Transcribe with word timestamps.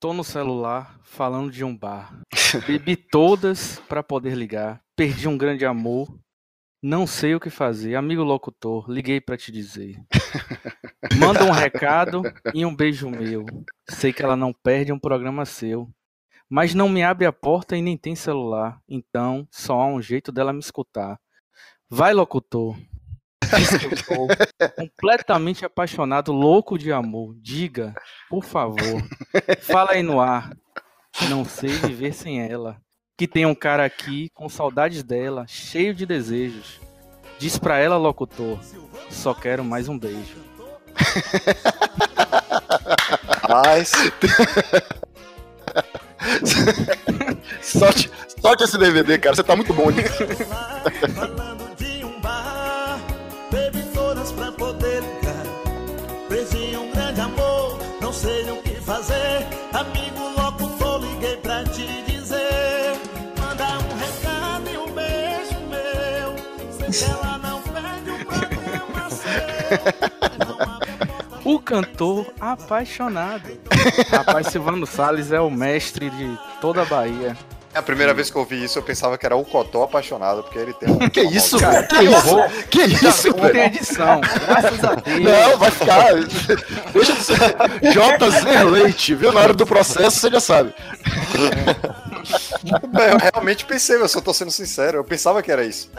Tô 0.00 0.12
no 0.12 0.22
celular 0.22 0.96
falando 1.02 1.50
de 1.50 1.64
um 1.64 1.76
bar. 1.76 2.22
Bebi 2.64 2.94
todas 2.94 3.80
pra 3.88 4.00
poder 4.00 4.36
ligar. 4.36 4.80
Perdi 4.94 5.26
um 5.26 5.36
grande 5.36 5.66
amor. 5.66 6.16
Não 6.80 7.04
sei 7.04 7.34
o 7.34 7.40
que 7.40 7.50
fazer. 7.50 7.96
Amigo 7.96 8.22
locutor, 8.22 8.88
liguei 8.88 9.20
pra 9.20 9.36
te 9.36 9.50
dizer. 9.50 10.00
Manda 11.18 11.44
um 11.44 11.50
recado 11.50 12.22
e 12.54 12.64
um 12.64 12.72
beijo 12.72 13.10
meu. 13.10 13.44
Sei 13.90 14.12
que 14.12 14.22
ela 14.22 14.36
não 14.36 14.52
perde 14.52 14.92
um 14.92 15.00
programa 15.00 15.44
seu. 15.44 15.90
Mas 16.48 16.74
não 16.74 16.88
me 16.88 17.02
abre 17.02 17.26
a 17.26 17.32
porta 17.32 17.76
e 17.76 17.82
nem 17.82 17.96
tem 17.96 18.14
celular. 18.14 18.80
Então 18.88 19.48
só 19.50 19.80
há 19.80 19.86
um 19.88 20.00
jeito 20.00 20.30
dela 20.30 20.52
me 20.52 20.60
escutar. 20.60 21.18
Vai, 21.90 22.14
locutor. 22.14 22.78
Eu 23.52 24.74
completamente 24.76 25.64
apaixonado, 25.64 26.32
louco 26.32 26.78
de 26.78 26.92
amor. 26.92 27.34
Diga, 27.40 27.94
por 28.28 28.44
favor. 28.44 29.02
Fala 29.60 29.92
aí 29.92 30.02
no 30.02 30.20
ar. 30.20 30.50
Não 31.28 31.44
sei 31.44 31.70
viver 31.70 32.12
sem 32.12 32.40
ela. 32.40 32.76
Que 33.16 33.26
tem 33.26 33.46
um 33.46 33.54
cara 33.54 33.84
aqui 33.84 34.30
com 34.32 34.48
saudades 34.48 35.02
dela, 35.02 35.44
cheio 35.48 35.92
de 35.94 36.06
desejos. 36.06 36.80
Diz 37.38 37.58
pra 37.58 37.78
ela, 37.78 37.96
locutor, 37.96 38.58
só 39.10 39.34
quero 39.34 39.64
mais 39.64 39.88
um 39.88 39.98
beijo. 39.98 40.36
Mas. 43.48 43.92
Sorte, 47.62 48.10
sorte 48.40 48.64
esse 48.64 48.78
DVD, 48.78 49.18
cara. 49.18 49.36
Você 49.36 49.42
tá 49.42 49.54
muito 49.54 49.72
bom 49.72 49.90
nisso. 49.90 50.24
sei 58.18 58.50
o 58.50 58.60
que 58.62 58.74
fazer. 58.80 59.46
Amigo 59.72 60.28
locutor, 60.36 61.00
liguei 61.00 61.36
pra 61.36 61.62
te 61.64 61.86
dizer. 62.02 62.98
Manda 63.38 63.78
um 63.78 63.96
recado 63.96 64.68
e 64.68 64.76
um 64.76 64.92
beijo 64.92 65.58
meu. 65.70 66.34
Sei 66.90 67.06
que 67.06 67.12
ela 67.12 67.38
não 67.38 67.62
perde 67.62 68.10
seu. 69.14 69.38
Porta. 70.48 70.78
O 71.44 71.60
cantor 71.60 72.32
apaixonado. 72.40 73.56
Rapaz, 74.10 74.48
Silvano 74.48 74.86
Salles 74.86 75.30
é 75.30 75.40
o 75.40 75.50
mestre 75.50 76.10
de 76.10 76.38
toda 76.60 76.82
a 76.82 76.84
Bahia. 76.84 77.36
É 77.74 77.78
a 77.78 77.82
primeira 77.82 78.14
vez 78.14 78.30
que 78.30 78.36
eu 78.36 78.40
ouvi 78.40 78.64
isso, 78.64 78.78
eu 78.78 78.82
pensava 78.82 79.18
que 79.18 79.26
era 79.26 79.36
o 79.36 79.44
Cotó 79.44 79.82
apaixonado, 79.82 80.42
porque 80.42 80.58
ele 80.58 80.72
tem 80.72 80.90
um. 80.90 80.98
Que 81.10 81.20
isso, 81.20 81.58
Cara? 81.58 81.82
Que 81.86 81.96
isso? 82.04 82.36
Que 82.70 82.82
isso, 82.84 83.28
Não 83.28 83.34
tem 83.34 83.52
velho? 83.52 83.66
edição, 83.66 84.20
graças 84.20 84.84
a 84.84 84.94
Deus. 84.94 85.20
Não, 85.20 85.58
vai 85.58 85.70
ficar. 85.70 86.14
Deixa 86.92 87.12
de 87.12 87.22
ser. 87.22 87.38
JZ 87.92 88.70
Leite, 88.70 89.14
viu? 89.14 89.32
Na 89.32 89.40
hora 89.40 89.54
do 89.54 89.66
processo, 89.66 90.18
você 90.18 90.30
já 90.30 90.40
sabe. 90.40 90.74
Eu 93.10 93.18
realmente 93.32 93.64
pensei, 93.64 93.96
eu 93.96 94.08
só 94.08 94.20
tô 94.20 94.32
sendo 94.32 94.50
sincero, 94.50 94.98
eu 94.98 95.04
pensava 95.04 95.42
que 95.42 95.52
era 95.52 95.64
isso. 95.64 95.90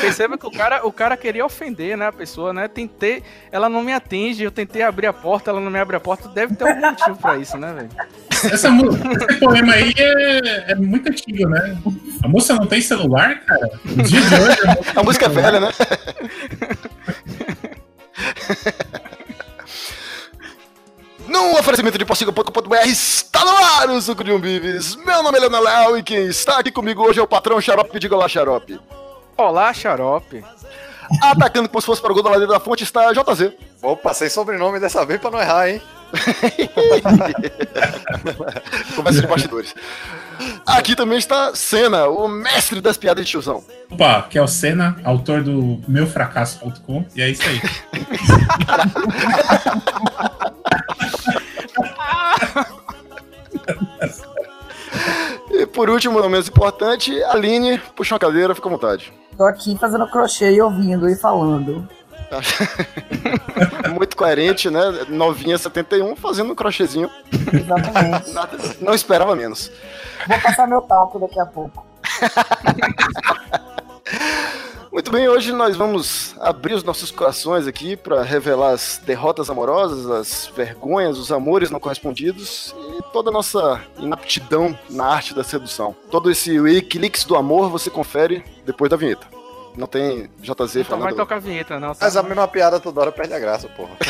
Perceba 0.00 0.38
que 0.38 0.46
o 0.46 0.50
cara, 0.50 0.86
o 0.86 0.92
cara 0.92 1.16
queria 1.16 1.44
ofender, 1.44 1.96
né, 1.96 2.06
a 2.06 2.12
pessoa, 2.12 2.52
né? 2.52 2.68
Tentei, 2.68 3.22
ela 3.50 3.68
não 3.68 3.82
me 3.82 3.92
atende, 3.92 4.44
eu 4.44 4.50
tentei 4.50 4.82
abrir 4.82 5.06
a 5.06 5.12
porta, 5.12 5.50
ela 5.50 5.60
não 5.60 5.70
me 5.70 5.78
abre 5.78 5.96
a 5.96 6.00
porta. 6.00 6.28
Deve 6.28 6.54
ter 6.54 6.68
algum 6.68 6.80
motivo 6.80 7.16
pra 7.16 7.36
isso, 7.36 7.56
né, 7.56 7.72
velho? 7.72 7.88
Essa, 8.30 8.68
esse 8.68 9.40
poema 9.40 9.72
aí 9.72 9.92
é, 9.96 10.72
é 10.72 10.74
muito 10.74 11.08
antigo, 11.08 11.48
né? 11.48 11.76
A 12.22 12.28
moça 12.28 12.54
não 12.54 12.66
tem 12.66 12.80
celular, 12.80 13.40
cara? 13.40 13.70
No 13.84 14.02
dia 14.02 14.20
de 14.20 14.34
hoje, 14.34 14.58
a 14.62 14.74
moça 14.74 15.00
A 15.00 15.02
música 15.02 15.26
é 15.26 15.28
velha, 15.28 15.60
né? 15.60 15.70
Num 21.28 21.58
oferecimento 21.58 21.98
de 21.98 22.04
Postiga.com.br 22.04 22.76
está 22.86 23.44
no 23.44 23.50
ar 23.50 23.90
o 23.90 24.00
Suco 24.00 24.22
de 24.22 24.30
um 24.30 24.38
Bibis. 24.38 24.94
Meu 24.96 25.24
nome 25.24 25.38
é 25.38 25.40
Leonel 25.40 25.62
Léo 25.62 25.98
e 25.98 26.02
quem 26.02 26.26
está 26.26 26.60
aqui 26.60 26.70
comigo 26.70 27.02
hoje 27.02 27.18
é 27.18 27.22
o 27.22 27.26
patrão 27.26 27.60
Xarope. 27.60 27.98
Diga 27.98 28.16
lá, 28.16 28.28
Xarope. 28.28 28.78
Olá, 29.36 29.72
xarope. 29.72 30.44
Atacando 31.22 31.68
como 31.68 31.80
se 31.80 31.86
fosse 31.86 32.02
para 32.02 32.10
o 32.10 32.14
gol 32.14 32.22
da 32.22 32.30
ladeira 32.30 32.52
da 32.52 32.60
fonte 32.60 32.82
está 32.82 33.12
JZ. 33.12 33.52
Opa, 33.82 34.12
sem 34.14 34.28
sobrenome 34.28 34.80
dessa 34.80 35.04
vez 35.04 35.20
pra 35.20 35.30
não 35.30 35.40
errar, 35.40 35.68
hein? 35.68 35.80
Conversa 38.96 39.20
de 39.20 39.26
bastidores. 39.26 39.74
Aqui 40.64 40.96
também 40.96 41.18
está 41.18 41.54
Senna, 41.54 42.08
o 42.08 42.26
mestre 42.28 42.80
das 42.80 42.96
piadas 42.96 43.24
de 43.24 43.30
tiozão. 43.30 43.62
Opa, 43.90 44.22
que 44.22 44.38
é 44.38 44.42
o 44.42 44.48
Senna, 44.48 44.96
autor 45.04 45.42
do 45.42 45.80
meufracasso.com, 45.86 47.04
e 47.14 47.22
é 47.22 47.28
isso 47.28 47.42
aí. 47.42 47.60
E 55.50 55.64
por 55.64 55.88
último, 55.88 56.20
não 56.20 56.28
menos 56.28 56.48
importante, 56.48 57.22
Aline, 57.24 57.78
puxa 57.94 58.14
uma 58.14 58.18
cadeira, 58.18 58.54
fica 58.54 58.68
à 58.68 58.70
vontade. 58.70 59.12
Tô 59.36 59.44
aqui 59.44 59.76
fazendo 59.78 60.06
crochê 60.08 60.52
e 60.52 60.60
ouvindo 60.60 61.08
e 61.08 61.16
falando. 61.16 61.86
Muito 63.94 64.16
coerente, 64.16 64.68
né? 64.70 64.80
Novinha 65.08 65.56
71, 65.58 66.16
fazendo 66.16 66.52
um 66.52 66.54
crochêzinho. 66.54 67.10
Exatamente. 67.52 68.32
Nada- 68.32 68.58
não 68.80 68.94
esperava 68.94 69.36
menos. 69.36 69.70
Vou 70.26 70.40
passar 70.40 70.66
meu 70.66 70.80
talco 70.82 71.18
daqui 71.20 71.38
a 71.38 71.46
pouco. 71.46 71.84
Muito 74.96 75.12
bem, 75.12 75.28
hoje 75.28 75.52
nós 75.52 75.76
vamos 75.76 76.34
abrir 76.40 76.72
os 76.72 76.82
nossos 76.82 77.10
corações 77.10 77.66
aqui 77.66 77.96
para 77.96 78.22
revelar 78.22 78.70
as 78.70 78.98
derrotas 79.04 79.50
amorosas, 79.50 80.10
as 80.10 80.46
vergonhas, 80.56 81.18
os 81.18 81.30
amores 81.30 81.70
não 81.70 81.78
correspondidos 81.78 82.74
e 82.98 83.02
toda 83.12 83.28
a 83.28 83.32
nossa 83.32 83.78
inaptidão 83.98 84.76
na 84.88 85.04
arte 85.04 85.34
da 85.34 85.44
sedução. 85.44 85.94
Todo 86.10 86.30
esse 86.30 86.58
Wikileaks 86.58 87.24
do 87.24 87.36
amor 87.36 87.68
você 87.68 87.90
confere 87.90 88.42
depois 88.64 88.88
da 88.90 88.96
vinheta. 88.96 89.26
Não 89.76 89.86
tem 89.86 90.30
JZ 90.40 90.76
Então 90.76 90.98
vai 90.98 91.08
falando. 91.10 91.16
tocar 91.16 91.36
a 91.36 91.40
vinheta, 91.40 91.78
não. 91.78 91.88
Tá? 91.94 91.98
Mas 92.06 92.16
a 92.16 92.22
mesma 92.22 92.48
piada 92.48 92.80
toda 92.80 92.98
hora 93.02 93.12
perde 93.12 93.34
a 93.34 93.38
graça, 93.38 93.68
porra. 93.68 93.90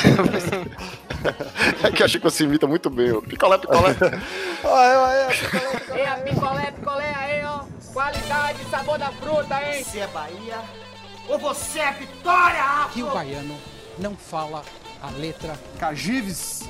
É 1.82 1.91
que 1.91 2.03
eu 2.03 2.06
achei 2.06 2.20
que 2.20 2.24
você 2.30 2.44
imita 2.44 2.68
muito 2.68 2.88
bem. 2.88 3.10
ó. 3.10 3.20
Picolé, 3.20 3.58
picolé. 3.58 3.97
Olha, 4.62 5.00
olha, 5.00 5.98
É 5.98 6.06
a 6.06 6.16
picolé, 6.18 6.70
picolé 6.70 7.14
aí, 7.16 7.44
ó. 7.44 7.62
Qualidade, 7.96 8.62
sabor 8.70 8.98
da 8.98 9.10
fruta, 9.10 9.54
hein? 9.54 9.82
Você 9.82 10.00
é 10.00 10.06
Bahia 10.08 10.60
ou 11.30 11.38
você 11.38 11.78
é 11.78 11.92
Vitória? 11.92 12.62
que 12.92 13.02
o 13.02 13.10
baiano 13.10 13.56
não 13.98 14.14
fala 14.14 14.62
a 15.02 15.08
letra 15.12 15.58
Cagives. 15.78 16.68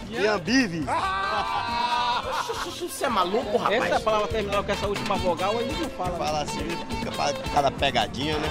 Você 2.79 3.07
é 3.07 3.09
maluco, 3.09 3.57
rapaz? 3.57 3.83
Essa 3.83 3.99
palavra 3.99 4.29
terminou 4.29 4.63
com 4.63 4.71
essa 4.71 4.87
última 4.87 5.17
vogal, 5.17 5.59
aí 5.59 5.67
não 5.67 5.91
fala. 5.91 6.17
Fala 6.17 6.43
assim, 6.43 6.61
fica 6.91 7.11
cada 7.53 7.73
pegadinha, 7.73 8.39
né? 8.39 8.49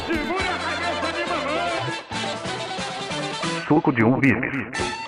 Suco 3.69 3.93
de 3.93 4.03
um 4.03 4.19
bife. 4.19 5.04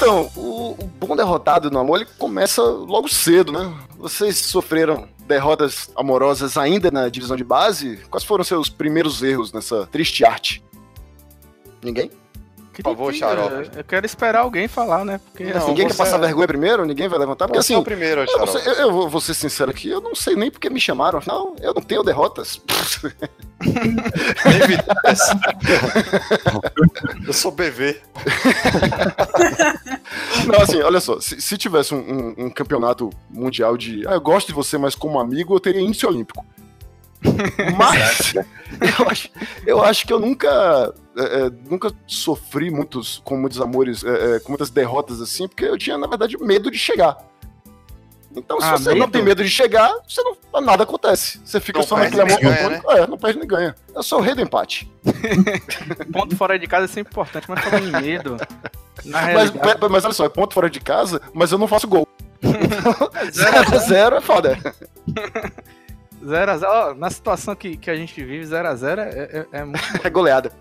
Então, 0.00 0.30
o, 0.34 0.70
o 0.82 0.86
bom 0.98 1.14
derrotado 1.14 1.70
no 1.70 1.78
amor 1.78 1.96
ele 2.00 2.08
começa 2.16 2.62
logo 2.62 3.06
cedo, 3.06 3.52
né? 3.52 3.70
Vocês 3.98 4.38
sofreram 4.38 5.06
derrotas 5.26 5.90
amorosas 5.94 6.56
ainda 6.56 6.90
na 6.90 7.10
divisão 7.10 7.36
de 7.36 7.44
base? 7.44 7.98
Quais 8.08 8.24
foram 8.24 8.42
seus 8.42 8.70
primeiros 8.70 9.22
erros 9.22 9.52
nessa 9.52 9.86
triste 9.88 10.24
arte? 10.24 10.64
Ninguém? 11.84 12.10
Por 12.72 12.82
favor, 12.82 13.12
xarope. 13.14 13.70
Eu 13.76 13.84
quero 13.84 14.06
esperar 14.06 14.40
alguém 14.40 14.66
falar, 14.68 15.04
né? 15.04 15.20
Porque 15.24 15.44
Não, 15.44 15.56
assim, 15.58 15.68
Ninguém 15.68 15.86
você- 15.88 15.92
quer 15.92 15.98
passar 15.98 16.18
vergonha 16.18 16.46
primeiro? 16.48 16.84
Ninguém 16.86 17.08
vai 17.08 17.18
levantar? 17.18 17.46
Porque 17.46 17.62
Você 17.62 17.72
é 17.72 17.76
assim, 17.76 17.82
o 17.82 17.84
primeiro, 17.84 18.22
eu, 18.26 18.38
não 18.38 18.46
sei- 18.46 18.62
eu- 18.66 18.74
eu 18.74 18.92
vou- 18.92 19.08
vou 19.08 19.20
ser 19.20 19.34
sincero 19.34 19.70
aqui, 19.70 19.88
eu 19.88 20.00
não 20.00 20.14
sei 20.14 20.34
nem 20.36 20.50
porque 20.50 20.70
me 20.70 20.80
chamaram. 20.80 21.18
Afinal, 21.18 21.54
eu 21.60 21.74
não 21.74 21.82
tenho 21.82 22.02
derrotas. 22.02 22.60
Eu 27.26 27.32
sou 27.32 27.50
BV. 27.52 28.00
Não, 30.46 30.60
assim, 30.62 30.80
olha 30.80 31.00
só, 31.00 31.20
se, 31.20 31.40
se 31.40 31.56
tivesse 31.56 31.94
um, 31.94 31.98
um- 31.98 32.34
um 32.46 32.50
campeonato 32.50 33.10
mundial 33.28 33.76
de. 33.76 34.06
Ah, 34.06 34.12
eu 34.14 34.20
gosto 34.20 34.48
de 34.48 34.52
você, 34.54 34.78
mas 34.78 34.94
como 34.94 35.18
amigo, 35.18 35.54
eu 35.54 35.60
teria 35.60 35.80
índice 35.80 36.06
olímpico. 36.06 36.44
Mas 37.76 38.34
eu 38.34 39.08
acho, 39.08 39.28
eu 39.66 39.82
acho 39.84 40.06
que 40.06 40.12
eu 40.12 40.18
nunca. 40.20 40.94
é, 41.16 41.22
é, 41.22 41.50
nunca 41.68 41.92
sofri 42.06 42.70
muitos, 42.70 43.20
com 43.24 43.36
muitos 43.36 43.60
amores, 43.60 44.02
é, 44.04 44.36
é, 44.36 44.40
com 44.40 44.48
muitas 44.48 44.70
derrotas 44.70 45.20
assim, 45.20 45.46
porque 45.46 45.64
eu 45.64 45.76
tinha, 45.78 45.98
na 45.98 46.06
verdade, 46.06 46.36
medo 46.38 46.70
de 46.70 46.78
chegar. 46.78 47.16
Então, 48.34 48.60
se 48.60 48.66
Ah, 48.66 48.76
você 48.78 48.90
não 48.90 49.00
medo? 49.00 49.10
tem 49.12 49.22
medo 49.24 49.42
de 49.42 49.50
chegar, 49.50 49.92
você 50.08 50.22
não, 50.22 50.60
nada 50.60 50.84
acontece. 50.84 51.40
Você 51.44 51.58
fica 51.58 51.80
Não 51.80 51.86
só 51.86 51.96
naquele 51.96 52.22
amor 52.22 52.38
ganha, 52.40 52.56
platônico. 52.56 52.92
É, 52.92 53.06
não 53.06 53.18
perde 53.18 53.38
nem 53.40 53.48
ganha. 53.48 53.74
Eu 53.92 54.02
sou 54.04 54.20
o 54.20 54.22
rei 54.22 54.34
do 54.36 54.40
empate. 54.40 54.88
ponto 56.12 56.36
fora 56.36 56.56
de 56.56 56.66
casa 56.68 56.84
é 56.84 56.88
sempre 56.88 57.10
importante, 57.10 57.46
mas 57.48 57.64
falando 57.64 57.88
em 57.88 58.02
medo, 58.02 58.36
Mas, 59.04 59.50
mas 59.90 60.04
olha 60.04 60.14
só, 60.14 60.24
é 60.24 60.28
ponto 60.28 60.54
fora 60.54 60.70
de 60.70 60.78
casa, 60.78 61.20
mas 61.34 61.50
eu 61.50 61.58
não 61.58 61.66
faço 61.66 61.88
gol. 61.88 62.06
0x0 62.40 64.16
é 64.16 64.20
foda. 64.20 64.58
0x0, 66.22 66.62
ó, 66.64 66.94
na 66.94 67.10
situação 67.10 67.54
que, 67.54 67.76
que 67.76 67.90
a 67.90 67.96
gente 67.96 68.22
vive, 68.22 68.44
0x0 68.44 68.98
é, 68.98 69.46
é, 69.52 69.60
é 69.60 69.64
muito 69.64 69.80
É 70.04 70.10
goleada. 70.10 70.52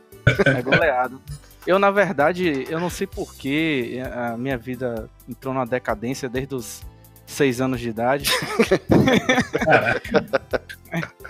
é 0.46 0.62
goleado. 0.62 1.22
Eu, 1.68 1.78
na 1.78 1.92
verdade, 1.92 2.66
eu 2.70 2.80
não 2.80 2.90
sei 2.90 3.06
porquê 3.06 4.02
a 4.14 4.38
minha 4.38 4.58
vida 4.58 5.10
entrou 5.28 5.54
na 5.54 5.66
decadência 5.66 6.30
desde 6.30 6.56
os 6.56 6.82
seis 7.26 7.62
anos 7.62 7.80
de 7.80 7.90
idade. 7.90 8.30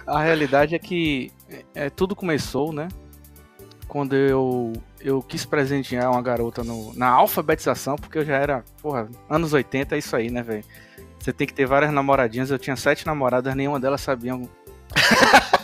a 0.08 0.22
realidade 0.22 0.76
é 0.76 0.80
que 0.80 1.32
é, 1.76 1.90
tudo 1.90 2.16
começou, 2.16 2.72
né? 2.72 2.88
Quando 3.88 4.16
eu, 4.16 4.72
eu 5.02 5.22
quis 5.22 5.46
presentear 5.46 6.12
uma 6.12 6.22
garota 6.22 6.64
no, 6.64 6.94
na 6.96 7.10
alfabetização, 7.10 7.96
porque 7.96 8.20
eu 8.20 8.26
já 8.26 8.38
era, 8.38 8.64
porra, 8.82 9.10
anos 9.30 9.52
80 9.52 9.96
é 9.96 9.98
isso 9.98 10.16
aí, 10.16 10.30
né, 10.30 10.44
velho? 10.44 10.64
Você 11.20 11.34
tem 11.34 11.46
que 11.46 11.54
ter 11.54 11.66
várias 11.66 11.92
namoradinhas. 11.92 12.50
Eu 12.50 12.58
tinha 12.60 12.76
sete 12.76 13.06
namoradas, 13.06 13.54
nenhuma 13.56 13.80
delas 13.80 14.02
sabiam. 14.02 14.50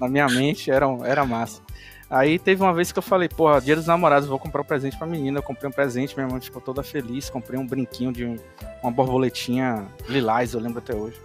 na 0.00 0.08
minha 0.08 0.26
mente 0.28 0.70
era, 0.70 0.86
era 1.04 1.24
massa. 1.24 1.60
Aí 2.08 2.38
teve 2.38 2.62
uma 2.62 2.72
vez 2.72 2.92
que 2.92 2.98
eu 2.98 3.02
falei, 3.02 3.28
porra, 3.28 3.60
dia 3.60 3.74
dos 3.74 3.86
namorados, 3.86 4.28
vou 4.28 4.38
comprar 4.38 4.62
um 4.62 4.64
presente 4.64 4.96
pra 4.96 5.06
menina. 5.06 5.38
Eu 5.38 5.42
comprei 5.42 5.68
um 5.68 5.72
presente, 5.72 6.14
minha 6.16 6.28
mãe 6.28 6.40
ficou 6.40 6.62
toda 6.62 6.82
feliz. 6.82 7.28
Comprei 7.28 7.58
um 7.58 7.66
brinquinho 7.66 8.12
de 8.12 8.24
um- 8.24 8.36
uma 8.82 8.92
borboletinha 8.92 9.84
lilás, 10.08 10.54
eu 10.54 10.60
lembro 10.60 10.78
até 10.78 10.94
hoje. 10.94 11.20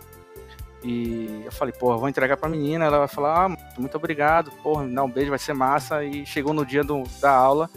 E 0.84 1.44
eu 1.46 1.52
falei, 1.52 1.72
porra, 1.72 1.98
vou 1.98 2.10
entregar 2.10 2.36
pra 2.38 2.50
menina. 2.50 2.86
Ela 2.86 2.98
vai 2.98 3.08
falar, 3.08 3.46
ah, 3.46 3.58
muito 3.78 3.96
obrigado, 3.96 4.50
porra, 4.64 4.84
me 4.84 4.96
dá 4.96 5.04
um 5.04 5.10
beijo, 5.10 5.30
vai 5.30 5.38
ser 5.38 5.54
massa. 5.54 6.04
E 6.04 6.26
chegou 6.26 6.52
no 6.54 6.66
dia 6.66 6.84
do- 6.84 7.04
da 7.22 7.32
aula, 7.32 7.70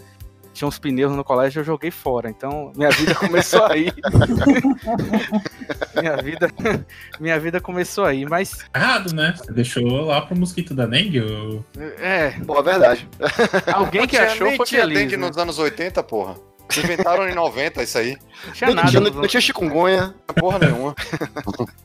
tinha 0.54 0.66
uns 0.68 0.78
pneus 0.78 1.12
no 1.14 1.22
colégio, 1.24 1.60
eu 1.60 1.64
joguei 1.64 1.90
fora. 1.90 2.30
Então, 2.30 2.72
minha 2.76 2.88
vida 2.90 3.14
começou 3.14 3.64
aí. 3.70 3.92
minha 6.00 6.16
vida, 6.16 6.50
minha 7.20 7.38
vida 7.40 7.60
começou 7.60 8.04
aí, 8.04 8.24
mas 8.24 8.64
Errado, 8.74 9.14
né? 9.14 9.34
Você 9.36 9.52
deixou 9.52 9.84
lá 10.06 10.20
pro 10.22 10.36
mosquito 10.38 10.72
da 10.74 10.86
dengue? 10.86 11.20
ou- 11.20 11.64
é, 11.98 12.30
Pô, 12.46 12.58
é 12.58 12.62
verdade. 12.62 13.08
alguém 13.72 14.02
Não 14.02 14.08
que 14.08 14.16
achou 14.16 14.46
nem 14.46 14.56
foi 14.56 14.66
tinha 14.66 14.82
feliz. 14.82 14.98
dengue 14.98 15.16
né? 15.16 15.26
nos 15.28 15.36
anos 15.36 15.58
80, 15.58 16.02
porra. 16.02 16.36
Inventaram 16.78 17.28
em 17.28 17.34
90 17.34 17.82
isso 17.82 17.98
aí. 17.98 18.16
Não 18.46 18.52
tinha 18.52 18.68
Não 18.68 18.74
nada. 18.76 18.88
tinha, 18.88 19.00
nos 19.00 19.14
não 19.14 19.26
tinha 19.26 19.40
chikungunya. 19.40 20.14
Porra 20.34 20.58
nenhuma. 20.58 20.94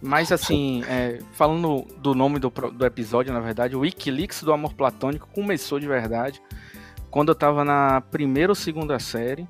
Mas 0.01 0.31
assim, 0.31 0.83
é, 0.87 1.19
falando 1.33 1.85
do 1.97 2.15
nome 2.15 2.39
do, 2.39 2.49
do 2.49 2.85
episódio, 2.85 3.33
na 3.33 3.41
verdade, 3.41 3.75
o 3.75 3.81
Wikileaks 3.81 4.41
do 4.41 4.53
Amor 4.53 4.73
Platônico 4.73 5.27
começou 5.33 5.79
de 5.81 5.87
verdade 5.87 6.41
quando 7.09 7.29
eu 7.29 7.35
tava 7.35 7.63
na 7.63 8.01
primeira 8.01 8.51
ou 8.51 8.55
segunda 8.55 8.99
série. 8.99 9.47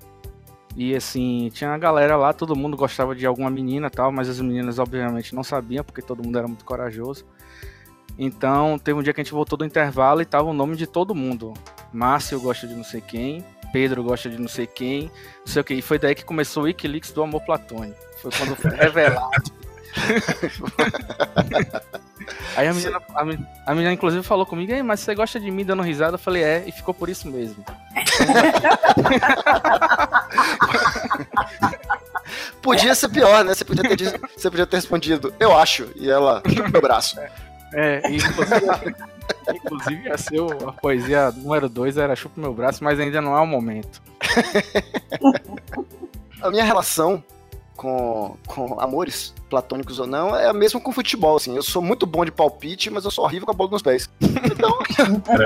E 0.76 0.96
assim, 0.96 1.50
tinha 1.52 1.72
uma 1.72 1.78
galera 1.78 2.16
lá, 2.16 2.32
todo 2.32 2.56
mundo 2.56 2.78
gostava 2.78 3.16
de 3.16 3.26
alguma 3.26 3.50
menina 3.50 3.88
e 3.88 3.90
tal, 3.90 4.12
mas 4.12 4.30
as 4.30 4.40
meninas 4.40 4.80
obviamente 4.80 5.36
não 5.36 5.44
sabiam, 5.44 5.84
porque 5.84 6.02
todo 6.02 6.24
mundo 6.24 6.38
era 6.38 6.48
muito 6.48 6.64
corajoso. 6.64 7.26
Então, 8.18 8.78
teve 8.78 9.00
um 9.00 9.04
dia 9.04 9.14
que 9.14 9.22
a 9.22 9.24
gente 9.24 9.34
voltou 9.34 9.58
do 9.58 9.66
intervalo 9.66 10.22
e 10.22 10.26
tava 10.26 10.50
o 10.50 10.54
nome 10.54 10.76
de 10.76 10.86
todo 10.86 11.16
mundo. 11.16 11.54
Márcio 11.92 12.40
gosta 12.40 12.68
de 12.68 12.76
não 12.76 12.84
sei 12.84 13.02
quem, 13.02 13.44
Pedro 13.72 14.04
gosta 14.04 14.30
de 14.30 14.40
não 14.40 14.48
sei 14.48 14.68
quem, 14.68 15.12
não 15.40 15.48
sei 15.48 15.62
o 15.62 15.66
que. 15.66 15.74
E 15.74 15.82
foi 15.82 15.98
daí 15.98 16.14
que 16.14 16.26
começou 16.26 16.64
o 16.64 16.66
Wikileaks 16.66 17.12
do 17.12 17.24
Amor 17.24 17.42
Platônico. 17.42 18.00
Foi 18.22 18.32
quando 18.32 18.56
foi 18.56 18.72
revelado. 18.76 19.52
Aí 22.56 22.68
a 22.68 22.74
menina, 22.74 23.02
a, 23.16 23.22
a 23.66 23.74
menina, 23.74 23.94
inclusive, 23.94 24.24
falou 24.24 24.46
comigo, 24.46 24.72
Ei, 24.72 24.84
mas 24.84 25.00
você 25.00 25.16
gosta 25.16 25.40
de 25.40 25.50
mim 25.50 25.66
dando 25.66 25.82
risada? 25.82 26.16
Eu 26.16 26.20
falei, 26.20 26.44
é, 26.44 26.64
e 26.66 26.72
ficou 26.72 26.94
por 26.94 27.10
isso 27.10 27.28
mesmo. 27.30 27.64
Podia 32.62 32.94
ser 32.94 33.10
pior, 33.10 33.44
né? 33.44 33.54
Você 33.54 33.66
podia 33.66 33.84
ter, 33.84 34.20
você 34.36 34.50
podia 34.50 34.68
ter 34.68 34.78
respondido, 34.78 35.34
eu 35.40 35.58
acho. 35.58 35.90
E 35.96 36.10
ela, 36.10 36.44
chupa 36.48 36.70
meu 36.70 36.82
braço. 36.82 37.20
É, 37.74 38.02
e 38.10 38.18
inclusive, 38.18 38.96
inclusive 39.54 40.04
ia 40.08 40.18
ser 40.18 40.40
a 40.68 40.72
poesia 40.72 41.32
número 41.32 41.70
2 41.70 41.98
era 41.98 42.16
chupa 42.16 42.40
meu 42.42 42.54
braço, 42.54 42.84
mas 42.84 43.00
ainda 43.00 43.22
não 43.22 43.38
é 43.38 43.42
o 43.42 43.48
momento. 43.48 44.02
A 46.42 46.50
minha 46.50 46.64
relação 46.64 47.22
com, 47.80 48.36
com 48.46 48.78
amores, 48.78 49.34
platônicos 49.50 50.00
ou 50.00 50.06
não, 50.06 50.36
é 50.36 50.50
a 50.50 50.54
mesma 50.54 50.82
com 50.82 50.92
futebol, 50.92 51.38
assim. 51.38 51.56
Eu 51.56 51.64
sou 51.64 51.82
muito 51.82 52.06
bom 52.06 52.26
de 52.26 52.32
palpite, 52.32 52.90
mas 52.90 53.06
eu 53.06 53.12
sou 53.12 53.24
horrível 53.24 53.46
com 53.46 53.54
a 53.54 53.56
bola 53.56 53.72
nos 53.72 53.82
pés. 53.82 54.10
Então, 54.20 54.78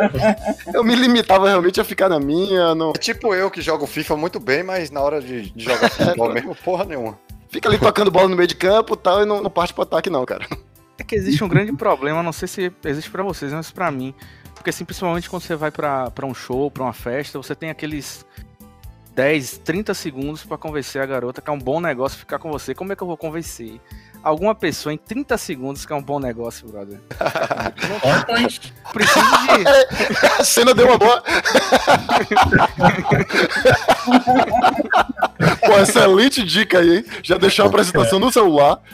eu 0.74 0.83
me 0.83 0.95
limitava 0.95 1.47
realmente 1.47 1.80
a 1.80 1.83
ficar 1.83 2.09
na 2.09 2.19
minha, 2.19 2.74
não... 2.74 2.89
É 2.89 2.94
tipo 2.94 3.35
eu 3.35 3.51
que 3.51 3.62
jogo 3.62 3.85
FIFA 3.85 4.18
muito 4.18 4.39
bem, 4.39 4.63
mas 4.63 4.89
na 4.89 5.00
hora 5.00 5.21
de, 5.21 5.51
de 5.51 5.63
jogar 5.63 5.91
futebol 5.91 6.30
mesmo, 6.33 6.56
porra 6.56 6.85
nenhuma. 6.85 7.19
Fica 7.50 7.69
ali 7.69 7.77
tocando 7.77 8.09
bola 8.09 8.27
no 8.27 8.35
meio 8.35 8.47
de 8.47 8.56
campo 8.56 8.95
e 8.95 8.97
tal, 8.97 9.21
e 9.21 9.25
não, 9.25 9.44
não 9.44 9.51
parte 9.51 9.71
pro 9.71 9.83
ataque 9.83 10.09
não, 10.09 10.25
cara. 10.25 10.47
É 10.97 11.03
que 11.03 11.13
existe 11.13 11.44
um 11.44 11.47
grande 11.47 11.71
problema, 11.74 12.24
não 12.24 12.33
sei 12.33 12.47
se 12.47 12.74
existe 12.83 13.12
pra 13.12 13.21
vocês, 13.21 13.53
mas 13.53 13.69
pra 13.69 13.91
mim. 13.91 14.12
Porque 14.56 14.71
assim, 14.71 14.85
principalmente 14.85 15.30
quando 15.30 15.44
você 15.44 15.56
vai 15.56 15.69
pra 15.69 16.12
um 16.24 16.33
show, 16.33 16.71
pra 16.71 16.83
uma 16.83 16.94
festa, 16.94 17.38
você 17.38 17.53
tem 17.53 17.69
aqueles 17.69 18.25
10, 19.15 19.60
30 19.60 19.94
segundos 19.94 20.44
pra 20.44 20.57
convencer 20.57 21.01
a 21.01 21.06
garota 21.06 21.42
que 21.42 21.50
é 21.50 21.54
um 21.54 21.60
bom 21.60 21.80
negócio 21.80 22.18
ficar 22.18 22.39
com 22.39 22.51
você. 22.51 22.74
Como 22.74 22.92
é 22.92 22.95
que 22.95 23.04
eu 23.04 23.07
vou 23.07 23.18
convencer 23.18 23.80
alguma 24.24 24.56
pessoa 24.56 24.92
em 24.94 24.98
30 24.98 25.38
segundos 25.38 25.86
que 25.86 25.94
é 25.94 25.95
um 25.95 26.01
bom 26.01 26.19
negócio, 26.19 26.68
brother? 26.68 27.00
Preciso 28.92 29.25
de. 29.48 29.63
A 30.39 30.44
cena 30.44 30.74
deu 30.74 30.88
uma 30.88 30.98
boa... 30.98 31.24
Pô, 35.66 35.80
excelente 35.80 36.44
dica 36.44 36.80
aí, 36.80 36.98
hein? 36.98 37.06
Já 37.21 37.38
deixou 37.38 37.63
a 37.66 37.68
apresentação 37.68 38.19
no 38.19 38.31
celular. 38.31 38.80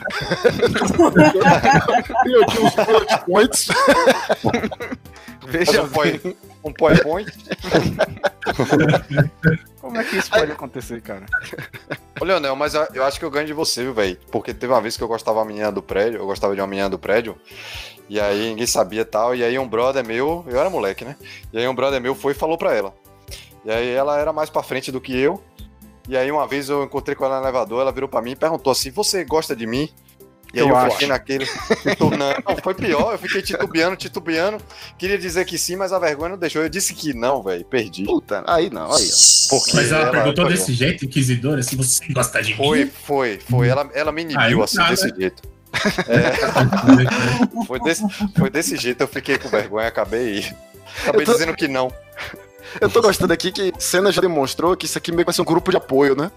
Tem 2.24 2.44
aqui 2.44 2.60
os 2.60 2.76
bullet 2.76 3.26
points. 3.26 3.68
Veja 5.48 5.84
point, 5.88 6.36
um 6.64 6.74
PowerPoint. 6.74 7.32
como 9.80 9.98
é 9.98 10.04
que 10.04 10.18
isso 10.18 10.30
pode 10.30 10.52
acontecer, 10.52 11.02
cara. 11.02 11.26
Ô, 12.20 12.26
Leonel, 12.26 12.56
mas 12.56 12.74
eu, 12.74 13.04
acho 13.04 13.20
que 13.20 13.26
eu 13.26 13.32
ganho 13.32 13.48
de 13.48 13.54
você, 13.54 13.84
viu, 13.84 13.94
velho? 13.94 14.18
Porque 14.32 14.54
teve 14.54 14.72
uma 14.72 14.82
vez 14.82 14.98
que 14.98 15.04
eu 15.04 15.08
gostava 15.08 15.38
de 15.38 15.42
uma 15.42 15.48
menina 15.48 15.72
do 15.72 15.82
prédio, 15.82 16.20
eu 16.20 16.26
gostava 16.26 16.54
de 16.54 16.62
uma 16.62 16.68
menina 16.68 16.90
do 16.90 17.00
prédio, 17.00 17.38
e 18.10 18.20
aí 18.20 18.50
ninguém 18.50 18.68
sabia 18.68 19.06
tal, 19.06 19.36
e 19.36 19.44
aí 19.44 19.58
um 19.58 19.68
brother 19.68 20.06
meu, 20.06 20.46
eu 20.48 20.60
era 20.60 20.70
moleque, 20.70 21.06
né? 21.06 21.16
E 21.54 21.60
aí 21.60 21.68
um 21.68 21.76
brother 21.76 22.02
meu 22.02 22.14
foi 22.14 22.34
e 22.34 22.36
falou 22.36 22.58
pra 22.58 22.76
ela. 22.76 22.94
E 23.66 23.72
aí 23.72 23.90
ela 23.90 24.18
era 24.18 24.34
mais 24.34 24.50
pra 24.50 24.64
frente 24.64 24.92
do 24.92 25.02
que 25.02 25.18
eu, 25.18 25.42
e 26.08 26.18
aí 26.18 26.32
uma 26.32 26.48
vez 26.48 26.70
eu 26.70 26.84
encontrei 26.84 27.16
com 27.16 27.26
ela 27.26 27.40
no 27.40 27.44
elevador, 27.44 27.82
ela 27.82 27.92
virou 27.92 28.10
pra 28.10 28.22
mim 28.22 28.32
e 28.32 28.36
perguntou 28.36 28.72
assim, 28.72 28.92
você 28.92 29.24
gosta 29.24 29.56
de 29.56 29.66
mim? 29.66 29.90
E 30.54 30.60
aí 30.60 30.66
Eu 30.66 30.70
eu, 30.70 30.76
acho. 30.76 30.92
fiquei 30.94 31.08
naquele. 31.08 31.46
Não, 32.46 32.58
foi 32.64 32.74
pior, 32.74 33.12
eu 33.14 33.18
fiquei 33.20 33.42
titubeando, 33.42 33.96
titubeando. 33.96 34.58
Queria 34.98 35.18
dizer 35.18 35.46
que 35.46 35.58
sim, 35.58 35.76
mas 35.76 35.94
a 35.94 36.00
vergonha 36.00 36.30
não 36.30 36.38
deixou. 36.38 36.62
Eu 36.64 36.70
disse 36.70 36.94
que 36.94 37.14
não, 37.14 37.44
velho. 37.44 37.64
Perdi. 37.66 38.04
Puta, 38.04 38.44
aí 38.48 38.70
não, 38.70 38.92
aí 38.92 39.08
ó. 39.08 39.50
Porque 39.50 39.72
Mas 39.76 39.92
ela 39.92 40.10
perguntou 40.12 40.46
foi- 40.46 40.54
desse 40.56 40.74
jeito, 40.74 41.06
inquisidora, 41.06 41.62
se 41.62 41.76
você 41.76 42.12
gosta 42.14 42.42
de 42.42 42.56
Foi, 42.56 42.86
mim. 42.86 42.92
foi, 43.06 43.40
foi. 43.48 43.68
Ela, 43.68 43.90
ela 43.94 44.12
me 44.12 44.22
inibiu 44.24 44.40
Aí 44.42 44.60
assim, 44.64 44.78
nada. 44.78 44.90
desse 44.92 45.10
jeito. 45.16 45.44
Foi 47.68 47.80
desse, 47.80 48.04
foi 48.38 48.50
desse 48.50 48.76
jeito, 48.78 49.02
eu 49.02 49.08
fiquei 49.08 49.38
com 49.38 49.50
vergonha, 49.50 49.88
acabei. 49.88 50.46
Acabei 51.04 51.22
Eu 51.22 51.26
tô- 51.26 51.34
dizendo 51.34 51.56
que 51.56 51.68
não. 51.68 51.92
Eu 52.80 52.90
tô 52.90 53.02
gostando 53.02 53.34
aqui 53.34 53.52
que 53.52 53.74
Senna 53.78 54.12
já 54.12 54.22
demonstrou 54.22 54.76
que 54.76 54.86
isso 54.86 54.98
aqui 54.98 55.12
meio 55.12 55.20
que 55.22 55.26
vai 55.26 55.34
ser 55.34 55.42
um 55.42 55.46
grupo 55.46 55.72
de 55.72 55.78
apoio, 55.78 56.16
né? 56.16 56.32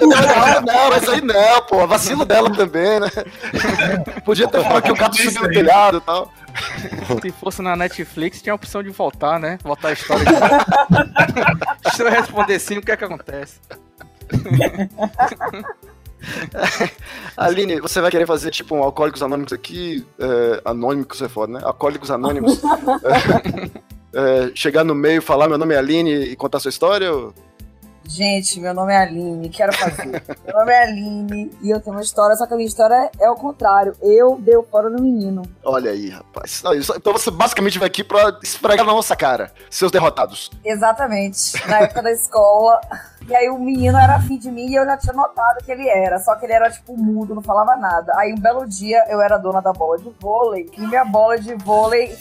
não, 0.00 0.62
não, 0.62 0.90
mas 0.90 1.08
aí 1.08 1.20
não, 1.20 1.62
pô. 1.62 1.86
Vacilo 1.86 2.24
dela 2.24 2.50
também, 2.50 3.00
né? 3.00 3.08
Podia 4.24 4.48
ter 4.48 4.62
falado 4.62 4.82
que 4.82 4.92
o 4.92 4.94
gato 4.94 5.16
subiu 5.16 5.42
no 5.42 5.50
telhado 5.50 5.98
e 5.98 6.00
tal. 6.00 6.32
Se 7.20 7.30
fosse 7.30 7.62
na 7.62 7.76
Netflix, 7.76 8.42
tinha 8.42 8.52
a 8.52 8.56
opção 8.56 8.82
de 8.82 8.90
voltar, 8.90 9.38
né? 9.38 9.58
Voltar 9.62 9.88
a 9.88 9.92
história 9.92 10.24
de. 10.24 10.32
Se 11.96 12.02
eu 12.02 12.10
responder 12.10 12.58
sim, 12.58 12.78
o 12.78 12.82
que 12.82 12.92
é 12.92 12.96
que 12.96 13.04
acontece? 13.04 13.60
Aline, 17.36 17.80
você 17.80 18.00
vai 18.00 18.10
querer 18.10 18.26
fazer 18.26 18.50
tipo 18.50 18.74
um 18.76 18.82
Alcoólicos 18.82 19.22
Anônimos 19.22 19.52
aqui? 19.52 20.06
É, 20.18 20.62
anônimos 20.64 21.20
é 21.20 21.28
foda, 21.28 21.54
né? 21.54 21.60
Alcoólicos 21.64 22.10
Anônimos. 22.10 22.60
É, 24.14 24.50
chegar 24.54 24.84
no 24.84 24.94
meio, 24.94 25.22
falar 25.22 25.48
meu 25.48 25.58
nome 25.58 25.74
é 25.74 25.78
Aline 25.78 26.12
e 26.12 26.36
contar 26.36 26.60
sua 26.60 26.68
história? 26.70 27.12
ou- 27.12 27.32
Gente, 28.04 28.58
meu 28.60 28.74
nome 28.74 28.92
é 28.92 28.96
Aline, 28.98 29.48
quero 29.48 29.72
fazer. 29.72 30.06
meu 30.44 30.54
nome 30.58 30.72
é 30.72 30.82
Aline 30.82 31.50
e 31.62 31.70
eu 31.70 31.80
tenho 31.80 31.94
uma 31.96 32.02
história, 32.02 32.34
só 32.36 32.46
que 32.46 32.52
a 32.52 32.56
minha 32.56 32.66
história 32.66 33.08
é 33.20 33.30
o 33.30 33.36
contrário. 33.36 33.94
Eu 34.02 34.36
dei 34.40 34.56
o 34.56 34.64
fora 34.64 34.90
no 34.90 35.00
menino. 35.00 35.42
Olha 35.64 35.92
aí, 35.92 36.10
rapaz. 36.10 36.62
Então 36.96 37.12
você 37.12 37.30
basicamente 37.30 37.78
vai 37.78 37.86
aqui 37.86 38.02
pra 38.02 38.38
esfregar 38.42 38.84
na 38.84 38.92
nossa 38.92 39.14
cara, 39.14 39.52
seus 39.70 39.92
derrotados. 39.92 40.50
Exatamente. 40.64 41.66
Na 41.68 41.80
época 41.82 42.02
da 42.02 42.10
escola. 42.12 42.80
E 43.28 43.36
aí 43.36 43.48
o 43.48 43.56
menino 43.56 43.96
era 43.96 44.16
afim 44.16 44.36
de 44.36 44.50
mim 44.50 44.66
e 44.66 44.74
eu 44.74 44.84
já 44.84 44.96
tinha 44.96 45.12
notado 45.12 45.64
que 45.64 45.70
ele 45.70 45.88
era. 45.88 46.18
Só 46.18 46.34
que 46.34 46.44
ele 46.44 46.54
era, 46.54 46.68
tipo, 46.68 46.96
mudo, 46.96 47.36
não 47.36 47.40
falava 47.40 47.76
nada. 47.76 48.12
Aí 48.16 48.32
um 48.32 48.36
belo 48.36 48.66
dia 48.66 48.98
eu 49.08 49.20
era 49.22 49.38
dona 49.38 49.60
da 49.62 49.72
bola 49.72 49.96
de 49.96 50.10
vôlei. 50.20 50.68
E 50.76 50.80
minha 50.80 51.04
bola 51.04 51.38
de 51.38 51.54
vôlei. 51.54 52.18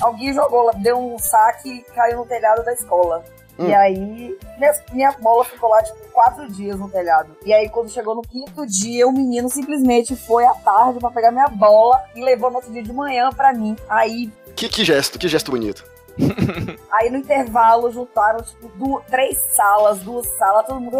Alguém 0.00 0.32
jogou, 0.32 0.70
deu 0.76 0.98
um 0.98 1.18
saque 1.18 1.68
e 1.68 1.82
caiu 1.94 2.18
no 2.18 2.26
telhado 2.26 2.64
da 2.64 2.72
escola. 2.72 3.22
Hum. 3.58 3.66
E 3.68 3.74
aí, 3.74 4.38
minha, 4.58 4.74
minha 4.92 5.12
bola 5.20 5.44
ficou 5.44 5.68
lá, 5.68 5.82
tipo, 5.82 5.98
quatro 6.12 6.48
dias 6.50 6.78
no 6.78 6.88
telhado. 6.88 7.36
E 7.44 7.52
aí, 7.52 7.68
quando 7.68 7.90
chegou 7.90 8.14
no 8.14 8.22
quinto 8.22 8.66
dia, 8.66 9.06
o 9.06 9.12
menino 9.12 9.48
simplesmente 9.50 10.16
foi 10.16 10.44
à 10.46 10.54
tarde 10.54 10.98
pra 10.98 11.10
pegar 11.10 11.30
minha 11.30 11.48
bola 11.48 12.02
e 12.14 12.24
levou 12.24 12.48
no 12.50 12.56
outro 12.56 12.72
dia 12.72 12.82
de 12.82 12.92
manhã 12.92 13.28
pra 13.30 13.52
mim. 13.52 13.76
Aí, 13.88 14.32
Que, 14.56 14.68
que 14.68 14.84
gesto, 14.84 15.18
que 15.18 15.28
gesto 15.28 15.50
bonito. 15.50 15.84
aí 16.92 17.08
no 17.10 17.18
intervalo, 17.18 17.90
juntaram, 17.90 18.42
tipo, 18.42 18.68
du- 18.76 19.02
três 19.08 19.38
salas, 19.54 20.00
duas 20.00 20.26
salas, 20.38 20.66
todo 20.66 20.80
mundo 20.80 20.96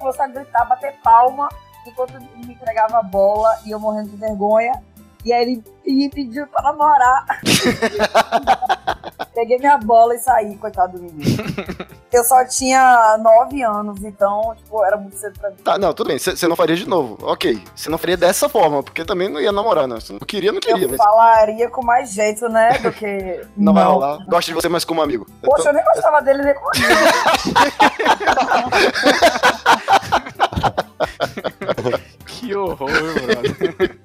começou 0.00 0.24
a 0.24 0.28
gritar, 0.28 0.64
bater 0.64 0.94
palma, 1.02 1.48
enquanto 1.86 2.12
me 2.36 2.52
entregava 2.52 2.98
a 2.98 3.02
bola 3.02 3.56
e 3.64 3.70
eu 3.70 3.80
morrendo 3.80 4.10
de 4.10 4.16
vergonha. 4.16 4.72
E 5.24 5.32
aí 5.32 5.42
ele 5.42 5.64
me 5.86 6.08
pediu 6.08 6.46
pra 6.46 6.62
namorar. 6.62 7.40
Peguei 9.34 9.58
minha 9.58 9.78
bola 9.78 10.14
e 10.14 10.18
saí, 10.18 10.56
coitado 10.56 10.98
do 10.98 11.02
menino. 11.02 11.42
Eu 12.12 12.24
só 12.24 12.44
tinha 12.44 13.16
nove 13.18 13.62
anos, 13.62 14.02
então, 14.02 14.54
tipo, 14.56 14.84
era 14.84 14.96
muito 14.96 15.16
cedo 15.16 15.38
pra 15.38 15.50
mim. 15.50 15.56
Tá, 15.62 15.78
não, 15.78 15.94
tudo 15.94 16.08
bem, 16.08 16.18
você 16.18 16.48
não 16.48 16.56
faria 16.56 16.74
de 16.74 16.88
novo. 16.88 17.18
Ok, 17.22 17.62
você 17.74 17.88
não 17.88 17.98
faria 17.98 18.16
dessa 18.16 18.48
forma, 18.48 18.82
porque 18.82 19.04
também 19.04 19.28
não 19.28 19.40
ia 19.40 19.52
namorar, 19.52 19.86
não. 19.86 20.00
Você 20.00 20.12
não 20.12 20.20
queria, 20.20 20.52
não 20.52 20.60
queria. 20.60 20.84
Eu 20.84 20.88
mas 20.88 20.96
falaria 20.96 21.70
com 21.70 21.84
mais 21.84 22.12
jeito, 22.12 22.48
né, 22.48 22.78
do 22.78 22.90
que... 22.92 23.40
não, 23.56 23.72
vai 23.72 23.84
rolar. 23.84 24.18
Gosto 24.26 24.48
de 24.48 24.54
você 24.54 24.68
mais 24.68 24.84
como 24.84 25.02
amigo. 25.02 25.26
Poxa, 25.42 25.68
eu 25.68 25.74
nem 25.74 25.84
gostava 25.84 26.20
dele 26.20 26.42
nem 26.42 26.54
comigo. 26.54 26.70
Que 32.26 32.54
horror, 32.54 32.88
brother. 32.88 33.99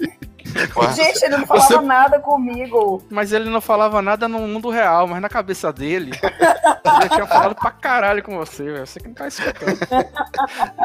Gente, 0.94 1.24
ele 1.24 1.38
não 1.38 1.46
falava 1.46 1.82
nada 1.82 2.20
comigo. 2.20 3.04
Mas 3.10 3.32
ele 3.32 3.50
não 3.50 3.62
falava 3.62 4.02
nada 4.02 4.28
no 4.28 4.40
mundo 4.40 4.70
real, 4.70 5.08
mas 5.08 5.22
na 5.22 5.30
cabeça 5.30 5.72
dele, 5.72 6.12
ele 6.22 7.10
tinha 7.10 7.28
falado 7.28 7.56
pra 7.56 7.72
caralho 7.72 8.24
com 8.24 8.38
você, 8.38 8.64
velho. 8.64 8.86
Você 8.86 9.00
que 9.00 9.08
não 9.08 9.16
tá 9.16 9.28
escutando. 9.28 9.78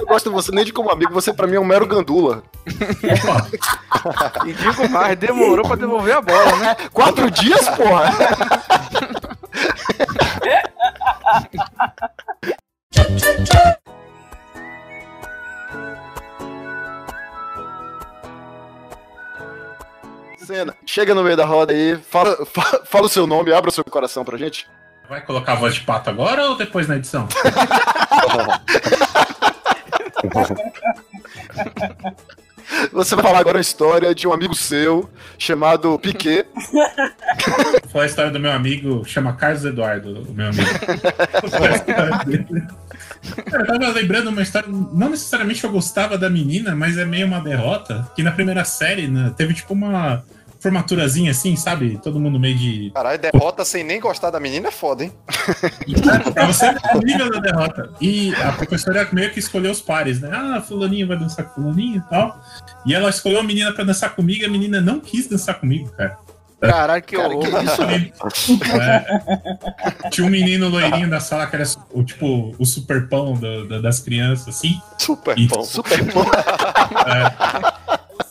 Eu 0.01 0.07
gosto 0.07 0.29
de 0.29 0.35
você 0.35 0.53
nem 0.53 0.65
de 0.65 0.73
como 0.73 0.91
amigo, 0.91 1.13
você 1.13 1.33
pra 1.33 1.47
mim 1.47 1.57
é 1.57 1.61
um 1.61 1.65
mero 1.65 1.87
gandula. 1.87 2.43
E 4.47 4.53
digo 4.53 4.89
mais, 4.91 5.19
demorou 5.19 5.67
pra 5.67 5.77
devolver 5.77 6.17
a 6.17 6.21
bola, 6.21 6.57
né? 6.57 6.77
Quatro 6.93 7.31
dias, 7.31 7.69
porra? 7.71 8.11
Chega 20.87 21.15
no 21.15 21.23
meio 21.23 21.37
da 21.37 21.45
roda 21.45 21.73
aí, 21.73 21.97
fala, 22.11 22.45
fa- 22.47 22.83
fala 22.85 23.07
o 23.07 23.09
seu 23.09 23.27
nome, 23.27 23.53
abra 23.53 23.71
o 23.71 23.73
seu 23.73 23.85
coração 23.85 24.25
pra 24.25 24.37
gente. 24.39 24.67
Vai 25.09 25.21
colocar 25.23 25.53
a 25.53 25.57
voz 25.57 25.75
de 25.75 25.81
pato 25.81 26.09
agora 26.11 26.47
ou 26.49 26.57
depois 26.57 26.87
na 26.87 26.97
edição? 26.97 27.27
Você 32.93 33.17
vai 33.17 33.25
falar 33.25 33.39
agora 33.41 33.59
a 33.59 33.61
história 33.61 34.15
de 34.15 34.29
um 34.29 34.33
amigo 34.33 34.55
seu 34.55 35.11
chamado 35.37 35.99
Piquet. 35.99 36.47
Vou 36.55 37.91
falar 37.91 38.05
a 38.05 38.07
história 38.07 38.31
do 38.31 38.39
meu 38.39 38.53
amigo, 38.53 39.05
chama 39.05 39.33
Carlos 39.33 39.65
Eduardo, 39.65 40.23
o 40.23 40.33
meu 40.33 40.47
amigo. 40.49 40.69
Cara, 43.51 43.63
eu 43.63 43.67
tava 43.67 43.89
lembrando 43.89 44.29
uma 44.31 44.43
história, 44.43 44.69
não 44.69 45.11
necessariamente 45.11 45.65
eu 45.65 45.71
gostava 45.71 46.17
da 46.17 46.31
menina, 46.31 46.77
mas 46.77 46.97
é 46.97 47.05
meio 47.05 47.27
uma 47.27 47.41
derrota, 47.41 48.09
que 48.15 48.23
na 48.23 48.31
primeira 48.31 48.65
série 48.65 49.09
né, 49.09 49.33
teve 49.37 49.53
tipo 49.53 49.75
uma 49.75 50.23
formaturazinha 50.61 51.31
assim, 51.31 51.57
sabe? 51.57 51.99
Todo 52.03 52.21
mundo 52.21 52.39
meio 52.39 52.57
de... 52.57 52.91
Caralho, 52.95 53.19
derrota 53.19 53.65
sem 53.65 53.83
nem 53.83 53.99
gostar 53.99 54.31
da 54.31 54.39
menina 54.39 54.69
é 54.69 54.71
foda, 54.71 55.05
hein? 55.05 55.13
Pra 56.35 56.47
você 56.47 56.67
o 56.95 56.99
nível 56.99 57.31
da 57.31 57.41
derrota. 57.41 57.91
E 58.01 58.35
a 58.37 58.53
professora 58.53 59.09
meio 59.13 59.31
que 59.33 59.39
escolheu 59.39 59.73
os 59.73 59.81
pares, 59.81 60.21
né? 60.21 60.29
Ah, 60.33 60.61
fulaninho 60.61 61.09
vai 61.09 61.19
dançar 61.19 61.47
com 61.47 61.63
fulaninho 61.63 61.97
e 62.07 62.11
tal. 62.11 62.39
E 62.85 62.95
ela 62.95 63.09
escolheu 63.11 63.41
a 63.41 63.43
menina 63.43 63.73
pra 63.73 63.85
dançar 63.85 64.15
comigo 64.15 64.43
e 64.43 64.47
a 64.47 64.51
menina 64.51 64.81
não 64.81 65.01
quis 65.01 65.27
dançar 65.27 65.59
comigo, 65.59 65.91
cara. 65.97 66.19
Caralho, 66.61 67.03
que 67.03 67.17
Cara, 67.17 67.29
horror. 67.31 67.49
que 68.31 68.71
É. 68.79 70.11
Tinha 70.11 70.27
um 70.27 70.31
menino 70.31 70.69
loirinho 70.69 71.09
da 71.09 71.19
sala 71.19 71.47
que 71.47 71.57
era 71.57 71.65
o 71.91 72.05
tipo 72.05 72.55
o 72.59 72.67
super 72.67 73.09
pão 73.09 73.33
do- 73.33 73.67
da- 73.67 73.81
das 73.81 73.99
crianças, 74.01 74.49
assim. 74.57 74.79
Super 74.99 75.39
E- 75.39 75.47
bom. 75.47 75.63
Super 75.65 76.03
bom. 76.13 76.27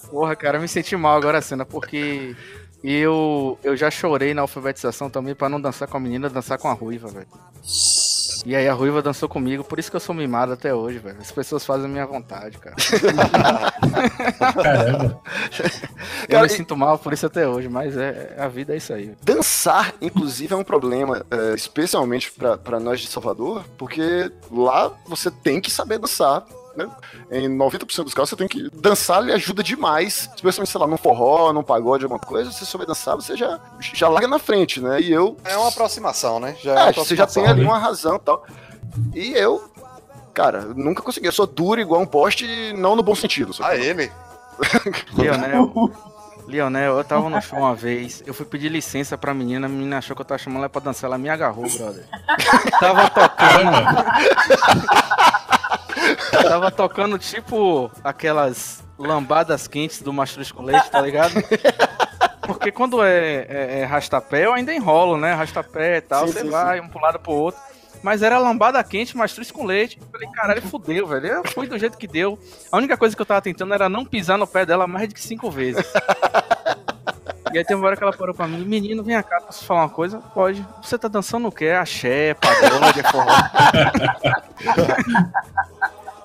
Porra, 0.10 0.36
cara, 0.36 0.58
eu 0.58 0.62
me 0.62 0.68
senti 0.68 0.96
mal 0.96 1.18
agora 1.18 1.38
a 1.38 1.42
cena, 1.42 1.66
porque 1.66 2.36
eu, 2.84 3.58
eu 3.63 3.75
já 3.78 3.92
chorei 3.92 4.34
na 4.34 4.42
alfabetização 4.42 5.10
também 5.10 5.36
pra 5.36 5.50
não 5.50 5.62
dançar 5.62 5.88
com 5.88 5.98
a 5.98 6.00
menina, 6.00 6.30
dançar 6.30 6.58
com 6.58 6.68
a 6.68 6.74
ruiva, 6.74 7.08
velho. 7.10 7.28
E 8.46 8.56
aí 8.56 8.70
a 8.70 8.74
ruiva 8.74 9.01
dançou 9.01 9.28
comigo, 9.28 9.66
por 9.66 9.78
isso 9.80 9.89
que 9.92 9.98
eu 9.98 10.00
sou 10.00 10.16
mimado 10.16 10.54
até 10.54 10.74
hoje, 10.74 10.98
velho. 10.98 11.18
As 11.20 11.30
pessoas 11.30 11.66
fazem 11.66 11.86
a 11.86 11.89
minha 11.89 12.06
vontade, 12.06 12.58
cara. 12.58 12.75
Caramba. 14.63 15.20
Eu 16.24 16.28
Cara, 16.30 16.42
me 16.44 16.48
e- 16.48 16.56
sinto 16.56 16.75
mal 16.78 16.98
por 16.98 17.12
isso 17.12 17.25
até 17.25 17.48
hoje, 17.48 17.68
mas 17.68 17.98
é, 17.98 18.36
a 18.39 18.48
vida 18.48 18.74
é 18.74 18.78
isso 18.78 18.94
aí. 18.94 19.13
Dançar, 19.24 19.94
inclusive, 20.01 20.54
é 20.54 20.58
um 20.58 20.63
problema, 20.63 21.25
é, 21.30 21.54
especialmente 21.54 22.32
pra 22.63 22.80
nós 22.80 23.01
de 23.01 23.08
Salvador, 23.08 23.63
porque 23.78 24.32
lá 24.50 24.92
você 25.06 25.30
tem 25.30 25.60
que 25.60 25.70
saber 25.70 26.00
dançar. 26.00 26.46
Né? 26.75 26.88
Em 27.31 27.49
90% 27.49 28.03
dos 28.03 28.13
casos, 28.13 28.29
você 28.29 28.35
tem 28.35 28.47
que. 28.47 28.69
Dançar 28.73 29.21
lhe 29.23 29.31
ajuda 29.33 29.61
demais, 29.63 30.29
especialmente, 30.35 30.71
sei 30.71 30.79
lá, 30.79 30.88
num 30.88 30.97
forró, 30.97 31.51
num 31.51 31.63
pagode, 31.63 32.03
alguma 32.05 32.19
coisa. 32.19 32.51
Se 32.51 32.59
você 32.59 32.65
souber 32.65 32.88
dançar, 32.88 33.15
você 33.15 33.35
já, 33.35 33.59
já 33.79 34.07
larga 34.07 34.27
na 34.27 34.39
frente, 34.39 34.79
né? 34.79 35.01
E 35.01 35.11
eu. 35.11 35.35
É 35.43 35.57
uma 35.57 35.69
aproximação, 35.69 36.39
né? 36.39 36.55
Já 36.61 36.71
é 36.71 36.75
É, 36.79 36.83
uma 36.85 36.93
você 36.93 37.15
já 37.15 37.25
tem 37.27 37.43
aproximação. 37.43 37.51
ali 37.51 37.63
uma 37.65 37.77
razão 37.79 38.15
e 38.15 38.19
tal. 38.19 38.43
E 39.13 39.33
eu. 39.33 39.69
Cara, 40.33 40.61
nunca 40.75 41.01
consegui. 41.01 41.27
Eu 41.27 41.31
sou 41.33 41.45
duro 41.47 41.81
igual 41.81 41.99
um 42.01 42.05
poste, 42.05 42.45
não 42.77 42.95
no 42.95 43.03
bom 43.03 43.15
sentido. 43.15 43.53
Ah, 43.61 43.75
ele? 43.75 44.09
Leonel, 45.17 45.91
Leonel, 46.47 46.97
eu 46.99 47.03
tava 47.03 47.29
no 47.29 47.41
show 47.41 47.59
uma 47.59 47.73
vez, 47.75 48.21
eu 48.25 48.33
fui 48.33 48.45
pedir 48.45 48.69
licença 48.69 49.17
pra 49.17 49.33
menina, 49.33 49.67
a 49.67 49.69
menina 49.69 49.97
achou 49.97 50.15
que 50.15 50.21
eu 50.21 50.25
tava 50.25 50.38
chamando 50.38 50.59
ela 50.59 50.69
pra 50.69 50.81
dançar, 50.81 51.07
ela 51.09 51.17
me 51.17 51.29
agarrou, 51.29 51.65
brother. 51.69 52.05
tava 52.79 53.09
tocando. 53.09 53.69
tava 56.43 56.71
tocando 56.71 57.17
tipo 57.17 57.91
aquelas 58.03 58.83
lambadas 58.97 59.67
quentes 59.67 60.01
do 60.01 60.11
mastruz 60.11 60.51
com 60.51 60.63
leite, 60.63 60.89
tá 60.89 61.01
ligado? 61.01 61.33
Porque 62.45 62.71
quando 62.71 63.03
é, 63.03 63.45
é, 63.47 63.79
é 63.81 63.85
rastapé, 63.85 64.45
eu 64.45 64.53
ainda 64.53 64.73
enrolo, 64.73 65.17
né? 65.17 65.33
Rastapé 65.33 65.97
e 65.97 66.01
tal, 66.01 66.27
Sim, 66.27 66.33
você 66.33 66.41
sim, 66.41 66.49
vai 66.49 66.79
um 66.79 66.88
pro 66.88 66.99
lado 66.99 67.19
pro 67.19 67.31
outro. 67.31 67.61
Mas 68.01 68.21
era 68.23 68.39
lambada 68.39 68.83
quente, 68.83 69.15
mastruz 69.15 69.51
com 69.51 69.65
leite. 69.65 69.99
Eu 70.01 70.07
falei, 70.07 70.27
caralho, 70.29 70.61
fudeu, 70.61 71.05
velho. 71.05 71.27
Eu 71.27 71.43
fui 71.51 71.67
do 71.67 71.77
jeito 71.77 71.97
que 71.97 72.07
deu. 72.07 72.39
A 72.71 72.77
única 72.77 72.97
coisa 72.97 73.15
que 73.15 73.21
eu 73.21 73.25
tava 73.25 73.41
tentando 73.41 73.73
era 73.73 73.89
não 73.89 74.05
pisar 74.05 74.38
no 74.38 74.47
pé 74.47 74.65
dela 74.65 74.88
mais 74.88 75.09
de 75.09 75.19
cinco 75.19 75.51
vezes. 75.51 75.85
E 77.51 77.57
aí 77.57 77.65
tem 77.65 77.75
uma 77.75 77.88
hora 77.88 77.97
que 77.97 78.03
ela 78.03 78.13
parou 78.13 78.35
pra 78.35 78.47
mim, 78.47 78.63
menino, 78.63 79.03
vem 79.03 79.19
cá, 79.23 79.41
posso 79.41 79.65
falar 79.65 79.81
uma 79.81 79.89
coisa? 79.89 80.19
Pode. 80.19 80.63
Você 80.83 80.99
tá 80.99 81.07
dançando 81.07 81.47
o 81.47 81.51
quê? 81.51 81.69
Axé, 81.69 82.35
pagode, 82.35 83.01
forró. 83.11 83.25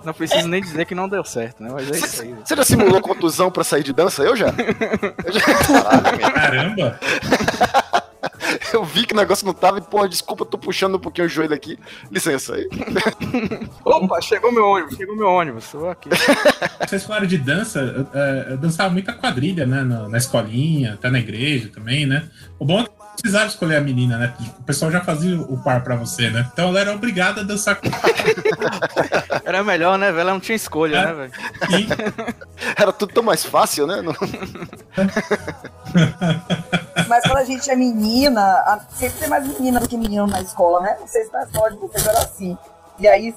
Não 0.05 0.13
preciso 0.13 0.47
nem 0.49 0.61
dizer 0.61 0.85
que 0.85 0.95
não 0.95 1.09
deu 1.09 1.25
certo, 1.25 1.63
né? 1.63 1.71
Mas 1.73 1.91
é 1.91 1.97
isso 1.97 2.23
aí. 2.23 2.35
Você 2.45 2.55
já 2.55 2.65
simulou 2.65 3.01
contusão 3.01 3.51
pra 3.51 3.65
sair 3.65 3.83
de 3.83 3.93
dança? 3.93 4.23
Eu 4.23 4.37
já. 4.37 4.49
Eu 5.25 5.33
já. 5.33 5.41
Caramba. 6.33 6.99
Eu 8.73 8.85
vi 8.85 9.07
que 9.07 9.15
o 9.15 9.17
negócio 9.17 9.47
não 9.47 9.55
tava 9.55 9.79
e, 9.79 9.83
porra, 9.83 10.09
desculpa, 10.09 10.43
eu 10.43 10.47
tô 10.47 10.59
puxando 10.59 10.97
um 10.97 10.99
pouquinho 10.99 11.27
o 11.27 11.31
joelho 11.31 11.55
aqui. 11.55 11.79
Licença 12.11 12.55
aí. 12.55 12.69
Opa, 13.85 14.21
chegou 14.21 14.53
meu 14.53 14.65
ônibus, 14.65 14.97
chegou 14.97 15.17
meu 15.17 15.29
ônibus. 15.29 15.69
Tô 15.71 15.89
aqui. 15.89 16.09
Vocês 16.87 17.05
falaram 17.05 17.27
de 17.27 17.39
dança, 17.39 17.81
eu, 17.81 18.07
é, 18.13 18.47
eu 18.51 18.59
dançava 18.59 18.91
muita 18.91 19.13
quadrilha, 19.13 19.67
né? 19.67 19.83
Na, 19.83 20.09
na 20.09 20.19
escolinha, 20.19 20.95
até 20.95 21.11
na 21.11 21.19
igreja 21.19 21.71
também, 21.73 22.07
né? 22.07 22.29
O 22.59 22.65
bom 22.65 22.81
é 22.81 22.85
que 22.85 22.91
precisava 23.21 23.47
escolher 23.47 23.77
a 23.77 23.81
menina, 23.81 24.19
né? 24.19 24.35
O 24.59 24.63
pessoal 24.63 24.91
já 24.91 25.01
fazia 25.03 25.41
o 25.41 25.57
par 25.63 25.83
pra 25.83 25.97
você, 25.97 26.31
né? 26.31 26.47
Então 26.53 26.69
ela 26.69 26.81
era 26.81 26.95
obrigada 26.95 27.41
a 27.41 27.45
dançar 27.45 27.77
com 27.77 27.89
Era 29.45 29.63
melhor, 29.65 29.99
né, 29.99 30.07
velho? 30.11 30.21
Ela 30.21 30.33
não 30.33 30.41
tinha 30.41 30.57
escolha, 30.57 30.97
É. 30.99 31.07
né, 31.07 31.13
velho? 31.13 31.33
quem. 31.69 31.87
Era 32.77 32.93
tudo 32.93 33.13
tão 33.13 33.23
mais 33.23 33.45
fácil, 33.45 33.87
né? 33.87 34.01
Não- 34.03 34.15
Mas 37.09 37.23
quando 37.25 37.39
a 37.39 37.45
gente 37.45 37.71
é 37.71 37.77
menina, 37.77 38.81
sempre 38.91 39.19
tem 39.21 39.29
mais 39.29 39.47
menina 39.47 39.81
do 39.81 39.89
que 39.89 39.97
menino 39.97 40.27
na 40.27 40.41
escola, 40.41 40.81
né? 40.81 40.97
Não 41.01 41.07
sei 41.07 41.25
se 41.25 41.33
na 41.33 41.43
escola 41.45 41.71
de 41.71 41.77
vocês 41.79 42.07
era 42.07 42.19
assim. 42.21 42.57
E 42.99 43.07
aí 43.09 43.35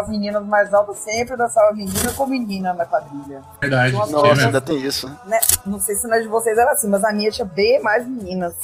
as 0.00 0.08
meninas 0.08 0.44
mais 0.44 0.72
altas 0.74 0.98
sempre 0.98 1.36
dançavam 1.36 1.74
menina 1.74 2.12
com 2.12 2.26
menina 2.26 2.72
na 2.72 2.84
quadrilha. 2.86 3.42
Verdade. 3.60 3.92
Nossa, 3.92 4.08
tinha 4.08 4.22
Nossa, 4.22 4.46
ainda 4.46 4.60
tem 4.60 4.78
isso. 4.80 5.08
né? 5.08 5.16
Né? 5.26 5.38
Não 5.64 5.78
sei 5.78 5.94
se 5.94 6.06
na 6.08 6.18
de 6.18 6.26
vocês 6.28 6.56
era 6.58 6.72
assim, 6.72 6.88
mas 6.88 7.04
a 7.04 7.12
minha 7.12 7.30
tinha 7.30 7.44
bem 7.44 7.80
mais 7.82 8.06
meninas. 8.06 8.54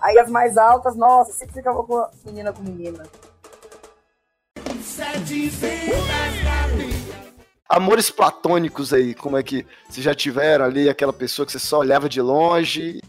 Aí 0.00 0.18
as 0.18 0.30
mais 0.30 0.56
altas, 0.56 0.96
nossa, 0.96 1.32
sempre 1.32 1.54
ficava 1.54 1.82
com 1.82 2.06
menina 2.24 2.52
com 2.52 2.62
menina. 2.62 3.04
Amores 7.68 8.10
platônicos 8.10 8.92
aí, 8.92 9.14
como 9.14 9.36
é 9.36 9.42
que 9.42 9.66
vocês 9.88 10.04
já 10.04 10.14
tiveram 10.14 10.64
ali 10.64 10.88
aquela 10.88 11.12
pessoa 11.12 11.44
que 11.44 11.52
você 11.52 11.58
só 11.58 11.80
olhava 11.80 12.08
de 12.08 12.20
longe? 12.20 13.00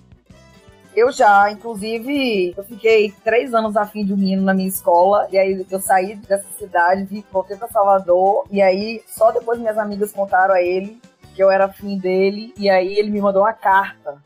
Eu 0.96 1.12
já, 1.12 1.50
inclusive, 1.50 2.54
eu 2.58 2.64
fiquei 2.64 3.14
três 3.24 3.54
anos 3.54 3.78
afim 3.78 4.04
de 4.04 4.12
um 4.12 4.18
menino 4.18 4.42
na 4.42 4.54
minha 4.54 4.68
escola, 4.68 5.28
e 5.32 5.38
aí 5.38 5.66
eu 5.70 5.80
saí 5.80 6.16
dessa 6.16 6.46
cidade, 6.58 7.06
vim, 7.06 7.24
voltei 7.32 7.56
pra 7.56 7.70
Salvador, 7.70 8.46
e 8.52 8.62
aí 8.62 9.02
só 9.08 9.32
depois 9.32 9.60
minhas 9.60 9.78
amigas 9.78 10.12
contaram 10.12 10.54
a 10.54 10.62
ele 10.62 11.00
que 11.34 11.42
eu 11.42 11.50
era 11.50 11.66
afim 11.66 11.98
dele, 11.98 12.54
e 12.58 12.70
aí 12.70 12.98
ele 12.98 13.12
me 13.12 13.22
mandou 13.22 13.44
uma 13.44 13.54
carta. 13.54 14.22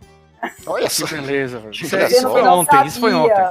Olha 0.66 0.88
Que 0.88 0.94
só. 0.94 1.08
beleza, 1.08 1.60
velho. 1.60 1.72
Isso, 1.72 1.96
é- 1.96 2.08
isso 2.08 2.26
que 2.26 2.32
foi 2.32 2.42
ontem, 2.44 2.86
isso 2.86 3.00
foi 3.00 3.14
ontem. 3.14 3.34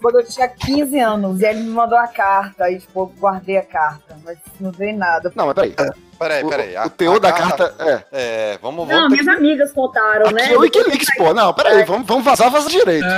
Quando 0.00 0.20
eu 0.20 0.26
tinha 0.26 0.48
15 0.48 0.98
anos, 0.98 1.40
e 1.40 1.44
ele 1.46 1.60
me 1.60 1.70
mandou 1.70 1.98
a 1.98 2.06
carta, 2.06 2.64
aí 2.64 2.78
tipo, 2.80 3.00
eu 3.00 3.06
guardei 3.18 3.58
a 3.58 3.62
carta, 3.64 4.16
mas 4.24 4.38
não 4.60 4.70
dei 4.70 4.92
nada. 4.92 5.32
Não, 5.34 5.46
mas 5.46 5.54
peraí. 5.54 5.74
Peraí, 6.18 6.44
O, 6.44 6.48
peraí. 6.48 6.76
a- 6.76 6.86
o 6.86 6.90
teor 6.90 7.16
a 7.16 7.18
da 7.18 7.32
carta 7.32 7.74
é. 7.78 8.02
É, 8.12 8.58
vamos, 8.62 8.86
Não, 8.88 8.96
vamos 8.96 9.16
ter 9.16 9.22
minhas 9.22 9.36
amigas 9.38 9.72
contaram, 9.72 10.30
né? 10.30 10.42
Aqui 10.44 10.52
é 10.52 10.56
o 10.56 10.60
Wikileaks, 10.60 11.08
pô. 11.16 11.34
Não, 11.34 11.52
peraí, 11.52 11.82
vamos, 11.84 12.06
vamos 12.06 12.24
vazar, 12.24 12.50
vaza 12.50 12.68
direito. 12.68 13.04
Não, 13.04 13.10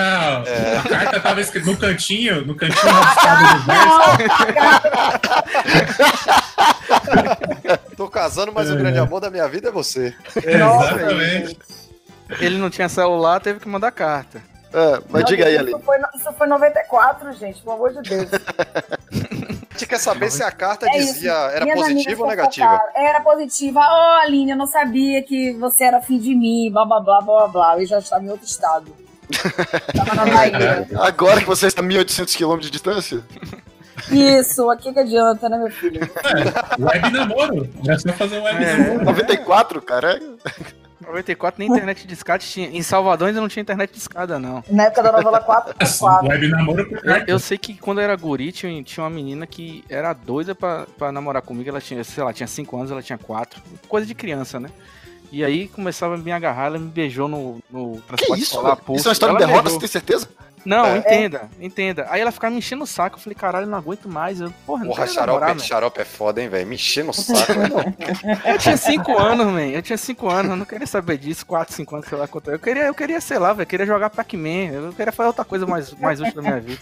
É. 0.46 0.78
a 0.78 0.82
carta 0.88 1.20
tava 1.20 1.40
escrita 1.40 1.70
no 1.70 1.76
cantinho, 1.76 2.44
no 2.46 2.54
cantinho 2.54 2.80
rabiscado 2.88 3.58
do 3.58 3.64
verso. 3.66 5.06
Tô 7.96 8.08
casando, 8.08 8.52
mas 8.52 8.70
o 8.70 8.74
É. 8.74 8.76
grande 8.76 8.98
amor 8.98 9.20
da 9.20 9.30
minha 9.30 9.48
vida 9.48 9.68
é 9.68 9.72
você. 9.72 10.14
Exatamente. 10.36 11.58
Ele 12.40 12.58
não 12.58 12.68
tinha 12.70 12.88
celular, 12.88 13.40
teve 13.40 13.60
que 13.60 13.68
mandar 13.68 13.90
carta. 13.92 14.40
É, 14.72 15.00
mas 15.08 15.22
Não, 15.22 15.28
diga 15.28 15.46
aí, 15.46 15.52
isso 15.54 15.62
Ali. 15.62 15.76
Foi, 15.84 15.96
no- 15.98 16.08
isso 16.16 16.32
foi 16.36 16.46
em 16.46 16.50
94, 16.50 17.32
gente, 17.34 17.62
pelo 17.62 17.76
amor 17.76 17.92
de 17.94 18.02
Deus. 18.02 18.28
A 19.76 19.78
gente 19.78 19.88
quer 19.90 19.99
saber 19.99 20.30
se 20.30 20.42
a 20.42 20.50
carta 20.50 20.87
É 20.88 20.99
isso. 20.99 21.12
dizia 21.14 21.33
era 21.33 21.64
Minhas 21.64 21.80
positiva 21.80 22.23
ou 22.23 22.28
negativa. 22.30 22.66
fofocaram. 22.66 22.92
Era 23.06 23.21
positiva. 23.21 23.80
Ô, 23.80 24.23
Aline, 24.23 24.50
eu 24.52 24.56
não 24.56 24.66
sabia 24.66 25.23
que 25.23 25.52
você 25.52 25.85
era 25.85 26.00
fim 26.00 26.18
de 26.18 26.35
mim, 26.35 26.71
blá 26.73 26.87
blá 26.87 26.99
blá 27.00 27.21
blá 27.21 27.49
blá. 27.49 27.78
Eu 27.78 27.85
já 27.87 27.99
estava 27.99 28.25
em 28.25 28.30
outro 28.30 28.47
estado. 28.47 28.97
Tava 29.95 30.14
na 30.14 30.25
Bahia. 30.25 30.88
Agora 31.00 31.40
que 31.40 31.47
você 31.47 31.66
está 31.66 31.83
a 31.83 31.85
1.800 31.85 32.37
km 32.37 32.59
de 32.59 32.71
distância? 32.71 33.23
Isso, 34.11 34.71
aqui 34.71 34.92
que 34.92 35.00
adianta, 35.00 35.49
né, 35.49 35.59
meu 35.59 35.71
filho? 35.71 36.00
Web 36.78 37.11
namoro. 37.11 37.68
Era 37.87 37.99
só 37.99 38.12
fazer 38.14 38.38
web 38.40 38.64
É. 38.64 38.76
namoro. 38.76 39.04
94, 39.04 39.83
cara. 39.83 40.18
94 41.06 41.58
nem 41.58 41.68
internet 41.70 42.06
de 42.06 42.14
escada 42.14 42.38
tinha. 42.38 42.68
Em 42.68 42.82
Salvador 42.82 43.28
ainda 43.28 43.40
não 43.40 43.48
tinha 43.48 43.60
internet 43.62 43.92
de 43.92 43.98
escada, 43.98 44.38
não. 44.38 44.62
Na 44.68 44.84
época 44.84 45.02
da 45.02 45.12
novela 45.12 45.40
4 45.40 45.75
por 45.75 45.98
4. 45.98 46.28
Web 46.28 46.48
namoro 46.48 46.86
Eu, 47.26 47.38
sei 47.38 47.56
que 47.58 47.75
quando 47.75 47.98
eu 47.98 48.04
era 48.04 48.16
guri, 48.16 48.52
tinha, 48.52 48.82
tinha 48.82 49.04
uma 49.04 49.10
menina 49.10 49.46
que 49.46 49.84
era 49.88 50.12
doida 50.12 50.54
pra, 50.54 50.86
pra 50.98 51.12
namorar 51.12 51.42
comigo. 51.42 51.68
Ela 51.68 51.80
tinha, 51.80 52.02
sei 52.04 52.22
lá, 52.25 52.32
tinha 52.32 52.46
5 52.46 52.76
anos, 52.76 52.90
ela 52.90 53.02
tinha 53.02 53.18
4. 53.18 53.60
Coisa 53.88 54.06
de 54.06 54.14
criança, 54.14 54.58
né? 54.60 54.68
E 55.32 55.44
aí 55.44 55.68
começava 55.68 56.14
a 56.14 56.18
me 56.18 56.30
agarrar, 56.30 56.66
ela 56.66 56.78
me 56.78 56.88
beijou 56.88 57.26
no, 57.28 57.58
no 57.70 57.96
Que 57.96 58.02
transporte 58.08 58.42
isso? 58.42 58.52
escolar 58.54 58.75
velho? 58.75 58.84
pulso. 58.84 59.00
Isso 59.00 59.08
é 59.08 59.10
uma 59.10 59.12
história 59.12 59.34
de 59.34 59.38
derrota, 59.44 59.62
beijou. 59.62 59.80
você 59.80 59.80
tem 59.80 59.88
certeza? 59.88 60.28
Não, 60.66 60.85
É. 60.87 60.99
entenda, 60.99 61.49
entenda. 61.61 62.06
Aí 62.11 62.20
ela 62.20 62.32
ficava 62.32 62.50
me 62.52 62.58
enchendo 62.58 62.85
o 62.85 62.87
saco. 62.87 63.16
Eu 63.16 63.20
falei, 63.23 63.35
caralho, 63.35 63.64
eu 63.64 63.70
não 63.70 63.78
aguento 63.78 64.08
mais. 64.08 64.40
Eu, 64.40 64.52
porra, 64.66 64.85
não 64.85 64.90
Porra, 64.92 65.06
xarope, 65.06 65.40
namorar, 65.40 65.61
xarope 65.61 66.00
é 66.00 66.04
foda, 66.04 66.42
hein, 66.42 66.49
velho? 66.49 66.66
Me 66.66 66.75
enchendo 66.75 67.11
o 67.11 67.14
saco. 67.14 67.52
Eu 68.44 68.58
tinha 68.58 68.76
5 68.76 69.16
anos, 69.18 69.46
man. 69.46 69.66
Eu 69.66 69.82
tinha 69.82 69.96
5 69.96 70.28
anos, 70.28 70.50
eu 70.50 70.56
não 70.56 70.64
queria 70.66 70.87
saber 70.87 71.18
disso, 71.18 71.46
4, 71.46 71.75
5 71.75 71.94
anos, 71.96 72.08
sei 72.08 72.18
lá 72.18 72.26
quanto. 72.26 72.50
Eu 72.50 72.58
queria, 72.58 72.85
eu 72.85 72.94
queria, 72.94 73.20
sei 73.20 73.38
lá, 73.38 73.52
velho, 73.52 73.62
eu 73.62 73.66
queria 73.66 73.87
jogar 73.87 74.11
Pac-Man, 74.11 74.73
eu 74.73 74.92
queria 74.92 75.12
fazer 75.12 75.28
outra 75.28 75.44
coisa 75.44 75.66
mais, 75.66 75.92
mais 75.94 76.20
útil 76.20 76.35
da 76.35 76.42
minha 76.42 76.61
vida. 76.61 76.80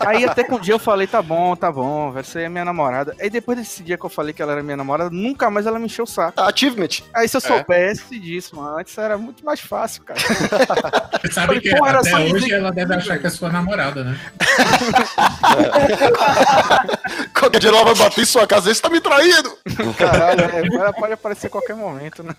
Aí 0.00 0.24
até 0.24 0.44
que 0.44 0.52
um 0.52 0.58
dia 0.60 0.74
eu 0.74 0.78
falei, 0.78 1.06
tá 1.06 1.22
bom, 1.22 1.56
tá 1.56 1.72
bom, 1.72 2.10
velho, 2.12 2.24
você 2.26 2.42
é 2.42 2.48
minha 2.48 2.64
namorada. 2.64 3.14
Aí 3.20 3.30
depois 3.30 3.56
desse 3.56 3.82
dia 3.82 3.96
que 3.96 4.04
eu 4.04 4.10
falei 4.10 4.32
que 4.34 4.42
ela 4.42 4.52
era 4.52 4.62
minha 4.62 4.76
namorada, 4.76 5.08
nunca 5.10 5.50
mais 5.50 5.66
ela 5.66 5.78
me 5.78 5.86
encheu 5.86 6.04
o 6.04 6.06
saco. 6.08 6.38
Achievement. 6.40 6.88
Aí 7.14 7.26
se 7.28 7.36
eu 7.36 7.38
É. 7.38 7.46
soubesse 7.46 8.18
disso, 8.18 8.56
mano, 8.56 8.76
antes 8.78 8.96
era 8.98 9.16
muito 9.16 9.44
mais 9.44 9.60
fácil, 9.60 10.02
cara. 10.04 10.18
Você 11.22 11.32
sabe 11.32 11.60
que 11.60 11.74
Pô, 11.76 11.86
era 11.86 12.00
até 12.00 12.16
hoje 12.16 12.46
que- 12.46 12.52
ela 12.52 12.70
deve 12.70 12.94
achar 12.98 13.18
que 13.18 13.26
é 13.26 13.30
sua 13.30 13.50
namorada, 13.50 14.04
né? 14.04 14.18
Qualquer 17.38 17.58
dia 17.58 17.70
ela 17.70 17.84
vai 17.84 17.94
bater 17.94 18.22
em 18.22 18.24
sua 18.24 18.46
casa, 18.46 18.72
você 18.72 18.80
tá 18.80 18.90
me 18.90 19.00
traindo. 19.00 19.56
Caralho, 19.96 20.42
é, 20.42 20.66
ela 20.66 20.92
pode 20.92 21.12
aparecer 21.12 21.46
a 21.46 21.50
qualquer 21.50 21.76
momento, 21.76 22.22
né? 22.22 22.34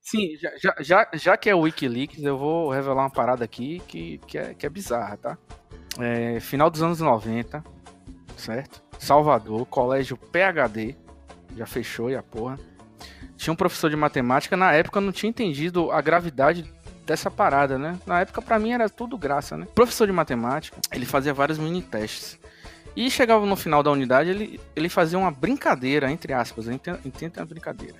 Sim, 0.00 0.36
já, 0.40 0.50
já, 0.56 0.74
já, 0.80 1.08
já 1.14 1.36
que 1.36 1.48
é 1.48 1.54
o 1.54 1.60
Wikileaks, 1.60 2.22
eu 2.22 2.36
vou 2.36 2.70
revelar 2.70 3.02
uma 3.02 3.10
parada 3.10 3.44
aqui 3.44 3.80
que, 3.86 4.18
que, 4.26 4.38
é, 4.38 4.54
que 4.54 4.66
é 4.66 4.68
bizarra, 4.68 5.16
tá? 5.16 5.38
É, 5.98 6.40
final 6.40 6.70
dos 6.70 6.82
anos 6.82 7.00
90, 7.00 7.62
certo? 8.36 8.82
Salvador, 8.98 9.66
colégio 9.66 10.16
PHD, 10.16 10.96
já 11.56 11.66
fechou 11.66 12.10
e 12.10 12.16
a 12.16 12.22
porra. 12.22 12.58
Tinha 13.40 13.54
um 13.54 13.56
professor 13.56 13.88
de 13.88 13.96
matemática, 13.96 14.54
na 14.54 14.70
época 14.72 14.98
eu 14.98 15.02
não 15.02 15.12
tinha 15.12 15.30
entendido 15.30 15.90
a 15.90 16.02
gravidade 16.02 16.70
dessa 17.06 17.30
parada, 17.30 17.78
né? 17.78 17.98
Na 18.06 18.20
época 18.20 18.42
pra 18.42 18.58
mim 18.58 18.72
era 18.72 18.86
tudo 18.86 19.16
graça, 19.16 19.56
né? 19.56 19.66
Professor 19.74 20.06
de 20.06 20.12
matemática, 20.12 20.76
ele 20.92 21.06
fazia 21.06 21.32
vários 21.32 21.56
mini 21.58 21.80
testes. 21.80 22.38
E 22.94 23.10
chegava 23.10 23.46
no 23.46 23.56
final 23.56 23.82
da 23.82 23.90
unidade, 23.90 24.28
ele, 24.28 24.60
ele 24.76 24.90
fazia 24.90 25.18
uma 25.18 25.30
brincadeira, 25.30 26.10
entre 26.10 26.34
aspas, 26.34 26.68
entenda 26.68 27.00
entenda 27.02 27.40
a 27.40 27.44
brincadeira. 27.46 27.94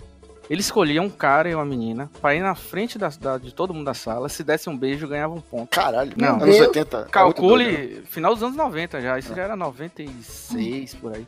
Ele 0.51 0.61
escolhia 0.61 1.01
um 1.01 1.09
cara 1.09 1.49
e 1.49 1.55
uma 1.55 1.65
menina 1.65 2.11
pra 2.21 2.35
ir 2.35 2.41
na 2.41 2.55
frente 2.55 2.99
da, 2.99 3.09
da- 3.09 3.39
de 3.39 3.55
todo 3.55 3.73
mundo 3.73 3.87
da 3.87 3.95
sala, 3.95 4.29
se 4.29 4.45
desse 4.45 4.69
um 4.69 4.77
beijo, 4.77 5.09
ganhava 5.09 5.33
um 5.33 5.41
ponto. 5.41 5.71
Caralho, 5.71 6.13
Não. 6.19 6.35
anos 6.43 6.55
80. 6.59 6.59
é 6.59 6.65
muito 6.67 6.91
doido, 6.91 7.05
né? 7.07 7.11
Calcule, 7.13 8.03
final 8.11 8.35
dos 8.35 8.43
anos 8.43 8.57
90 8.57 9.01
já, 9.01 9.19
isso 9.19 9.35
já 9.35 9.43
era 9.45 9.57
96 9.57 10.95
por 10.97 11.15
aí. 11.15 11.27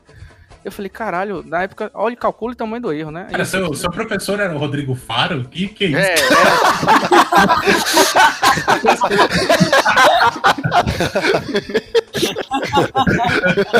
Eu 0.65 0.71
falei, 0.71 0.89
caralho, 0.89 1.43
na 1.45 1.63
época, 1.63 1.91
olha, 1.93 2.15
calcule 2.15 2.53
o 2.55 2.57
tamanho 2.57 2.83
do 2.83 2.93
erro, 2.93 3.11
né? 3.11 3.27
Cara, 3.31 3.43
eu 3.43 3.47
seu, 3.47 3.75
seu 3.75 3.91
professor 3.91 4.39
era 4.39 4.55
o 4.55 4.59
Rodrigo 4.59 4.95
Faro? 4.95 5.45
Que 5.45 5.67
que 5.69 5.87
é 5.87 5.89
isso? 5.89 5.99
É, 5.99 6.15
é. 6.15 6.21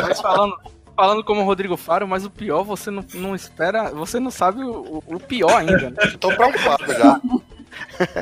Mas 0.01 0.19
falando, 0.19 0.57
falando 0.95 1.23
como 1.23 1.41
o 1.41 1.45
Rodrigo 1.45 1.77
Faro, 1.77 2.07
mas 2.07 2.25
o 2.25 2.29
pior, 2.29 2.63
você 2.63 2.91
não, 2.91 3.05
não 3.13 3.33
espera, 3.33 3.91
você 3.91 4.19
não 4.19 4.31
sabe 4.31 4.63
o, 4.63 5.01
o 5.05 5.19
pior 5.19 5.55
ainda, 5.57 5.89
né? 5.89 5.97
Tô 6.19 6.35
preocupado 6.35 6.85
já. 6.93 7.21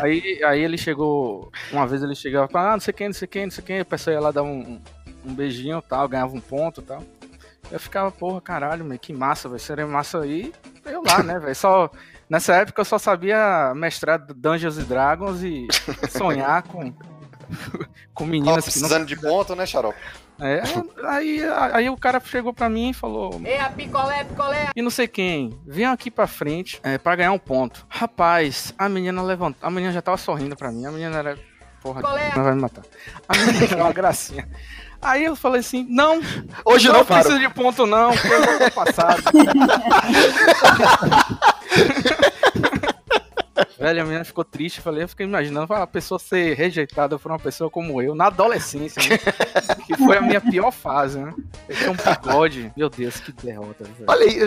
Aí, 0.02 0.42
aí 0.44 0.64
ele 0.64 0.78
chegou, 0.78 1.52
uma 1.72 1.88
vez 1.88 2.04
ele 2.04 2.16
chegava 2.16 2.46
e 2.46 2.52
falava, 2.52 2.72
ah, 2.72 2.74
não 2.74 2.80
sei 2.80 2.94
quem, 2.94 3.08
não 3.08 3.14
sei 3.14 3.28
quem, 3.28 3.44
não 3.46 3.52
sei 3.52 3.64
quem, 3.64 3.80
a 3.80 3.86
pessoa 3.86 4.14
ia 4.14 4.20
lá 4.20 4.32
dar 4.32 4.44
um, 4.44 4.80
um 5.26 5.34
beijinho 5.34 5.80
e 5.80 5.82
tal, 5.82 6.08
ganhava 6.08 6.36
um 6.36 6.40
ponto 6.40 6.82
e 6.82 6.84
tal. 6.84 7.04
Eu 7.72 7.80
ficava, 7.80 8.12
porra, 8.12 8.42
caralho, 8.42 8.84
meu, 8.84 9.00
que 9.00 9.14
massa, 9.14 9.48
velho, 9.48 9.60
seria 9.60 9.88
massa 9.88 10.20
aí, 10.20 10.54
eu 10.86 11.02
lá, 11.04 11.24
né, 11.24 11.40
velho, 11.40 11.56
só... 11.56 11.90
Nessa 12.30 12.56
época 12.56 12.80
eu 12.80 12.86
só 12.86 12.98
sabia 12.98 13.74
mestrar 13.76 14.18
Dungeons 14.18 14.78
and 14.78 14.84
Dragons 14.84 15.44
e 15.44 15.68
sonhar 16.10 16.64
com, 16.64 16.94
com 18.14 18.24
Tava 18.24 18.32
meninas 18.32 18.54
que 18.64 18.80
não 18.80 18.88
precisando 18.88 19.06
de 19.06 19.18
ponto, 19.18 19.54
né, 19.54 19.66
xarope? 19.66 20.00
é, 20.40 20.64
aí, 21.08 21.42
aí 21.74 21.90
o 21.90 21.98
cara 21.98 22.20
chegou 22.20 22.52
pra 22.52 22.68
mim 22.70 22.90
e 22.90 22.94
falou: 22.94 23.40
Ei, 23.46 23.60
a 23.60 23.70
picolé, 23.70 24.24
picolé. 24.24 24.70
E 24.76 24.82
não 24.82 24.90
sei 24.90 25.08
quem, 25.08 25.60
vem 25.68 25.86
aqui 25.86 26.10
pra 26.10 26.26
frente 26.26 26.80
é, 26.84 26.98
pra 26.98 27.16
ganhar 27.16 27.32
um 27.32 27.38
ponto. 27.38 27.86
Rapaz, 27.88 28.74
a 28.78 28.90
menina 28.90 29.22
levantou. 29.22 29.68
A 29.68 29.70
menina 29.70 29.92
já 29.94 30.02
tava 30.02 30.18
sorrindo 30.18 30.56
pra 30.56 30.72
mim. 30.72 30.86
A 30.86 30.92
menina 30.92 31.18
era. 31.18 31.38
Porra, 31.82 32.02
Colé. 32.02 32.32
não 32.36 32.44
vai 32.44 32.56
me 32.56 32.62
matar. 32.62 32.84
A 33.28 33.38
menina 33.38 33.66
era 33.66 33.84
uma 33.84 33.94
gracinha. 33.94 34.48
Aí 35.02 35.26
eu 35.26 35.36
falei 35.36 35.62
assim: 35.62 35.86
não, 35.90 36.22
Hoje 36.64 36.88
não, 36.88 37.00
não 37.00 37.06
precisa 37.06 37.40
de 37.40 37.50
ponto, 37.50 37.86
não, 37.86 38.14
já 38.14 38.70
tô 38.70 38.72
passado. 38.72 39.24
Velho, 43.82 44.00
a 44.00 44.06
menina 44.06 44.24
ficou 44.24 44.46
triste. 44.46 44.78
eu 44.78 44.84
Falei, 44.84 45.04
eu 45.04 45.08
fiquei 45.08 45.26
imaginando 45.26 45.74
a 45.74 45.88
pessoa 45.88 46.20
ser 46.20 46.54
rejeitada 46.54 47.18
por 47.18 47.32
uma 47.32 47.40
pessoa 47.40 47.68
como 47.68 48.00
eu, 48.00 48.14
na 48.14 48.28
adolescência, 48.28 49.02
né? 49.02 49.18
que 49.88 49.98
foi 49.98 50.18
a 50.18 50.22
minha 50.22 50.40
pior 50.40 50.70
fase, 50.70 51.18
né? 51.18 51.34
Eu 51.68 51.76
tinha 51.76 51.92
um 51.92 51.96
bigode. 51.96 52.72
Meu 52.78 52.92
Deus, 52.92 53.20
que 53.20 53.32
derrota, 53.32 53.84
velho. 53.84 54.06
Olha 54.08 54.24
aí, 54.24 54.38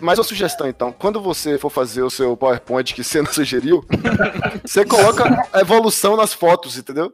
mais 0.00 0.16
uma 0.16 0.24
sugestão 0.24 0.68
então. 0.68 0.92
Quando 0.92 1.20
você 1.20 1.58
for 1.58 1.70
fazer 1.70 2.02
o 2.02 2.10
seu 2.10 2.36
PowerPoint 2.36 2.94
que 2.94 3.02
você 3.02 3.20
não 3.20 3.32
sugeriu, 3.32 3.84
você 4.64 4.84
coloca 4.84 5.44
a 5.52 5.60
evolução 5.60 6.16
nas 6.16 6.32
fotos, 6.32 6.78
entendeu? 6.78 7.12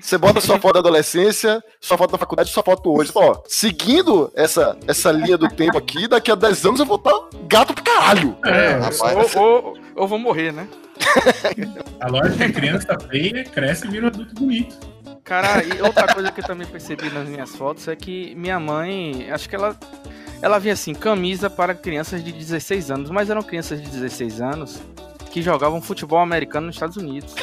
Você 0.00 0.18
bota 0.18 0.40
sua 0.40 0.58
foto 0.58 0.74
da 0.74 0.80
adolescência, 0.80 1.62
sua 1.80 1.96
foto 1.96 2.10
da 2.10 2.18
faculdade, 2.18 2.50
sua 2.50 2.64
foto 2.64 2.92
hoje. 2.92 3.12
Ó, 3.14 3.40
seguindo 3.46 4.32
essa, 4.34 4.76
essa 4.84 5.12
linha 5.12 5.38
do 5.38 5.48
tempo 5.48 5.78
aqui, 5.78 6.08
daqui 6.08 6.32
a 6.32 6.34
10 6.34 6.66
anos 6.66 6.80
eu 6.80 6.86
vou 6.86 6.96
estar 6.96 7.14
gato 7.46 7.72
pro 7.72 7.84
caralho. 7.84 8.36
É, 8.44 8.72
rapaz, 8.72 9.36
ou, 9.36 9.42
ou, 9.42 9.78
ou 9.94 10.08
vou 10.08 10.18
morrer, 10.18 10.52
né? 10.52 10.66
A 12.00 12.08
lógica 12.08 12.44
é 12.44 12.52
criança 12.52 12.98
feia, 13.08 13.44
cresce 13.44 13.86
e 13.86 13.90
vira 13.90 14.06
um 14.06 14.08
adulto 14.08 14.34
bonito. 14.34 14.78
Cara, 15.24 15.62
e 15.62 15.80
outra 15.82 16.12
coisa 16.12 16.32
que 16.32 16.40
eu 16.40 16.44
também 16.44 16.66
percebi 16.66 17.10
nas 17.10 17.28
minhas 17.28 17.54
fotos 17.54 17.86
é 17.88 17.94
que 17.94 18.34
minha 18.34 18.58
mãe, 18.58 19.30
acho 19.30 19.48
que 19.48 19.54
ela 19.54 19.76
ela 20.42 20.58
vinha 20.58 20.72
assim, 20.72 20.94
camisa 20.94 21.50
para 21.50 21.74
crianças 21.74 22.24
de 22.24 22.32
16 22.32 22.90
anos, 22.90 23.10
mas 23.10 23.28
eram 23.28 23.42
crianças 23.42 23.80
de 23.80 23.88
16 23.90 24.40
anos 24.40 24.80
que 25.30 25.42
jogavam 25.42 25.80
futebol 25.80 26.18
americano 26.18 26.66
nos 26.66 26.76
Estados 26.76 26.96
Unidos. 26.96 27.34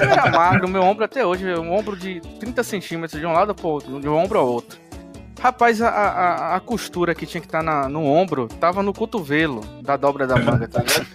Eu 0.00 0.10
era 0.10 0.30
magro, 0.30 0.68
meu 0.68 0.82
ombro 0.82 1.04
até 1.04 1.24
hoje, 1.24 1.46
um 1.54 1.72
ombro 1.72 1.96
de 1.96 2.20
30 2.40 2.62
centímetros 2.62 3.20
de 3.20 3.26
um 3.26 3.32
lado 3.32 3.54
pro 3.54 3.68
outro, 3.68 4.00
de 4.00 4.08
um 4.08 4.16
ombro 4.16 4.38
ao 4.38 4.46
outro. 4.46 4.78
Rapaz, 5.44 5.82
a, 5.82 5.90
a, 5.90 6.56
a 6.56 6.60
costura 6.60 7.14
que 7.14 7.26
tinha 7.26 7.38
que 7.38 7.46
estar 7.46 7.62
no 7.90 8.02
ombro 8.06 8.48
tava 8.48 8.82
no 8.82 8.94
cotovelo 8.94 9.60
da 9.82 9.94
dobra 9.94 10.26
da 10.26 10.36
manga, 10.36 10.66
tá 10.66 10.80
ligado? 10.80 11.06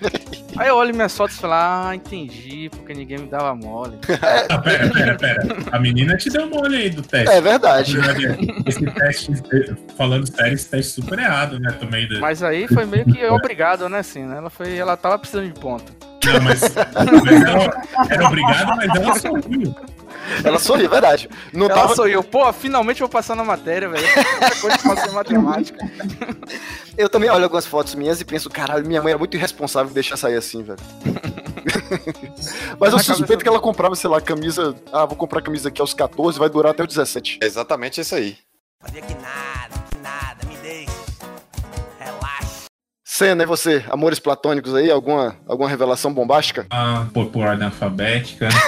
Aí 0.56 0.68
eu 0.68 0.76
olho 0.76 0.94
minhas 0.94 1.18
fotos 1.18 1.36
e 1.36 1.40
falo, 1.40 1.54
ah, 1.56 1.92
entendi, 1.96 2.70
porque 2.70 2.94
ninguém 2.94 3.18
me 3.18 3.26
dava 3.28 3.56
mole. 3.56 3.98
Ah, 4.52 4.60
pera, 4.60 4.88
pera, 4.92 5.16
pera. 5.18 5.48
A 5.72 5.80
menina 5.80 6.16
te 6.16 6.30
deu 6.30 6.48
mole 6.48 6.76
aí 6.78 6.90
do 6.92 7.02
teste. 7.02 7.34
É 7.36 7.42
verdade. 7.42 7.98
Esse 8.68 8.86
teste, 8.86 9.32
falando 9.98 10.28
sério, 10.32 10.54
esse 10.54 10.70
teste 10.70 10.92
super 11.02 11.18
errado, 11.18 11.60
né? 11.60 11.72
Também. 11.80 12.08
do- 12.08 12.20
Mas 12.20 12.44
aí 12.44 12.68
foi 12.68 12.86
meio 12.86 13.06
que 13.06 13.26
obrigado, 13.26 13.90
né, 13.90 13.98
assim, 14.00 14.24
né? 14.26 14.38
Ela, 14.38 14.52
foi, 14.52 14.78
ela 14.78 14.96
tava 14.96 15.18
precisando 15.18 15.52
de 15.52 15.60
ponta. 15.60 15.92
Não, 16.26 16.42
mas, 16.42 16.62
mas 16.62 17.42
ela 17.44 17.84
era 18.12 18.28
obrigada, 18.28 18.76
mas 18.76 18.90
ela 18.96 19.16
sorriu. 19.16 19.76
Ela 20.44 20.60
sorriu, 20.60 20.86
é 20.86 20.90
verdade. 20.90 21.30
Não 21.54 21.66
ela 21.66 21.82
tava... 21.82 21.96
sorriu, 21.96 22.24
pô, 22.24 22.52
finalmente 22.54 23.00
vou 23.00 23.10
passar 23.10 23.36
na 23.36 23.44
matéria, 23.44 23.90
velho. 23.90 24.06
Outra 24.06 24.62
coisa 24.62 24.78
que 24.78 24.84
passei 24.84 25.12
em 25.12 25.16
matemática. 25.16 25.92
Eu 26.98 27.10
também 27.10 27.30
olho 27.30 27.44
algumas 27.44 27.66
fotos 27.66 27.96
minhas 27.96 28.20
e 28.22 28.26
penso, 28.26 28.50
caralho, 28.50 28.86
minha 28.86 29.02
mãe 29.02 29.12
era 29.12 29.20
muito 29.20 29.36
irresponsável 29.36 29.90
em 29.90 29.94
deixar 29.94 30.18
sair 30.18 30.36
assim, 30.36 30.64
velho. 30.64 30.80
Mas 32.80 32.94
eu 32.94 33.00
suspeito 33.00 33.44
que 33.44 33.50
ela 33.50 33.60
comprava, 33.60 33.96
sei 33.96 34.10
lá, 34.10 34.22
camisa. 34.22 34.76
Ah, 34.92 35.06
vou 35.06 35.16
comprar 35.16 35.42
camisa 35.42 35.70
aqui 35.70 35.82
aos 35.82 35.94
14, 35.94 36.38
vai 36.38 36.50
durar 36.50 36.72
até 36.72 36.84
os 36.84 36.90
17. 36.90 37.40
É 37.42 37.46
exatamente 37.46 38.02
isso 38.02 38.16
aí. 38.16 38.38
Fazia 38.82 39.02
que 39.02 39.14
nada, 39.16 39.79
E 43.26 43.46
você? 43.46 43.84
Amores 43.90 44.20
platônicos 44.20 44.74
aí? 44.74 44.90
Alguma, 44.90 45.36
alguma 45.48 45.70
revelação 45.70 46.14
bombástica? 46.14 46.66
Ah, 46.70 47.06
por, 47.14 47.28
por 47.28 47.46
ordem 47.46 47.66
alfabética. 47.66 48.48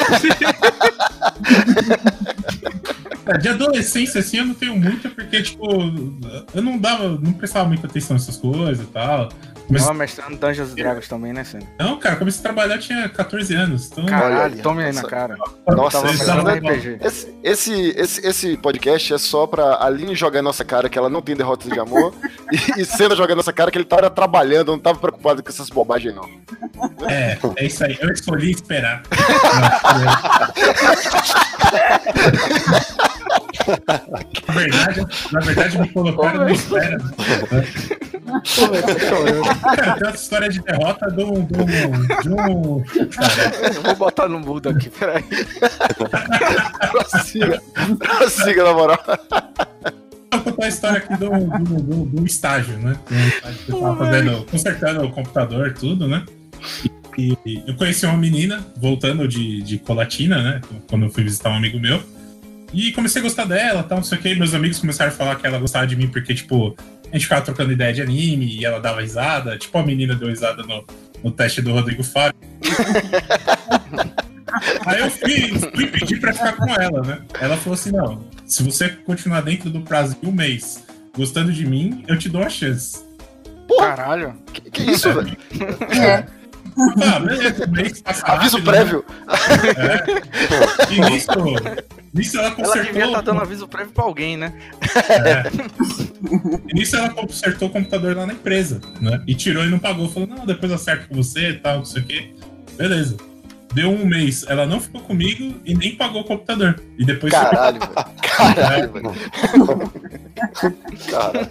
É, 3.25 3.37
De 3.37 3.49
adolescência, 3.49 4.19
assim, 4.19 4.37
eu 4.37 4.45
não 4.45 4.53
tenho 4.53 4.75
muita, 4.75 5.09
porque, 5.09 5.41
tipo, 5.43 5.65
eu 6.53 6.61
não 6.61 6.77
dava, 6.77 7.09
não 7.09 7.33
prestava 7.33 7.67
muita 7.67 7.87
atenção 7.87 8.15
nessas 8.15 8.37
coisas 8.37 8.83
e 8.83 8.87
tal. 8.87 9.29
Mas, 9.71 9.83
Tava 9.83 9.93
mestrando 9.93 10.37
Dungeons 10.37 10.71
and 10.71 10.75
Dragons 10.75 11.07
também, 11.07 11.31
né, 11.31 11.45
Senna? 11.45 11.65
não, 11.79 11.97
cara, 11.97 12.17
comecei 12.17 12.39
a 12.39 12.43
trabalhar, 12.43 12.75
eu 12.75 12.79
tinha 12.79 13.07
14 13.07 13.55
anos. 13.55 13.89
Então, 13.91 14.05
Caralho, 14.05 14.61
tome 14.61 14.83
aí 14.83 14.93
na 14.93 15.03
cara. 15.03 15.37
Nossa, 15.67 16.01
Tava 16.01 16.11
esse, 16.11 16.99
esse, 17.01 17.33
esse, 17.41 17.73
esse, 17.97 18.27
esse 18.27 18.57
podcast 18.57 19.13
é 19.13 19.17
só 19.17 19.47
pra 19.47 19.83
Aline 19.83 20.15
jogar 20.15 20.39
em 20.39 20.43
nossa 20.43 20.65
cara 20.65 20.89
que 20.89 20.97
ela 20.97 21.09
não 21.09 21.21
tem 21.21 21.35
derrotas 21.35 21.71
de 21.71 21.79
amor 21.79 22.13
e, 22.51 22.81
e 22.81 22.85
Senna 22.85 23.15
jogar 23.15 23.33
em 23.33 23.37
nossa 23.37 23.53
cara 23.53 23.71
que 23.71 23.77
ele 23.77 23.85
tava 23.85 24.09
trabalhando, 24.09 24.71
não 24.71 24.79
tava 24.79 24.99
preocupado 24.99 25.41
com 25.41 25.49
essas 25.49 25.69
bobagens, 25.69 26.13
não. 26.13 26.29
é, 27.09 27.37
é 27.55 27.65
isso 27.65 27.83
aí. 27.83 27.97
Eu 28.01 28.11
escolhi 28.11 28.51
esperar. 28.51 29.03
na 34.47 34.53
verdade, 34.53 35.07
na 35.31 35.39
verdade, 35.39 35.77
me 35.79 35.89
colocaram 35.89 36.39
na 36.45 36.51
espera. 36.51 36.97
né? 36.97 37.13
Cara, 39.75 39.93
tem 39.95 40.07
uma 40.07 40.15
história 40.15 40.49
de 40.49 40.61
derrota 40.61 41.11
de 41.11 41.23
um. 41.23 41.45
De 41.45 42.29
um, 42.29 42.83
vou 43.83 43.95
botar 43.97 44.27
no 44.27 44.39
mudo 44.39 44.69
aqui, 44.69 44.89
peraí. 44.89 45.23
Prossiga, 46.91 47.61
prossiga, 47.97 48.63
na 48.63 48.73
moral. 48.73 48.99
vou 50.31 50.41
contar 50.43 50.65
a 50.65 50.67
história 50.69 50.97
aqui 50.97 51.17
de 51.17 51.25
um- 51.25 52.05
de 52.07 52.21
um 52.21 52.25
estágio, 52.25 52.77
né? 52.77 52.95
Um 53.11 53.27
estágio 53.27 53.59
que 53.65 53.71
eu 53.71 53.79
tava 53.81 53.97
fazendo, 53.97 54.45
consertando 54.45 55.03
o 55.05 55.11
computador, 55.11 55.73
tudo, 55.73 56.07
né? 56.07 56.23
E, 57.17 57.37
e 57.45 57.63
eu 57.67 57.75
conheci 57.75 58.05
uma 58.05 58.17
menina 58.17 58.65
voltando 58.77 59.27
de, 59.27 59.61
de 59.61 59.77
Colatina, 59.79 60.41
né? 60.41 60.61
Quando 60.89 61.05
eu 61.05 61.09
fui 61.09 61.23
visitar 61.23 61.49
um 61.49 61.55
amigo 61.55 61.79
meu. 61.79 62.01
E 62.73 62.91
comecei 62.93 63.21
a 63.21 63.23
gostar 63.23 63.45
dela, 63.45 63.83
tal, 63.83 63.97
não 63.97 64.03
sei 64.03 64.17
o 64.17 64.21
que. 64.21 64.35
Meus 64.35 64.53
amigos 64.53 64.79
começaram 64.79 65.11
a 65.11 65.13
falar 65.13 65.35
que 65.35 65.45
ela 65.45 65.59
gostava 65.59 65.85
de 65.85 65.95
mim 65.95 66.07
porque, 66.07 66.33
tipo, 66.33 66.75
a 67.11 67.13
gente 67.13 67.23
ficava 67.23 67.41
trocando 67.41 67.71
ideia 67.71 67.93
de 67.93 68.01
anime 68.01 68.57
e 68.57 68.65
ela 68.65 68.79
dava 68.79 69.01
risada. 69.01 69.57
Tipo, 69.57 69.77
a 69.77 69.83
menina 69.83 70.15
deu 70.15 70.29
risada 70.29 70.63
no, 70.63 70.85
no 71.23 71.31
teste 71.31 71.61
do 71.61 71.73
Rodrigo 71.73 72.03
Fábio. 72.03 72.39
Aí 74.85 74.99
eu 74.99 75.09
fui, 75.09 75.59
fui 75.75 75.87
pedir 75.87 76.19
pra 76.19 76.33
ficar 76.33 76.53
com 76.53 76.69
ela, 76.69 77.01
né? 77.01 77.21
Ela 77.39 77.57
falou 77.57 77.73
assim: 77.73 77.91
não, 77.91 78.25
se 78.45 78.63
você 78.63 78.89
continuar 78.89 79.41
dentro 79.41 79.69
do 79.69 79.81
prazo 79.81 80.17
de 80.21 80.27
um 80.27 80.31
mês 80.31 80.83
gostando 81.15 81.51
de 81.51 81.65
mim, 81.65 82.03
eu 82.07 82.17
te 82.17 82.29
dou 82.29 82.43
a 82.43 82.49
chance. 82.49 83.03
Caralho. 83.77 84.35
Que, 84.51 84.69
que 84.69 84.91
isso, 84.91 85.13
velho? 85.13 85.37
Ah, 87.03 87.19
beleza, 87.19 87.65
um 87.67 87.71
mês 87.71 88.01
passa 88.01 88.25
Aviso 88.25 88.57
rápido, 88.57 88.71
prévio. 88.71 89.05
né? 89.77 90.03
É. 90.89 90.93
E 90.93 90.99
nisso, 91.11 91.27
nisso 92.13 92.37
ela 92.37 92.47
Ela 92.47 92.55
consertou. 92.55 92.83
devia 92.85 93.05
estar 93.05 93.21
dando 93.21 93.41
aviso 93.41 93.67
prévio 93.67 93.91
pra 93.93 94.03
alguém, 94.03 94.37
né? 94.37 94.53
E 96.67 96.73
nisso 96.73 96.95
ela 96.95 97.09
consertou 97.09 97.67
o 97.67 97.71
computador 97.71 98.15
lá 98.15 98.25
na 98.25 98.33
empresa, 98.33 98.79
né? 98.99 99.21
E 99.27 99.35
tirou 99.35 99.63
e 99.65 99.69
não 99.69 99.79
pagou. 99.79 100.09
Falou, 100.09 100.27
não, 100.29 100.45
depois 100.45 100.71
acerto 100.71 101.07
com 101.09 101.15
você 101.15 101.49
e 101.49 101.59
tal, 101.59 101.77
não 101.79 101.85
sei 101.85 102.01
o 102.01 102.05
quê. 102.05 102.33
Beleza. 102.77 103.17
Deu 103.73 103.89
um 103.89 104.05
mês, 104.05 104.43
ela 104.47 104.65
não 104.65 104.79
ficou 104.81 105.01
comigo 105.01 105.55
e 105.65 105.73
nem 105.73 105.95
pagou 105.95 106.21
o 106.21 106.25
computador. 106.25 106.79
E 106.97 107.05
depois 107.05 107.31
Caralho, 107.33 107.79
velho. 107.79 107.93
Caralho, 108.21 108.91
velho. 108.91 109.11
Cara, 111.09 111.49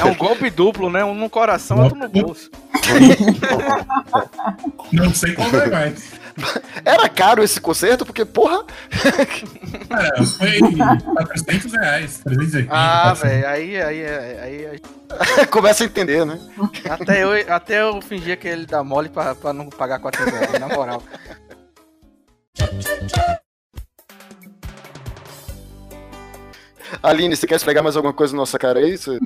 É 0.00 0.04
um 0.04 0.14
golpe 0.14 0.48
duplo, 0.50 0.88
né? 0.90 1.04
Um 1.04 1.14
no 1.14 1.28
coração, 1.28 1.78
outro 1.82 1.98
no 1.98 2.08
bolso. 2.08 2.50
não 4.92 5.14
sei 5.14 5.34
qual 5.34 5.48
vai 5.50 5.68
mais. 5.70 6.12
Era 6.84 7.08
caro 7.10 7.42
esse 7.42 7.60
concerto, 7.60 8.06
porque, 8.06 8.24
porra. 8.24 8.64
Cara, 9.88 10.24
foi 10.24 10.58
400 11.14 11.72
reais, 11.74 12.20
380. 12.24 12.74
Ah, 12.74 13.02
400. 13.14 13.20
velho, 13.22 13.48
aí, 13.48 13.82
aí, 13.82 14.06
aí, 14.06 14.66
aí- 14.66 14.80
Começa 15.50 15.84
a 15.84 15.86
entender, 15.86 16.24
né? 16.24 16.38
até, 16.88 17.22
eu, 17.22 17.32
até 17.54 17.82
eu 17.82 18.00
fingia 18.00 18.34
que 18.34 18.48
ele 18.48 18.64
dá 18.64 18.82
mole 18.82 19.10
pra, 19.10 19.34
pra 19.34 19.52
não 19.52 19.68
pagar 19.68 19.98
400 19.98 20.32
reais, 20.40 20.58
na 20.58 20.68
moral. 20.68 21.02
Aline, 27.02 27.34
você 27.36 27.46
quer 27.46 27.54
esfregar 27.56 27.82
mais 27.82 27.96
alguma 27.96 28.12
coisa 28.12 28.32
na 28.34 28.38
nossa 28.40 28.58
cara 28.58 28.78
aí? 28.80 28.96
Você- 28.98 29.18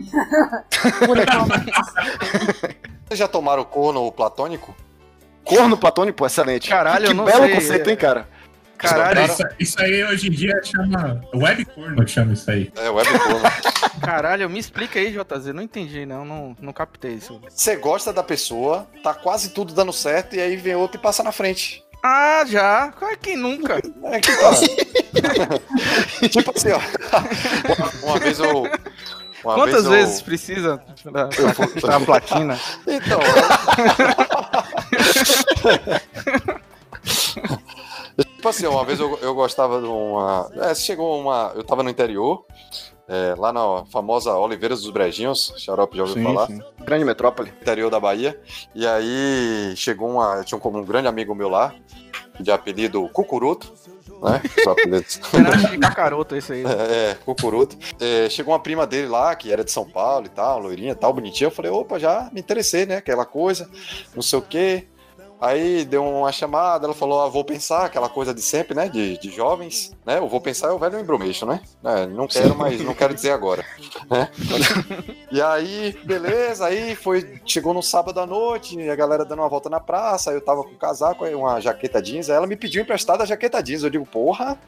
vocês 3.08 3.18
já 3.18 3.26
tomaram 3.28 3.64
corno 3.64 4.10
platônico? 4.12 4.74
Corno 5.44 5.76
platônico, 5.76 6.24
excelente. 6.26 6.68
Caralho, 6.68 7.08
que, 7.08 7.14
não 7.14 7.24
belo 7.24 7.44
sei, 7.46 7.54
conceito, 7.54 7.88
é- 7.88 7.90
hein, 7.92 7.96
cara? 7.96 8.28
Caralho, 8.78 9.22
Isso, 9.24 9.42
isso 9.58 9.80
aí 9.80 10.04
hoje 10.04 10.28
em 10.28 10.30
dia 10.32 10.60
chama 10.62 11.22
webcorno, 11.34 12.04
que 12.04 12.10
chama 12.10 12.34
isso 12.34 12.50
aí. 12.50 12.70
É, 12.76 12.90
web 12.90 13.08
corno. 13.20 13.40
caralho, 14.04 14.50
me 14.50 14.58
explica 14.58 14.98
aí, 14.98 15.10
JZ. 15.12 15.46
Não 15.54 15.62
entendi, 15.62 16.04
não, 16.04 16.26
não, 16.26 16.54
não 16.60 16.72
captei 16.74 17.12
isso. 17.14 17.40
Você 17.48 17.76
gosta 17.76 18.12
da 18.12 18.22
pessoa, 18.22 18.86
tá 19.02 19.14
quase 19.14 19.48
tudo 19.50 19.72
dando 19.72 19.94
certo, 19.94 20.36
e 20.36 20.40
aí 20.40 20.56
vem 20.56 20.74
outro 20.74 20.98
e 21.00 21.02
passa 21.02 21.22
na 21.22 21.32
frente. 21.32 21.82
Ah, 22.08 22.44
já? 22.46 22.92
Quem 23.20 23.36
nunca? 23.36 23.80
É 24.04 24.20
que 24.20 24.30
tá. 24.36 24.50
tipo 26.30 26.52
assim, 26.54 26.68
ó. 26.70 26.78
Uma, 26.78 27.90
uma 28.12 28.18
vez 28.20 28.38
eu. 28.38 28.62
Uma 29.44 29.54
Quantas 29.54 29.84
vez 29.84 29.84
eu- 29.84 29.90
vezes 29.90 30.22
precisa 30.22 30.80
pra, 31.02 31.26
pra 31.26 31.54
conquistar 31.54 31.96
a 31.96 32.00
platina? 32.00 32.58
Então. 32.86 33.18
eu- 38.16 38.24
tipo 38.36 38.48
assim, 38.48 38.66
uma 38.66 38.84
vez 38.84 39.00
eu, 39.00 39.18
eu 39.20 39.34
gostava 39.34 39.80
de 39.80 39.86
uma. 39.88 40.50
É, 40.56 40.74
chegou 40.74 41.20
uma. 41.20 41.52
Eu 41.54 41.64
tava 41.64 41.82
no 41.82 41.90
interior, 41.90 42.44
é, 43.08 43.34
lá 43.38 43.52
na 43.52 43.84
famosa 43.86 44.34
Oliveiras 44.34 44.82
dos 44.82 44.90
Brejinhos, 44.90 45.52
Xarope 45.56 45.96
já 45.96 46.02
ouviu 46.02 46.22
falar? 46.22 46.48
Grande 46.84 47.04
metrópole. 47.04 47.50
interior 47.60 47.90
da 47.90 48.00
Bahia. 48.00 48.38
E 48.74 48.86
aí 48.86 49.74
chegou 49.76 50.10
uma. 50.10 50.42
Tinha 50.42 50.60
um, 50.62 50.76
um 50.76 50.84
grande 50.84 51.06
amigo 51.06 51.34
meu 51.34 51.48
lá, 51.48 51.74
de 52.40 52.50
apelido 52.50 53.08
Cucuruto, 53.10 53.72
né? 54.22 54.42
Homenagem 55.32 55.70
de 55.72 55.78
cacaroto 55.78 56.34
esse 56.34 56.52
aí. 56.52 56.64
É, 56.64 57.10
é, 57.12 57.14
Cucuruto. 57.24 57.76
É, 58.00 58.28
chegou 58.28 58.52
uma 58.52 58.60
prima 58.60 58.86
dele 58.86 59.08
lá, 59.08 59.34
que 59.34 59.52
era 59.52 59.64
de 59.64 59.70
São 59.70 59.88
Paulo 59.88 60.26
e 60.26 60.30
tal, 60.30 60.58
loirinha 60.58 60.92
e 60.92 60.96
tal, 60.96 61.12
bonitinha. 61.12 61.48
Eu 61.48 61.52
falei, 61.52 61.70
opa, 61.70 61.98
já 61.98 62.28
me 62.32 62.40
interessei, 62.40 62.86
né? 62.86 62.96
Aquela 62.96 63.24
coisa, 63.24 63.70
não 64.14 64.22
sei 64.22 64.38
o 64.38 64.42
quê. 64.42 64.88
Aí 65.38 65.84
deu 65.84 66.02
uma 66.02 66.32
chamada, 66.32 66.86
ela 66.86 66.94
falou, 66.94 67.22
ah, 67.22 67.28
vou 67.28 67.44
pensar, 67.44 67.84
aquela 67.84 68.08
coisa 68.08 68.32
de 68.32 68.40
sempre, 68.40 68.74
né? 68.74 68.88
De, 68.88 69.18
de 69.18 69.30
jovens, 69.30 69.94
né? 70.04 70.18
Eu 70.18 70.28
vou 70.28 70.40
pensar 70.40 70.68
é 70.68 70.72
o 70.72 70.78
velho 70.78 70.98
embromeixo, 70.98 71.44
né? 71.44 71.60
É, 71.84 72.06
não 72.06 72.26
quero, 72.26 72.56
mas 72.56 72.80
não 72.80 72.94
quero 72.94 73.14
dizer 73.14 73.32
agora. 73.32 73.64
né? 74.10 74.30
E 75.30 75.42
aí, 75.42 75.94
beleza, 76.04 76.64
aí 76.66 76.94
foi, 76.94 77.40
chegou 77.44 77.74
no 77.74 77.82
sábado 77.82 78.20
à 78.20 78.26
noite, 78.26 78.88
a 78.88 78.94
galera 78.94 79.24
dando 79.24 79.40
uma 79.40 79.48
volta 79.48 79.68
na 79.68 79.80
praça, 79.80 80.30
aí 80.30 80.36
eu 80.36 80.40
tava 80.40 80.62
com 80.62 80.70
um 80.70 80.78
casaco, 80.78 81.26
uma 81.26 81.60
jaqueta 81.60 82.00
jeans, 82.00 82.30
aí 82.30 82.36
ela 82.36 82.46
me 82.46 82.56
pediu 82.56 82.80
emprestada 82.82 83.22
a 83.22 83.26
jaqueta 83.26 83.62
jeans. 83.62 83.82
Eu 83.82 83.90
digo, 83.90 84.06
porra, 84.06 84.58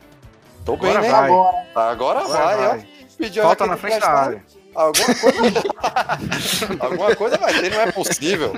tô 0.65 0.77
bem, 0.77 0.91
Agora 0.91 1.01
né? 1.01 1.11
vai. 1.11 1.31
Agora. 1.31 1.57
Agora, 1.75 2.21
Agora 2.21 2.29
vai, 2.29 2.57
vai. 2.57 2.79
ó. 2.79 2.99
Pediu 3.17 3.43
a 3.43 3.47
Falta 3.47 3.67
na 3.67 3.77
frente 3.77 4.01
da 4.01 4.11
área. 4.11 4.45
Alguma 4.79 5.15
coisa... 5.15 5.63
Alguma 6.81 7.17
coisa 7.17 7.37
vai 7.37 7.61
ter, 7.61 7.71
não 7.71 7.81
é 7.81 7.93
possível. 7.93 8.55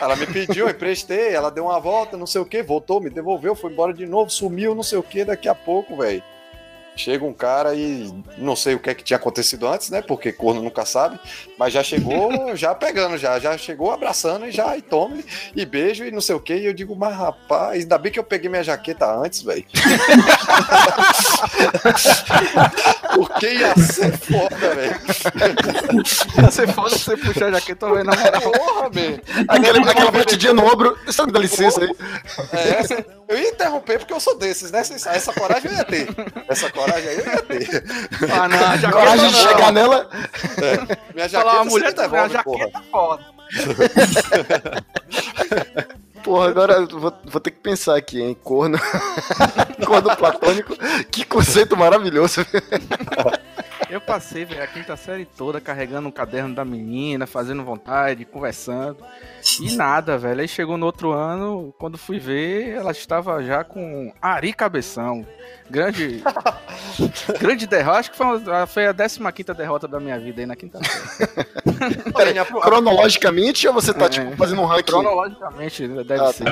Ela 0.00 0.16
me 0.16 0.26
pediu, 0.26 0.66
eu 0.66 0.70
emprestei, 0.70 1.34
ela 1.34 1.50
deu 1.50 1.64
uma 1.64 1.80
volta, 1.80 2.16
não 2.16 2.26
sei 2.26 2.40
o 2.40 2.46
que, 2.46 2.62
voltou, 2.62 3.00
me 3.00 3.10
devolveu, 3.10 3.54
foi 3.54 3.72
embora 3.72 3.92
de 3.92 4.06
novo, 4.06 4.30
sumiu, 4.30 4.74
não 4.74 4.82
sei 4.82 4.98
o 4.98 5.02
que, 5.02 5.24
daqui 5.24 5.48
a 5.48 5.54
pouco, 5.54 5.96
velho. 5.96 6.22
Chega 6.96 7.24
um 7.24 7.32
cara 7.32 7.74
e 7.74 8.10
não 8.38 8.56
sei 8.56 8.74
o 8.74 8.78
que 8.78 8.88
é 8.90 8.94
que 8.94 9.04
tinha 9.04 9.16
acontecido 9.18 9.68
antes, 9.68 9.90
né? 9.90 10.00
Porque 10.02 10.32
corno 10.32 10.62
nunca 10.62 10.84
sabe, 10.86 11.20
mas 11.58 11.72
já 11.72 11.82
chegou, 11.82 12.30
já 12.56 12.74
pegando, 12.74 13.18
já, 13.18 13.38
já 13.38 13.56
chegou 13.58 13.90
abraçando 13.92 14.46
e 14.46 14.50
já, 14.50 14.76
e 14.76 14.82
tome, 14.82 15.24
e 15.54 15.64
beijo 15.66 16.04
e 16.04 16.10
não 16.10 16.20
sei 16.20 16.34
o 16.34 16.40
que. 16.40 16.54
E 16.54 16.64
eu 16.66 16.72
digo, 16.72 16.96
mas 16.96 17.14
rapaz, 17.16 17.80
ainda 17.82 17.98
bem 17.98 18.10
que 18.10 18.18
eu 18.18 18.24
peguei 18.24 18.48
minha 18.48 18.64
jaqueta 18.64 19.06
antes, 19.14 19.42
velho. 19.42 19.64
Porque 23.14 23.48
ia 23.54 23.74
ser 23.76 24.16
foda, 24.18 24.74
velho. 24.74 24.96
Ia 26.42 26.50
ser 26.50 26.72
foda 26.72 26.90
você 26.90 27.16
puxar 27.16 27.46
a 27.46 27.52
jaqueta, 27.52 27.90
velho, 27.90 28.04
na 28.04 28.16
moral. 28.16 28.40
Porra, 28.52 28.90
velho. 28.90 29.20
Aquele, 29.48 29.78
aquela 29.90 30.10
batidinha 30.10 30.52
no 30.52 30.64
ombro. 30.70 30.98
Só 31.08 31.26
me 31.26 31.32
dá 31.32 31.38
licença 31.38 31.80
aí. 31.82 31.90
É, 32.52 32.68
essa- 32.80 33.04
eu 33.28 33.38
ia 33.38 33.48
interromper 33.50 33.98
porque 33.98 34.12
eu 34.12 34.20
sou 34.20 34.36
desses, 34.38 34.70
né? 34.70 34.80
Essa, 34.80 35.10
essa 35.10 35.32
coragem 35.32 35.70
eu 35.70 35.76
ia 35.76 35.84
ter. 35.84 36.08
Essa 36.48 36.70
coragem 36.70 36.85
aí 36.94 37.18
eu 37.18 37.26
ia 37.26 37.42
ter. 37.42 37.84
Ah, 38.32 38.48
não, 38.48 38.58
a 38.58 38.76
jaqueta 38.76 38.92
Coragem 38.92 39.28
de 39.28 39.32
não. 39.34 39.40
chegar 39.48 39.72
nela. 39.72 40.08
É, 40.62 40.76
minha 41.14 41.28
Falar, 41.28 41.30
jaqueta 41.44 41.60
a 41.60 41.64
mulher 41.64 41.88
você 41.88 41.94
tá 41.94 42.02
devolve, 42.02 42.42
porra. 42.44 42.58
jaqueta 42.58 42.82
foda. 42.90 43.36
Porra, 46.26 46.48
agora 46.48 46.72
eu 46.72 46.88
vou, 46.88 47.12
vou 47.24 47.40
ter 47.40 47.52
que 47.52 47.60
pensar 47.60 47.96
aqui, 47.96 48.20
hein? 48.20 48.36
Corno. 48.42 48.76
Corno 49.86 50.16
platônico. 50.16 50.76
Que 51.08 51.24
conceito 51.24 51.76
maravilhoso. 51.76 52.44
Eu 53.88 54.00
passei, 54.00 54.44
velho, 54.44 54.62
a 54.62 54.66
quinta 54.66 54.96
série 54.96 55.24
toda 55.24 55.60
carregando 55.60 56.08
um 56.08 56.10
caderno 56.10 56.52
da 56.54 56.64
menina, 56.64 57.24
fazendo 57.26 57.62
vontade, 57.64 58.24
conversando. 58.24 58.96
E 59.60 59.76
nada, 59.76 60.18
velho. 60.18 60.40
Aí 60.40 60.48
chegou 60.48 60.76
no 60.76 60.86
outro 60.86 61.12
ano, 61.12 61.72
quando 61.78 61.96
fui 61.96 62.18
ver, 62.18 62.70
ela 62.74 62.90
estava 62.90 63.40
já 63.44 63.62
com 63.62 64.12
Ari 64.20 64.52
Cabeção. 64.52 65.24
Grande. 65.70 66.22
grande 67.40 67.66
derrota. 67.66 67.98
Acho 67.98 68.10
que 68.10 68.16
foi, 68.16 68.26
uma- 68.26 68.66
foi 68.66 68.86
a 68.86 68.94
15 68.94 69.20
derrota 69.56 69.86
da 69.86 70.00
minha 70.00 70.18
vida 70.18 70.40
aí 70.40 70.46
na 70.46 70.56
quinta 70.56 70.80
série. 70.82 71.30
Peraí, 72.12 72.44
cronologicamente 72.62 73.66
ou 73.68 73.74
você 73.74 73.92
tá, 73.94 74.06
É. 74.06 74.08
tipo, 74.08 74.36
fazendo 74.36 74.62
um 74.62 74.64
ranking? 74.64 74.84
Cronologicamente, 74.92 75.86
deve 75.88 76.20
Ah, 76.24 76.32
ser. 76.32 76.44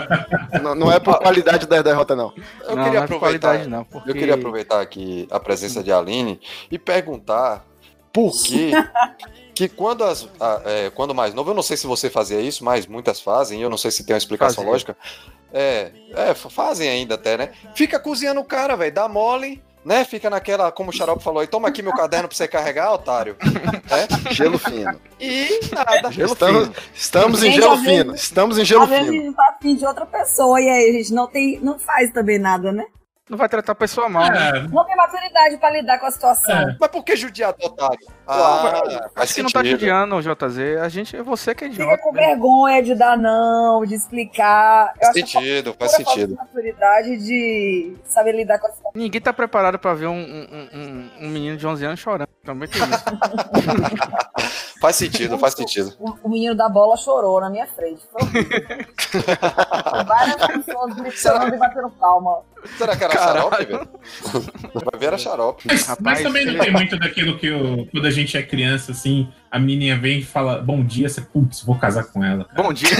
Não, 0.62 0.74
não 0.74 0.92
é 0.92 1.00
por 1.00 1.18
qualidade 1.18 1.66
da 1.66 1.80
derrota, 1.82 2.14
não. 2.14 2.32
Eu 2.68 2.76
Não, 2.76 2.84
queria 2.84 2.98
não 3.00 3.04
é 3.04 3.06
por 3.08 3.14
aproveitar. 3.16 3.48
qualidade, 3.48 3.68
não, 3.70 3.84
porque- 3.84 4.10
Eu 4.10 4.14
queria 4.14 4.34
aproveitar 4.34 4.80
aqui 4.80 5.26
a 5.30 5.40
presença 5.40 5.82
de 5.82 5.92
Aline 5.92 6.40
e 6.70 6.78
perguntar 6.78 7.23
por 8.12 8.32
que 8.44 8.72
que 9.54 9.68
quando 9.68 10.02
as 10.04 10.28
a- 10.40 10.62
é, 10.64 10.90
quando 10.90 11.14
mais 11.14 11.32
novo, 11.34 11.50
eu 11.50 11.54
não 11.54 11.62
sei 11.62 11.76
se 11.76 11.86
você 11.86 12.10
fazia 12.10 12.40
isso, 12.40 12.64
mas 12.64 12.86
muitas 12.86 13.20
fazem, 13.20 13.60
eu 13.62 13.70
não 13.70 13.78
sei 13.78 13.90
se 13.90 14.04
tem 14.04 14.14
uma 14.14 14.18
explicação 14.18 14.56
Fazia. 14.56 14.70
lógica. 14.70 14.96
É, 15.52 15.90
é, 16.14 16.34
fa- 16.34 16.50
fazem 16.50 16.88
ainda 16.88 17.14
até, 17.14 17.36
né? 17.36 17.52
Fica 17.74 17.98
cozinhando 18.00 18.40
o 18.40 18.44
cara, 18.44 18.76
velho, 18.76 18.92
dá 18.92 19.06
mole, 19.08 19.62
né? 19.84 20.04
Fica 20.04 20.28
naquela, 20.28 20.72
como 20.72 20.90
o 20.90 20.92
Xarope 20.92 21.22
falou 21.22 21.40
aí, 21.40 21.46
toma 21.46 21.68
aqui 21.68 21.82
meu 21.82 21.92
caderno 21.92 22.26
pra 22.26 22.36
você 22.36 22.48
carregar, 22.48 22.92
otário. 22.92 23.36
É? 23.38 24.34
Gelo 24.34 24.58
fino. 24.58 25.00
E 25.20 25.60
nada. 25.72 26.10
Estamos, 26.24 26.70
estamos 26.92 27.42
em 27.44 27.52
gelo 27.52 27.76
vezes- 27.76 27.86
fino. 27.98 28.14
Estamos 28.16 28.58
em 28.58 28.64
gelo 28.64 28.82
Às 28.82 28.88
vezes 28.88 29.08
a 29.08 29.10
fino. 29.12 29.22
gente 29.24 29.36
tá 29.36 29.54
afim 29.56 29.76
de 29.76 29.86
outra 29.86 30.06
pessoa 30.06 30.60
e 30.60 30.68
aí 30.68 30.90
a 30.90 30.92
gente 30.92 31.12
não 31.12 31.28
tem, 31.28 31.60
não 31.60 31.78
faz 31.78 32.10
também 32.12 32.38
nada, 32.40 32.72
né? 32.72 32.84
Não 33.28 33.38
vai 33.38 33.48
tratar 33.48 33.72
a 33.72 33.74
pessoa 33.74 34.06
mal, 34.06 34.30
né? 34.30 34.68
Não 34.70 34.84
tem 34.84 34.94
maturidade 34.94 35.56
pra 35.56 35.70
lidar 35.70 35.98
com 35.98 36.04
a 36.04 36.10
situação. 36.10 36.76
Mas 36.78 36.90
por 36.90 37.02
que 37.02 37.16
judiar 37.16 37.54
do 37.54 37.64
otário? 37.64 37.98
Ah, 38.26 38.82
Ah, 39.16 39.22
Acho 39.22 39.34
que 39.36 39.42
não 39.42 39.48
tá 39.48 39.64
judiando, 39.64 40.20
JZ. 40.20 40.58
A 40.82 40.88
gente, 40.90 41.16
é 41.16 41.22
você 41.22 41.54
que 41.54 41.64
é 41.64 41.70
Fica 41.70 41.82
idiota. 41.84 42.02
com 42.02 42.12
vergonha 42.12 42.82
de 42.82 42.94
dar 42.94 43.16
não, 43.16 43.82
de 43.86 43.94
explicar. 43.94 44.92
Eu 45.00 45.06
Faz 45.06 45.14
sentido, 45.14 45.74
faz 45.78 45.92
sentido. 45.92 46.28
de 46.32 46.34
maturidade 46.34 47.16
de 47.16 47.96
saber 48.04 48.32
lidar 48.32 48.58
com 48.58 48.66
a 48.66 48.70
situação. 48.72 48.92
Ninguém 48.94 49.22
tá 49.22 49.32
preparado 49.32 49.78
pra 49.78 49.94
ver 49.94 50.06
um, 50.08 50.12
um, 50.20 50.68
um, 50.74 51.10
um 51.22 51.28
menino 51.30 51.56
de 51.56 51.66
11 51.66 51.82
anos 51.86 52.00
chorando. 52.00 52.28
Também 52.44 52.68
tem 52.68 52.82
isso. 52.82 53.04
Faz 54.80 54.96
sentido, 54.96 55.38
faz 55.38 55.54
sentido. 55.54 55.94
O, 55.98 56.14
o 56.24 56.28
menino 56.28 56.54
da 56.54 56.68
bola 56.68 56.94
chorou 56.98 57.40
na 57.40 57.48
minha 57.48 57.66
frente. 57.68 58.02
Várias 60.06 60.46
pessoas 60.46 60.94
gritando 60.94 61.54
e 61.54 61.58
batendo 61.58 61.88
palma. 61.92 62.42
Será 62.78 62.96
que 62.96 63.04
era 63.04 63.12
Caralho. 63.12 63.50
xarope, 63.50 63.64
velho? 63.66 63.88
Vai 64.90 65.00
ver, 65.00 65.06
era 65.06 65.18
xarope. 65.18 65.64
Mas, 65.66 65.86
Rapaz, 65.86 65.98
mas 66.02 66.22
também 66.22 66.46
não 66.46 66.58
tem 66.58 66.72
muito 66.72 66.98
daquilo 66.98 67.38
que 67.38 67.50
o- 67.50 67.86
quando 67.92 68.06
a 68.06 68.10
gente 68.10 68.36
é 68.36 68.42
criança, 68.42 68.92
assim, 68.92 69.28
a 69.50 69.58
menininha 69.58 69.96
vem 69.96 70.18
e 70.18 70.22
fala 70.24 70.60
bom 70.62 70.82
dia, 70.84 71.08
você, 71.08 71.20
putz, 71.20 71.62
vou 71.62 71.78
casar 71.78 72.04
com 72.04 72.24
ela. 72.24 72.46
Bom 72.56 72.72
dia. 72.72 72.88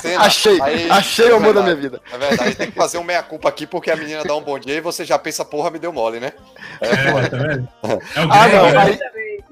Cena. 0.00 0.24
Achei, 0.24 0.60
Aí- 0.60 0.90
achei 0.90 1.30
o 1.30 1.36
amor 1.36 1.54
da 1.54 1.60
é 1.60 1.62
minha 1.64 1.76
vida. 1.76 2.00
É 2.12 2.18
verdade, 2.18 2.54
tem 2.56 2.70
que 2.70 2.76
fazer 2.76 2.98
um 2.98 3.04
meia-culpa 3.04 3.48
aqui 3.48 3.66
porque 3.66 3.90
a 3.90 3.96
menina 3.96 4.24
dá 4.24 4.34
um 4.34 4.42
bom 4.42 4.58
dia 4.58 4.74
e 4.76 4.80
você 4.80 5.04
já 5.04 5.18
pensa, 5.18 5.44
porra, 5.44 5.70
me 5.70 5.78
deu 5.78 5.92
mole, 5.92 6.20
né? 6.20 6.32
É, 6.80 6.88
É, 6.90 7.28
tá 7.28 7.36
vendo? 7.36 7.68
É 8.14 8.24
o 8.24 8.32
Ah, 8.32 8.48
não. 8.48 8.70
né? 8.70 8.78
Aí, 8.78 8.98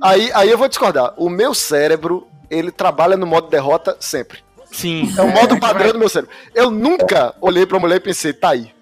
aí, 0.02 0.30
aí 0.34 0.50
eu 0.50 0.58
vou 0.58 0.68
discordar. 0.68 1.12
O 1.16 1.28
meu 1.28 1.54
cérebro, 1.54 2.26
ele 2.50 2.70
trabalha 2.70 3.16
no 3.16 3.26
modo 3.26 3.48
derrota 3.48 3.96
sempre. 4.00 4.38
Sim. 4.70 5.12
É 5.16 5.22
o 5.22 5.28
modo 5.28 5.58
padrão 5.58 5.92
do 5.92 5.98
meu 5.98 6.08
cérebro. 6.08 6.34
Eu 6.54 6.70
nunca 6.70 7.34
olhei 7.40 7.66
pra 7.66 7.78
mulher 7.78 7.96
e 7.96 8.00
pensei, 8.00 8.32
tá 8.32 8.50
aí. 8.50 8.72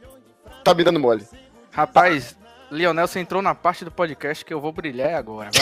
Tá 0.64 0.74
me 0.74 0.82
dando 0.84 0.98
mole. 0.98 1.26
Rapaz, 1.70 2.36
Lionel, 2.70 3.06
você 3.06 3.20
entrou 3.20 3.40
na 3.40 3.54
parte 3.54 3.84
do 3.84 3.90
podcast 3.90 4.44
que 4.44 4.52
eu 4.52 4.60
vou 4.60 4.72
brilhar 4.72 5.14
agora. 5.14 5.50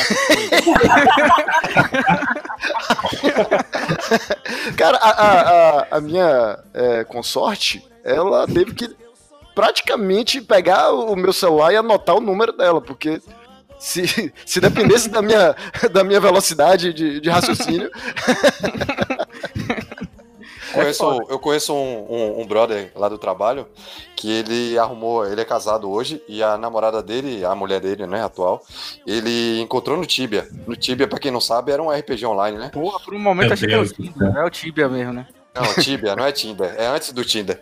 Cara, 4.76 4.96
a, 4.96 5.10
a, 5.10 5.40
a, 5.40 5.86
a 5.96 6.00
minha 6.00 6.58
é, 6.72 7.04
consorte, 7.04 7.86
ela 8.02 8.46
teve 8.46 8.72
que 8.74 8.96
praticamente 9.54 10.40
pegar 10.40 10.92
o 10.92 11.14
meu 11.14 11.32
celular 11.32 11.72
e 11.72 11.76
anotar 11.76 12.16
o 12.16 12.20
número 12.20 12.52
dela, 12.52 12.80
porque 12.80 13.20
se, 13.78 14.32
se 14.44 14.60
dependesse 14.60 15.08
da 15.08 15.20
minha, 15.20 15.54
da 15.92 16.02
minha 16.02 16.20
velocidade 16.20 16.92
de, 16.92 17.20
de 17.20 17.30
raciocínio. 17.30 17.90
Conheço, 20.74 21.22
eu 21.28 21.38
conheço 21.38 21.74
um, 21.74 22.06
um- 22.08 22.40
um 22.42 22.46
brother 22.46 22.90
lá 22.94 23.08
do 23.08 23.16
trabalho 23.18 23.66
que 24.16 24.30
ele 24.30 24.78
arrumou, 24.78 25.26
ele 25.26 25.40
é 25.40 25.44
casado 25.44 25.90
hoje 25.90 26.22
e 26.28 26.42
a 26.42 26.56
namorada 26.56 27.02
dele, 27.02 27.44
a 27.44 27.54
mulher 27.54 27.80
dele, 27.80 28.06
né, 28.06 28.22
atual, 28.24 28.62
ele 29.06 29.60
encontrou 29.60 29.96
no 29.96 30.06
Tibia. 30.06 30.48
No 30.66 30.74
Tibia, 30.76 31.06
pra 31.06 31.18
quem 31.18 31.30
não 31.30 31.40
sabe, 31.40 31.72
era 31.72 31.82
um 31.82 31.90
RPG 31.90 32.24
online, 32.26 32.58
né? 32.58 32.70
Porra, 32.72 32.98
por 33.00 33.14
um 33.14 33.18
momento 33.18 33.46
Meu 33.48 33.52
achei 33.54 33.68
que 33.68 33.74
era 33.74 33.82
o 33.82 33.84
Deus 33.86 33.96
do 33.96 34.02
Tinder. 34.02 34.32
céu. 34.32 34.42
É 34.42 34.46
o 34.46 34.50
Tibia 34.50 34.88
mesmo, 34.88 35.12
né? 35.12 35.26
Não, 35.54 35.72
Tibia, 35.82 36.16
não 36.16 36.24
é 36.24 36.32
Tinder, 36.32 36.74
é 36.76 36.86
antes 36.86 37.12
do 37.12 37.24
Tinder. 37.24 37.60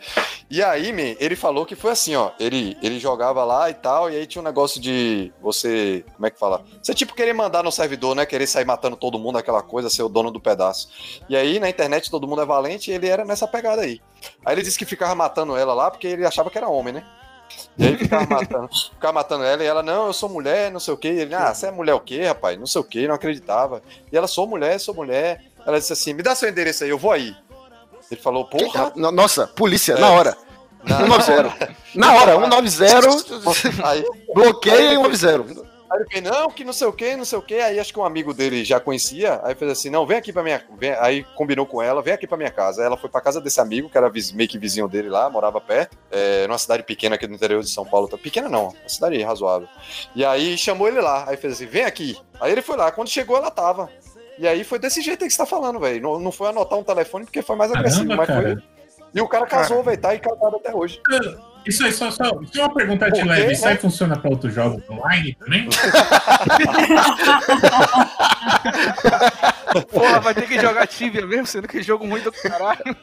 E 0.49 0.63
aí, 0.63 0.91
man, 0.95 1.15
ele 1.21 1.37
falou 1.37 1.67
que 1.67 1.77
foi 1.77 1.93
assim, 1.93 2.17
ó. 2.17 2.31
Ele, 2.41 2.75
ele 2.83 2.99
jogava 2.99 3.45
lá 3.45 3.69
e 3.69 3.75
tal, 3.75 4.11
e 4.11 4.17
aí 4.17 4.27
tinha 4.27 4.41
um 4.41 4.45
negócio 4.45 4.81
de 4.81 5.31
você. 5.43 6.03
Como 6.15 6.27
é 6.27 6.31
que 6.31 6.39
fala? 6.39 6.65
Você 6.83 6.95
tipo 6.95 7.15
querer 7.15 7.35
mandar 7.35 7.63
no 7.63 7.71
servidor, 7.71 8.15
né? 8.15 8.25
Querer 8.25 8.47
sair 8.47 8.65
matando 8.65 8.97
todo 8.97 9.19
mundo, 9.19 9.37
aquela 9.37 9.61
coisa, 9.61 9.91
ser 9.91 10.03
o 10.03 10.09
dono 10.09 10.31
do 10.31 10.41
pedaço. 10.41 10.89
E 11.29 11.37
aí, 11.37 11.61
na 11.61 11.69
internet, 11.69 12.11
todo 12.11 12.27
mundo 12.27 12.41
é 12.41 12.47
valente 12.47 12.91
e 12.91 12.95
ele 12.95 13.09
era 13.09 13.27
nessa 13.27 13.47
pegada 13.47 13.83
aí. 13.83 14.01
Aí 14.45 14.55
ele 14.55 14.63
disse 14.63 14.79
que 14.79 14.87
ficava 14.87 15.15
matando 15.15 15.55
ela 15.55 15.75
lá 15.75 15.91
porque 15.91 16.07
ele 16.07 16.25
achava 16.25 16.49
que 16.49 16.57
era 16.57 16.69
homem, 16.69 16.95
né? 16.95 17.05
E 17.77 17.87
aí 17.87 17.97
ficava 17.99 18.25
matando, 18.27 18.69
ficava 18.95 19.13
matando 19.13 19.45
ela 19.45 19.63
e 19.63 19.67
ela, 19.67 19.83
não, 19.83 20.07
eu 20.07 20.13
sou 20.15 20.31
mulher, 20.31 20.71
não 20.73 20.81
sei 20.81 20.95
o 20.95 20.97
quê. 20.97 21.09
E 21.09 21.21
ele, 21.21 21.35
ah, 21.35 21.53
você 21.53 21.67
é 21.67 21.71
mulher 21.71 21.93
o 21.93 22.01
quê, 22.01 22.25
rapaz? 22.25 22.59
Não 22.59 22.67
sei 22.67 22.81
o 22.81 22.85
quê, 22.85 23.07
não 23.07 23.15
acreditava. 23.15 23.83
E 24.11 24.17
ela, 24.17 24.27
sou 24.27 24.47
mulher, 24.47 24.79
sou 24.81 24.95
mulher. 24.95 25.45
Ela 25.67 25.79
disse 25.79 25.93
assim, 25.93 26.15
me 26.15 26.23
dá 26.23 26.35
seu 26.35 26.49
endereço 26.49 26.85
aí, 26.85 26.91
eu 26.91 26.99
vou 26.99 27.13
aí. 27.13 27.37
Ele 28.13 28.21
falou, 28.21 28.45
porra. 28.45 28.93
No- 28.95 29.11
Nossa, 29.11 29.47
polícia, 29.47 29.95
É. 29.95 29.99
na 30.01 30.11
hora. 30.11 30.37
Na- 30.85 30.99
190. 30.99 31.77
Na 31.95 32.13
hora, 32.15 32.33
190, 32.35 33.87
Aí, 33.89 34.05
bloqueia 34.35 34.93
e 34.95 34.97
190. 34.97 35.63
aí 35.63 35.99
ele 36.01 36.09
fez, 36.11 36.23
não, 36.25 36.51
que 36.51 36.65
não 36.65 36.73
sei 36.73 36.87
o 36.89 36.93
que, 36.93 37.17
não 37.17 37.25
sei 37.25 37.39
o 37.39 37.43
que. 37.43 37.55
Aí 37.55 37.79
acho 37.79 37.93
que 37.93 37.99
um 38.01 38.05
amigo 38.05 38.35
dele 38.35 38.65
já 38.65 38.81
conhecia. 38.81 39.41
Aí 39.45 39.55
fez 39.55 39.71
assim, 39.71 39.89
não, 39.91 40.05
vem 40.07 40.17
aqui 40.19 40.33
pra 40.33 40.43
minha. 40.43 40.61
vem- 40.79 40.97
Aí 40.99 41.23
combinou 41.37 41.65
com 41.67 41.81
ela, 41.81 42.03
vem 42.03 42.13
aqui 42.15 42.27
pra 42.27 42.37
minha 42.37 42.51
casa. 42.51 42.81
Aí 42.83 42.87
ela 42.87 42.97
foi 42.97 43.09
pra 43.09 43.21
casa 43.21 43.41
desse 43.41 43.61
amigo, 43.61 43.89
que 43.89 43.97
era 43.97 44.11
meio 44.35 44.49
que 44.49 44.59
vizinho 44.59 44.89
dele 44.89 45.09
lá, 45.09 45.31
morava 45.31 45.61
perto, 45.61 45.97
é, 46.11 46.47
numa 46.49 46.59
cidade 46.59 46.83
pequena 46.83 47.15
aqui 47.15 47.27
do 47.27 47.35
interior 47.35 47.63
de 47.63 47.71
São 47.71 47.85
Paulo. 47.87 48.09
Tá- 48.09 48.19
Pequena 48.19 48.49
não, 48.49 48.69
uma 48.69 48.89
cidade 48.89 49.23
razoável. 49.23 49.69
E 50.17 50.25
aí 50.25 50.59
chamou 50.59 50.89
ele 50.89 51.01
lá. 51.01 51.25
Aí 51.29 51.37
fez 51.37 51.55
assim, 51.55 51.67
vem 51.67 51.85
aqui. 51.85 52.19
Aí 52.41 52.51
ele 52.51 52.61
foi 52.63 52.77
lá. 52.77 52.91
Quando 52.91 53.09
chegou, 53.09 53.37
ela 53.37 53.51
tava. 53.51 53.89
E 54.39 54.49
aí 54.49 54.65
foi 54.65 54.79
desse 54.79 55.03
jeito 55.03 55.23
aí 55.23 55.29
que 55.29 55.35
você 55.35 55.43
tá 55.43 55.47
falando, 55.47 55.79
velho. 55.79 56.03
Não, 56.03 56.19
não 56.19 56.33
foi 56.33 56.49
anotar 56.49 56.79
um 56.79 56.85
telefone 56.85 57.25
porque 57.25 57.43
foi 57.43 57.57
mais 57.57 57.73
agressivo, 57.73 58.09
Caramba, 58.09 58.17
mas 58.17 58.27
cara. 58.27 58.43
foi. 58.43 58.57
E 59.15 59.21
o 59.21 59.29
cara 59.29 59.47
casou, 59.47 59.83
velho, 59.83 60.01
tá 60.01 60.11
aí 60.11 60.19
casado 60.19 60.57
até 60.57 60.75
hoje. 60.75 61.01
Isso 61.67 61.85
aí, 61.85 61.93
só, 61.93 62.11
só, 62.11 62.25
só 62.25 62.63
uma 62.63 62.75
pergunta 62.75 63.11
de 63.11 63.23
leve. 63.23 63.53
Isso 63.53 63.67
aí 63.67 63.77
funciona 63.77 64.19
para 64.19 64.31
outros 64.31 64.55
jogos 64.55 64.83
online 64.89 65.35
também? 65.35 65.69
Porra, 69.91 70.21
vai 70.21 70.35
ter 70.35 70.47
que 70.47 70.61
jogar 70.61 70.87
Tibia 70.87 71.27
mesmo, 71.27 71.47
sendo 71.47 71.67
que 71.69 71.83
jogo 71.83 72.07
ruim 72.07 72.21
do 72.21 72.31
caralho. 72.33 72.97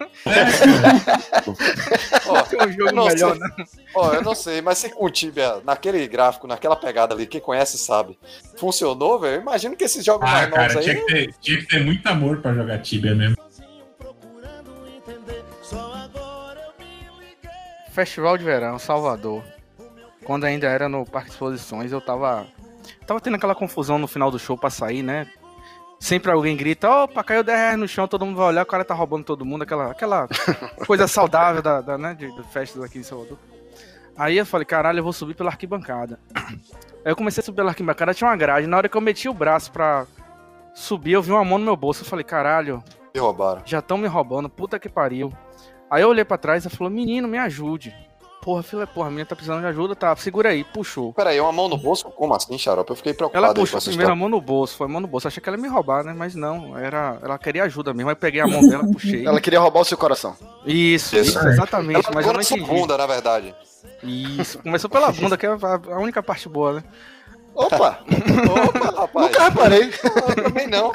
Ó, 2.27 2.41
Tem 2.43 2.59
um 2.67 2.71
jogo 2.71 3.05
melhor, 3.05 3.31
sei. 3.35 3.39
né? 3.39 3.49
Ó, 3.95 4.13
eu 4.13 4.21
não 4.21 4.35
sei, 4.35 4.61
mas 4.61 4.77
se 4.77 4.89
com 4.89 5.05
o 5.05 5.09
Tibia, 5.09 5.61
naquele 5.65 6.07
gráfico, 6.07 6.47
naquela 6.47 6.75
pegada 6.75 7.13
ali, 7.15 7.25
quem 7.25 7.41
conhece 7.41 7.77
sabe, 7.77 8.17
funcionou, 8.57 9.19
velho. 9.19 9.35
eu 9.37 9.41
Imagino 9.41 9.75
que 9.75 9.83
esses 9.83 10.03
jogos 10.05 10.27
Ah, 10.29 10.31
mais 10.33 10.49
novos 10.49 10.65
cara, 10.67 10.79
aí. 10.79 10.83
tinha 10.85 10.95
que, 10.95 11.05
ter, 11.05 11.33
tinha 11.41 11.57
que 11.59 11.65
ter 11.67 11.83
muito 11.83 12.05
amor 12.07 12.41
pra 12.41 12.53
jogar 12.53 12.79
Tibia 12.79 13.15
mesmo. 13.15 13.35
Festival 17.91 18.37
de 18.37 18.43
Verão, 18.43 18.77
Salvador. 18.79 19.43
quando 20.23 20.45
ainda 20.45 20.67
era 20.67 20.87
no 20.87 21.05
Parque 21.05 21.29
de 21.29 21.33
Exposições, 21.33 21.91
eu 21.91 21.99
tava. 21.99 22.47
Tava 23.05 23.19
tendo 23.19 23.35
aquela 23.35 23.55
confusão 23.55 23.97
no 23.97 24.07
final 24.07 24.29
do 24.29 24.37
show 24.37 24.57
pra 24.57 24.69
sair, 24.69 25.01
né? 25.01 25.27
Sempre 25.99 26.31
alguém 26.31 26.55
grita, 26.55 26.89
opa, 26.89 27.23
caiu 27.23 27.43
10 27.43 27.57
reais 27.59 27.77
no 27.77 27.87
chão, 27.87 28.07
todo 28.07 28.25
mundo 28.25 28.37
vai 28.37 28.47
olhar, 28.47 28.63
o 28.63 28.65
cara 28.65 28.85
tá 28.85 28.93
roubando 28.93 29.25
todo 29.25 29.43
mundo, 29.45 29.63
aquela, 29.63 29.91
aquela 29.91 30.27
coisa 30.87 31.07
saudável 31.07 31.61
da, 31.61 31.81
da, 31.81 31.97
né, 31.97 32.13
de, 32.13 32.31
de 32.33 32.43
festas 32.43 32.81
aqui 32.81 32.99
em 32.99 33.03
Salvador. 33.03 33.37
Aí 34.17 34.37
eu 34.37 34.45
falei, 34.45 34.65
caralho, 34.65 34.99
eu 34.99 35.03
vou 35.03 35.11
subir 35.13 35.33
pela 35.35 35.49
arquibancada. 35.49 36.19
Aí 37.05 37.11
eu 37.11 37.15
comecei 37.15 37.41
a 37.41 37.45
subir 37.45 37.57
pela 37.57 37.69
arquibancada, 37.69 38.13
tinha 38.13 38.29
uma 38.29 38.35
grade. 38.35 38.67
Na 38.67 38.75
hora 38.77 38.89
que 38.89 38.95
eu 38.97 39.01
meti 39.01 39.29
o 39.29 39.33
braço 39.33 39.71
pra 39.71 40.05
subir, 40.73 41.13
eu 41.13 41.21
vi 41.21 41.31
uma 41.31 41.43
mão 41.45 41.57
no 41.57 41.63
meu 41.63 41.75
bolso. 41.77 42.01
Eu 42.01 42.05
falei, 42.05 42.25
caralho, 42.25 42.83
Me 43.15 43.21
roubaram. 43.21 43.61
já 43.65 43.79
estão 43.79 43.97
me 43.97 44.07
roubando, 44.07 44.49
puta 44.49 44.77
que 44.77 44.89
pariu. 44.89 45.31
Aí 45.89 46.01
eu 46.01 46.09
olhei 46.09 46.25
pra 46.25 46.37
trás 46.37 46.65
e 46.65 46.69
falou, 46.69 46.91
menino, 46.91 47.27
me 47.29 47.37
ajude. 47.37 47.95
Porra, 48.41 48.63
filha, 48.63 48.87
porra, 48.87 49.07
a 49.07 49.09
menina 49.09 49.25
tá 49.25 49.35
precisando 49.35 49.59
de 49.59 49.67
ajuda, 49.67 49.95
tá, 49.95 50.15
segura 50.15 50.49
aí, 50.49 50.63
puxou. 50.63 51.11
Peraí, 51.13 51.39
uma 51.41 51.51
mão 51.51 51.67
no 51.67 51.75
bolso? 51.77 52.05
Como 52.05 52.33
assim, 52.33 52.57
xarope? 52.57 52.89
Eu 52.89 52.95
fiquei 52.95 53.13
preocupado 53.13 53.43
Ela 53.45 53.53
aí 53.53 53.59
puxou 53.59 53.81
primeiro 53.81 54.11
a 54.13 54.15
mão 54.15 54.29
no 54.29 54.39
bolso, 54.39 54.77
foi 54.77 54.87
a 54.87 54.89
mão 54.89 55.01
no 55.01 55.07
bolso. 55.07 55.27
Achei 55.27 55.43
que 55.43 55.49
ela 55.49 55.57
ia 55.57 55.61
me 55.61 55.67
roubar, 55.67 56.05
né? 56.05 56.13
Mas 56.15 56.35
não, 56.35 56.77
era, 56.77 57.17
ela 57.21 57.37
queria 57.37 57.63
ajuda 57.65 57.93
mesmo. 57.93 58.09
Aí 58.09 58.15
peguei 58.15 58.39
a 58.39 58.47
mão 58.47 58.65
dela, 58.67 58.83
puxei. 58.91 59.25
Ela 59.27 59.41
queria 59.41 59.59
roubar 59.59 59.81
o 59.81 59.85
seu 59.85 59.97
coração. 59.97 60.37
Isso, 60.65 61.17
Isso. 61.17 61.37
isso, 61.37 61.47
exatamente, 61.47 62.05
Ela 62.05 62.15
mas 62.15 62.25
eu 62.25 62.33
não 62.33 62.41
entendi. 62.41 62.61
bunda, 62.63 62.97
na 62.97 63.05
verdade. 63.05 63.53
Isso, 64.01 64.59
começou 64.59 64.89
pela 64.89 65.11
bunda, 65.11 65.37
que 65.37 65.45
é 65.45 65.49
a 65.49 65.99
única 65.99 66.23
parte 66.23 66.47
boa, 66.47 66.73
né? 66.73 66.83
Opa, 67.53 67.99
Opa, 68.67 69.01
rapaz. 69.01 69.25
nunca 69.27 69.43
reparei. 69.49 69.91
Eu 70.37 70.43
também 70.43 70.67
não. 70.67 70.93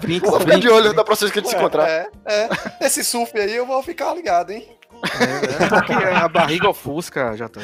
Brinca, 0.00 0.30
Vou 0.30 0.40
ficar 0.40 0.58
de 0.58 0.68
olho 0.68 0.94
da 0.94 1.04
próxima 1.04 1.28
vez 1.28 1.32
que 1.32 1.38
a 1.38 1.42
gente 1.42 1.50
se 1.50 1.56
encontrar. 1.56 1.86
É, 1.88 2.08
é. 2.26 2.48
Esse 2.80 3.04
surf 3.04 3.38
aí 3.38 3.54
eu 3.56 3.66
vou 3.66 3.82
ficar 3.82 4.14
ligado, 4.14 4.50
hein? 4.52 4.66
É 5.02 5.68
porque 5.68 5.92
a 5.92 6.28
barriga 6.28 6.68
ofusca, 6.68 7.36
já 7.36 7.48
tá. 7.48 7.60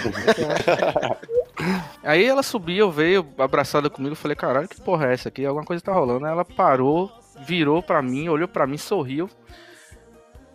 Aí 2.02 2.24
ela 2.24 2.42
subiu, 2.42 2.90
veio 2.90 3.26
abraçada 3.38 3.90
comigo, 3.90 4.14
falei, 4.14 4.36
caralho, 4.36 4.68
que 4.68 4.80
porra 4.80 5.06
é 5.06 5.14
essa 5.14 5.28
aqui? 5.28 5.44
Alguma 5.44 5.64
coisa 5.64 5.82
tá 5.82 5.92
rolando. 5.92 6.26
Aí 6.26 6.32
ela 6.32 6.44
parou, 6.44 7.10
virou 7.46 7.82
pra 7.82 8.02
mim, 8.02 8.28
olhou 8.28 8.48
pra 8.48 8.66
mim, 8.66 8.78
sorriu. 8.78 9.28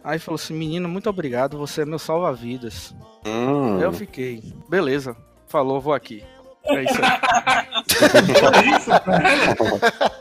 Aí 0.03 0.17
falou 0.17 0.35
assim, 0.35 0.53
menino, 0.53 0.89
muito 0.89 1.09
obrigado, 1.09 1.57
você 1.57 1.81
é 1.83 1.85
meu 1.85 1.99
salva-vidas. 1.99 2.95
Hum. 3.25 3.77
Aí 3.77 3.83
eu 3.83 3.93
fiquei, 3.93 4.41
beleza, 4.67 5.15
falou, 5.47 5.79
vou 5.79 5.93
aqui. 5.93 6.23
É 6.65 6.83
isso 6.83 6.99
aí. 7.03 7.11
É 8.01 8.77
isso, 8.77 8.89
cara. 8.89 10.11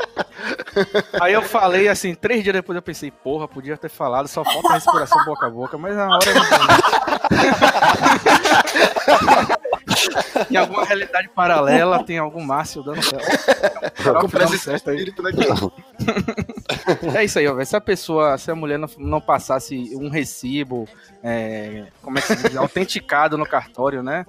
Aí 1.20 1.32
eu 1.32 1.42
falei 1.42 1.88
assim, 1.88 2.14
três 2.14 2.42
dias 2.42 2.54
depois 2.54 2.76
eu 2.76 2.82
pensei, 2.82 3.10
porra, 3.10 3.48
podia 3.48 3.76
ter 3.76 3.88
falado, 3.88 4.28
só 4.28 4.44
falta 4.44 4.74
respiração 4.74 5.24
boca 5.24 5.46
a 5.46 5.50
boca, 5.50 5.78
mas 5.78 5.96
na 5.96 6.08
hora 6.08 6.34
não 6.34 6.44
Em 10.50 10.56
alguma 10.56 10.84
realidade 10.84 11.28
paralela, 11.28 12.02
tem 12.04 12.18
algum 12.18 12.42
Márcio 12.44 12.82
dando 12.82 13.00
né? 13.00 13.18
É 17.14 17.24
isso 17.24 17.38
aí, 17.38 17.46
ó. 17.46 17.64
Se 17.64 17.76
a 17.76 17.80
pessoa, 17.80 18.38
se 18.38 18.50
a 18.50 18.54
mulher 18.54 18.78
não, 18.78 18.88
não 18.98 19.20
passasse 19.20 19.94
um 19.94 20.08
recibo, 20.08 20.88
é, 21.22 21.86
como 22.02 22.18
é 22.18 22.22
que 22.22 22.28
se 22.28 22.48
diz, 22.48 22.56
autenticado 22.56 23.36
no 23.36 23.46
cartório, 23.46 24.02
né? 24.02 24.24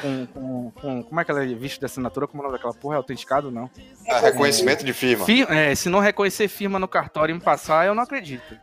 Com, 0.00 0.26
com, 0.26 0.70
com- 0.80 1.02
como 1.02 1.20
é 1.20 1.24
que 1.24 1.30
ela 1.30 1.42
é 1.42 1.46
visto 1.46 1.80
de 1.80 1.86
assinatura? 1.86 2.26
Como 2.26 2.42
é 2.42 2.46
o 2.46 2.48
nome 2.48 2.58
daquela 2.58 2.74
porra? 2.74 2.94
É 2.94 2.98
autenticado, 2.98 3.50
não? 3.50 3.68
É, 4.06 4.18
reconhecimento 4.20 4.84
de 4.84 4.92
firma. 4.92 5.24
Fir- 5.24 5.50
é, 5.50 5.74
se 5.74 5.88
não 5.88 5.98
reconhecer 6.00 6.48
firma 6.48 6.78
no 6.78 6.86
cartório 6.88 7.32
e 7.32 7.34
me 7.34 7.40
passar, 7.40 7.86
eu 7.86 7.94
não 7.94 8.02
acredito. 8.02 8.56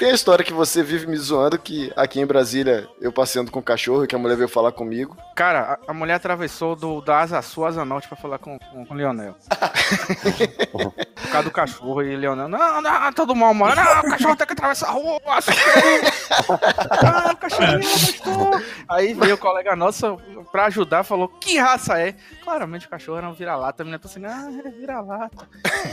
Tem 0.00 0.12
a 0.12 0.14
história 0.14 0.42
que 0.42 0.54
você 0.54 0.82
vive 0.82 1.06
me 1.06 1.16
zoando 1.18 1.58
que 1.58 1.92
aqui 1.94 2.20
em 2.20 2.24
Brasília 2.24 2.88
eu 3.02 3.12
passeando 3.12 3.50
com 3.50 3.58
o 3.58 3.62
cachorro 3.62 4.02
e 4.02 4.06
que 4.06 4.14
a 4.14 4.18
mulher 4.18 4.34
veio 4.34 4.48
falar 4.48 4.72
comigo. 4.72 5.14
Cara, 5.36 5.78
a, 5.86 5.90
a 5.90 5.92
mulher 5.92 6.14
atravessou 6.14 6.74
do, 6.74 7.02
da 7.02 7.18
Asa 7.18 7.42
Sul 7.42 7.66
à 7.66 7.68
Asa 7.68 7.84
Norte 7.84 8.08
pra 8.08 8.16
falar 8.16 8.38
com, 8.38 8.58
com, 8.58 8.86
com 8.86 8.94
o 8.94 8.96
Leonel. 8.96 9.36
Por 10.72 11.30
causa 11.30 11.42
do 11.42 11.50
cachorro 11.50 12.02
e 12.02 12.16
Leonel. 12.16 12.48
Não, 12.48 12.80
não, 12.80 13.12
todo 13.12 13.36
mal, 13.36 13.52
mano. 13.52 13.74
Não, 13.76 14.00
o 14.00 14.10
cachorro 14.10 14.36
tem 14.36 14.46
que 14.46 14.52
atravessar 14.54 14.88
a 14.88 14.92
rua. 14.92 15.20
Ah, 16.90 17.32
o 17.32 17.36
cachorrinho 17.36 17.80
gostou. 17.80 18.50
Aí 18.88 19.12
veio 19.12 19.34
o 19.34 19.38
colega 19.38 19.76
nosso 19.76 20.16
pra 20.50 20.64
ajudar, 20.66 21.04
falou: 21.04 21.28
Que 21.28 21.58
raça 21.58 22.00
é? 22.00 22.14
Claramente 22.42 22.86
o 22.86 22.90
cachorro 22.90 23.18
era 23.18 23.28
um 23.28 23.34
vira-lata. 23.34 23.82
A 23.82 23.84
menina 23.84 23.98
tá 23.98 24.08
assim: 24.08 24.24
Ah, 24.24 24.48
é 24.64 24.70
vira-lata. 24.70 25.46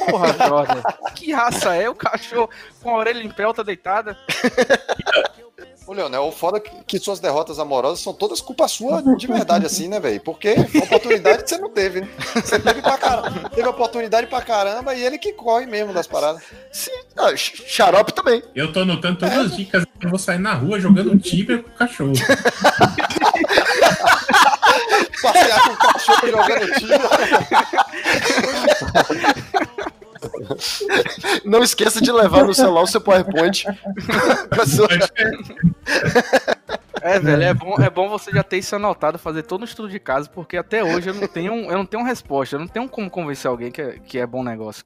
Porra, 0.09 0.31
brother. 0.31 0.83
Que 1.13 1.33
raça 1.33 1.75
é? 1.75 1.89
O 1.89 1.95
cachorro 1.95 2.49
com 2.81 2.91
a 2.91 2.97
orelha 2.97 3.21
em 3.21 3.29
pé, 3.29 3.51
tá 3.53 3.63
deitada. 3.63 3.96
Ô, 5.87 5.93
Leonel, 5.93 6.23
o 6.23 6.31
foda 6.33 6.57
é 6.57 6.59
que, 6.59 6.69
que 6.85 6.99
suas 6.99 7.21
derrotas 7.21 7.59
amorosas 7.59 8.01
são 8.01 8.13
todas 8.13 8.41
culpa 8.41 8.67
sua 8.67 9.01
de 9.01 9.25
verdade, 9.25 9.65
assim, 9.65 9.87
né, 9.87 10.01
velho? 10.01 10.19
Porque 10.19 10.53
oportunidade 10.83 11.49
você 11.49 11.57
não 11.57 11.69
teve, 11.69 12.01
né? 12.01 12.09
Você 12.35 12.59
teve 12.59 12.81
pra 12.81 12.97
caramba. 12.97 13.49
Teve 13.49 13.69
oportunidade 13.69 14.27
pra 14.27 14.41
caramba 14.41 14.93
e 14.93 15.01
ele 15.01 15.17
que 15.17 15.31
corre 15.31 15.65
mesmo 15.65 15.93
das 15.93 16.05
paradas. 16.05 16.43
Sim, 16.73 16.91
ah, 17.15 17.33
xarope 17.37 18.11
também. 18.11 18.43
Eu 18.53 18.73
tô 18.73 18.81
anotando 18.81 19.19
todas 19.19 19.37
as 19.37 19.55
dicas. 19.55 19.85
Eu 20.01 20.09
vou 20.09 20.19
sair 20.19 20.39
na 20.39 20.53
rua 20.53 20.77
jogando 20.77 21.17
tíbia 21.17 21.59
com 21.59 21.69
o 21.69 21.73
cachorro. 21.73 22.11
Passear 25.21 25.63
com 25.63 25.71
o 25.71 25.77
cachorro 25.77 26.27
jogando 26.27 26.69
tiro. 26.73 26.99
Não 31.45 31.63
esqueça 31.63 32.01
de 32.01 32.11
levar 32.11 32.45
no 32.45 32.53
celular 32.53 32.83
o 32.83 32.87
seu 32.87 33.01
PowerPoint. 33.01 33.65
É, 36.99 37.19
velho, 37.19 37.43
é 37.43 37.53
bom, 37.53 37.75
é 37.75 37.89
bom 37.89 38.09
você 38.09 38.31
já 38.31 38.43
ter 38.43 38.57
isso 38.57 38.75
anotado, 38.75 39.19
fazer 39.19 39.43
todo 39.43 39.61
um 39.61 39.65
estudo 39.65 39.87
de 39.87 39.99
casa, 39.99 40.27
porque 40.29 40.57
até 40.57 40.83
hoje 40.83 41.09
eu 41.09 41.13
não 41.13 41.27
tenho, 41.27 41.53
eu 41.53 41.77
não 41.77 41.85
tenho 41.85 42.03
resposta, 42.03 42.55
eu 42.55 42.59
não 42.59 42.67
tenho 42.67 42.89
como 42.89 43.09
convencer 43.09 43.49
alguém 43.49 43.71
que 43.71 43.81
é, 43.81 43.99
que 43.99 44.17
é 44.17 44.25
bom 44.25 44.43
negócio. 44.43 44.83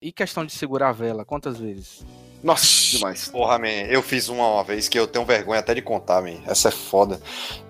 E 0.00 0.12
questão 0.12 0.44
de 0.44 0.52
segurar 0.52 0.88
a 0.88 0.92
vela, 0.92 1.24
quantas 1.24 1.58
vezes? 1.58 2.04
Nossa, 2.42 2.96
demais. 2.96 3.28
Porra, 3.28 3.58
man, 3.58 3.86
eu 3.88 4.02
fiz 4.02 4.28
uma 4.28 4.46
uma 4.54 4.64
vez 4.64 4.88
que 4.88 4.98
eu 4.98 5.06
tenho 5.06 5.24
vergonha 5.24 5.60
até 5.60 5.74
de 5.74 5.80
contar, 5.80 6.20
man. 6.20 6.40
Essa 6.44 6.68
é 6.68 6.70
foda. 6.72 7.20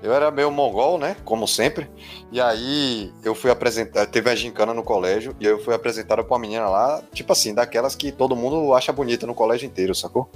Eu 0.03 0.13
era 0.15 0.31
meio 0.31 0.51
mongol, 0.51 0.99
né? 0.99 1.17
Como 1.25 1.47
sempre. 1.47 1.91
E 2.31 2.41
aí 2.41 3.13
eu 3.23 3.35
fui 3.35 3.51
apresentar. 3.51 4.07
Teve 4.07 4.31
a 4.31 4.35
gincana 4.35 4.73
no 4.73 4.83
colégio. 4.83 5.37
E 5.39 5.47
aí 5.47 5.53
eu 5.53 5.63
fui 5.63 5.75
apresentada 5.75 6.25
pra 6.25 6.35
uma 6.35 6.41
menina 6.41 6.69
lá, 6.69 7.03
tipo 7.13 7.33
assim, 7.33 7.53
daquelas 7.53 7.95
que 7.95 8.11
todo 8.11 8.35
mundo 8.35 8.73
acha 8.73 8.93
bonita 8.93 9.27
no 9.27 9.35
colégio 9.35 9.67
inteiro, 9.67 9.95
sacou? 9.95 10.31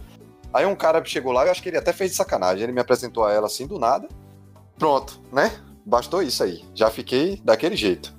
Aí 0.52 0.66
um 0.66 0.76
cara 0.76 1.02
chegou 1.04 1.32
lá, 1.32 1.46
eu 1.46 1.50
acho 1.50 1.62
que 1.62 1.70
ele 1.70 1.78
até 1.78 1.92
fez 1.92 2.10
de 2.10 2.16
sacanagem. 2.16 2.64
Ele 2.64 2.72
me 2.72 2.80
apresentou 2.80 3.24
a 3.24 3.32
ela 3.32 3.46
assim 3.46 3.66
do 3.66 3.78
nada. 3.78 4.06
Pronto, 4.78 5.18
né? 5.32 5.50
Bastou 5.84 6.22
isso 6.22 6.42
aí. 6.42 6.62
Já 6.74 6.90
fiquei 6.90 7.40
daquele 7.42 7.76
jeito. 7.76 8.14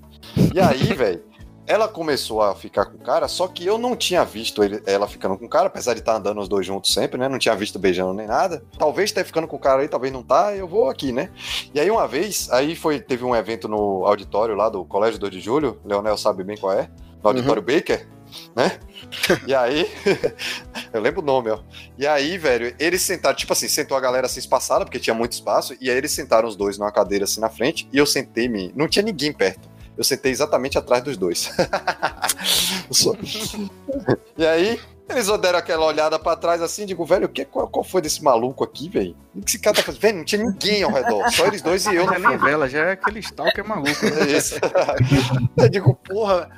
E 0.54 0.60
aí, 0.60 0.82
velho. 0.96 1.24
Ela 1.68 1.88
começou 1.88 2.42
a 2.42 2.56
ficar 2.56 2.86
com 2.86 2.96
o 2.96 3.02
cara, 3.02 3.28
só 3.28 3.46
que 3.46 3.66
eu 3.66 3.78
não 3.78 3.94
tinha 3.94 4.24
visto 4.24 4.64
ele- 4.64 4.82
ela 4.86 5.06
ficando 5.06 5.38
com 5.38 5.46
o 5.46 5.50
cara, 5.50 5.68
apesar 5.68 5.94
de 5.94 6.00
estar 6.00 6.16
andando 6.16 6.40
os 6.40 6.48
dois 6.48 6.66
juntos 6.66 6.94
sempre, 6.94 7.20
né? 7.20 7.28
Não 7.28 7.38
tinha 7.38 7.54
visto 7.56 7.78
beijando 7.78 8.14
nem 8.14 8.26
nada. 8.26 8.64
Talvez 8.80 9.10
esteja 9.10 9.26
ficando 9.26 9.48
com 9.48 9.58
o 9.58 9.60
cara 9.60 9.82
aí, 9.82 9.90
talvez 9.90 10.14
não 10.14 10.24
tá, 10.24 10.56
eu 10.56 10.66
vou 10.66 10.90
aqui, 10.90 11.12
né? 11.12 11.30
E 11.74 11.80
aí 11.80 11.92
uma 11.92 12.08
vez, 12.08 12.50
aí 12.52 12.74
foi, 12.74 13.02
teve 13.02 13.26
um 13.26 13.36
evento 13.36 13.68
no 13.68 14.06
auditório 14.06 14.56
lá 14.56 14.70
do 14.70 14.86
Colégio 14.86 15.20
2 15.20 15.32
de 15.34 15.42
Julho, 15.42 15.78
Leonel 15.84 16.18
sabe 16.18 16.42
bem 16.42 16.56
qual 16.56 16.72
é, 16.72 16.90
no 17.22 17.30
auditório 17.30 17.62
Baker, 17.62 18.08
né? 18.56 18.80
E 19.46 19.54
aí, 19.54 19.86
eu 20.94 21.02
lembro 21.02 21.22
o 21.22 21.26
nome, 21.26 21.50
ó. 21.50 21.60
E 21.98 22.08
aí, 22.08 22.38
velho, 22.38 22.74
eles 22.80 23.02
sentaram, 23.02 23.36
tipo 23.36 23.52
assim, 23.52 23.68
sentou 23.68 23.98
a 23.98 24.00
galera 24.00 24.26
assim 24.26 24.40
espaçada, 24.40 24.86
porque 24.86 25.00
tinha 25.00 25.14
muito 25.14 25.34
espaço, 25.34 25.76
e 25.82 25.90
aí 25.90 25.98
eles 25.98 26.12
sentaram 26.12 26.48
os 26.48 26.56
dois 26.56 26.78
numa 26.78 26.92
cadeira 26.94 27.26
assim 27.26 27.42
na 27.42 27.50
frente, 27.50 27.90
e 27.92 27.98
eu 27.98 28.06
sentei-me, 28.06 28.72
não 28.74 28.88
tinha 28.88 29.04
ninguém 29.04 29.34
perto. 29.34 29.76
Eu 29.98 30.04
sentei 30.04 30.32
exatamente 30.32 30.78
atrás 30.78 31.04
dos 31.04 31.18
dois. 31.18 31.50
E 34.38 34.46
aí, 34.46 34.80
eles 35.10 35.28
deram 35.40 35.60
aquela 35.60 35.86
olhada 35.86 36.20
pra 36.20 36.36
trás 36.36 36.62
assim, 36.62 36.86
digo, 36.86 37.06
velho, 37.06 37.26
o 37.26 37.30
que, 37.30 37.46
qual, 37.46 37.68
qual 37.68 37.84
foi 37.84 38.02
desse 38.02 38.24
maluco 38.24 38.64
aqui, 38.64 38.90
velho? 38.90 39.16
O 39.36 39.42
que 39.42 39.52
esse 39.52 39.60
cara 39.60 39.76
tá 39.76 39.84
fazendo? 39.84 40.02
Velho, 40.02 40.18
não 40.18 40.26
tinha 40.26 40.44
ninguém 40.44 40.84
ao 40.84 40.92
redor, 40.92 41.30
só 41.32 41.48
eles 41.48 41.62
dois 41.62 41.86
e 41.86 41.96
eu 41.96 42.06
Não 42.06 42.20
no 42.20 42.26
é 42.26 42.30
nem 42.30 42.38
vela, 42.38 42.68
já 42.68 42.86
é 42.86 42.92
aquele 42.92 43.20
stalker 43.20 43.68
maluco. 43.68 44.06
né? 44.06 44.22
É 44.22 44.38
isso. 44.38 44.56
Eu 45.58 45.70
digo, 45.70 45.96
porra. 45.96 46.50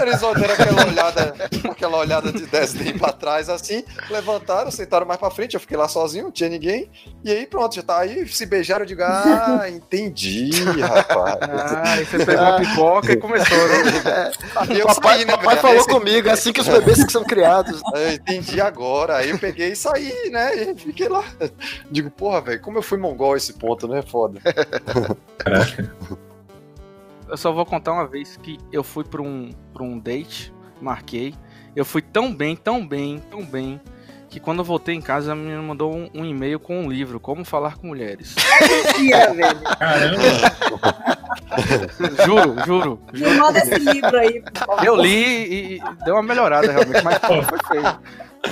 Eles 0.00 0.20
deram 0.20 0.54
aquela 0.54 0.86
olhada, 0.86 1.34
aquela 1.70 1.98
olhada 1.98 2.32
de 2.32 2.46
desdém 2.46 2.96
pra 2.96 3.12
trás, 3.12 3.50
assim, 3.50 3.84
levantaram, 4.08 4.70
sentaram 4.70 5.06
mais 5.06 5.20
pra 5.20 5.30
frente, 5.30 5.54
eu 5.54 5.60
fiquei 5.60 5.76
lá 5.76 5.86
sozinho, 5.86 6.24
não 6.24 6.30
tinha 6.30 6.48
ninguém. 6.48 6.90
E 7.22 7.30
aí, 7.30 7.46
pronto, 7.46 7.74
já 7.74 7.82
tá 7.82 7.98
aí, 7.98 8.26
se 8.26 8.46
beijaram, 8.46 8.82
eu 8.82 8.86
digo, 8.86 9.02
ah, 9.02 9.64
entendi, 9.68 10.50
rapaz. 10.80 11.36
Ah, 11.42 11.92
aí 11.92 12.04
você 12.06 12.24
pegou 12.24 12.46
a 12.46 12.56
pipoca 12.56 13.12
e 13.12 13.16
começou, 13.16 13.68
né? 13.68 14.32
E 14.74 14.78
eu 14.78 14.86
papai 14.86 15.16
saí, 15.16 15.24
né, 15.26 15.36
papai 15.36 15.56
falou 15.56 15.86
comigo, 15.86 16.28
é 16.28 16.32
assim 16.32 16.52
que 16.52 16.60
os 16.60 16.68
bebês 16.68 17.04
que 17.04 17.12
são 17.12 17.24
criados. 17.24 17.80
Eu 17.98 18.12
entendi 18.12 18.60
agora. 18.60 19.16
Aí 19.16 19.30
eu 19.30 19.38
peguei 19.38 19.72
e 19.72 19.76
saí, 19.76 20.30
né? 20.30 20.54
E 20.54 20.74
fiquei 20.74 21.08
lá. 21.08 21.24
Digo, 21.90 22.10
porra, 22.10 22.40
velho, 22.40 22.60
como 22.60 22.78
eu 22.78 22.82
fui 22.82 22.98
mongol 22.98 23.34
a 23.34 23.36
esse 23.36 23.52
ponto, 23.54 23.88
né? 23.88 24.02
Foda. 24.02 24.40
Caraca. 25.38 25.94
Eu 27.28 27.36
só 27.36 27.52
vou 27.52 27.66
contar 27.66 27.92
uma 27.92 28.06
vez 28.06 28.36
que 28.36 28.58
eu 28.72 28.84
fui 28.84 29.04
pra 29.04 29.20
um, 29.20 29.50
pra 29.72 29.82
um 29.82 29.98
date, 29.98 30.52
marquei. 30.80 31.34
Eu 31.74 31.84
fui 31.84 32.00
tão 32.00 32.34
bem, 32.34 32.54
tão 32.54 32.86
bem, 32.86 33.18
tão 33.30 33.44
bem, 33.44 33.80
que 34.36 34.40
quando 34.40 34.58
eu 34.58 34.64
voltei 34.64 34.94
em 34.94 35.00
casa, 35.00 35.32
a 35.32 35.34
menina 35.34 35.62
mandou 35.62 35.96
um, 35.96 36.10
um 36.12 36.22
e-mail 36.22 36.60
com 36.60 36.82
um 36.82 36.90
livro, 36.90 37.18
Como 37.18 37.42
Falar 37.42 37.78
com 37.78 37.86
Mulheres. 37.86 38.34
Mentira, 38.94 39.32
velho. 39.32 39.60
Caramba, 39.78 40.22
juro, 42.26 42.66
juro. 42.66 43.02
Me 43.14 43.30
manda 43.30 43.58
esse 43.60 43.78
livro 43.78 44.18
aí, 44.18 44.42
por 44.42 44.58
favor. 44.58 44.84
Eu 44.84 44.94
li 44.94 45.08
e, 45.08 45.76
e 45.76 45.82
deu 46.04 46.16
uma 46.16 46.22
melhorada 46.22 46.70
realmente, 46.70 47.02
mas 47.02 47.18
pô, 47.18 47.40
foi 47.48 47.58
feio. 47.66 47.98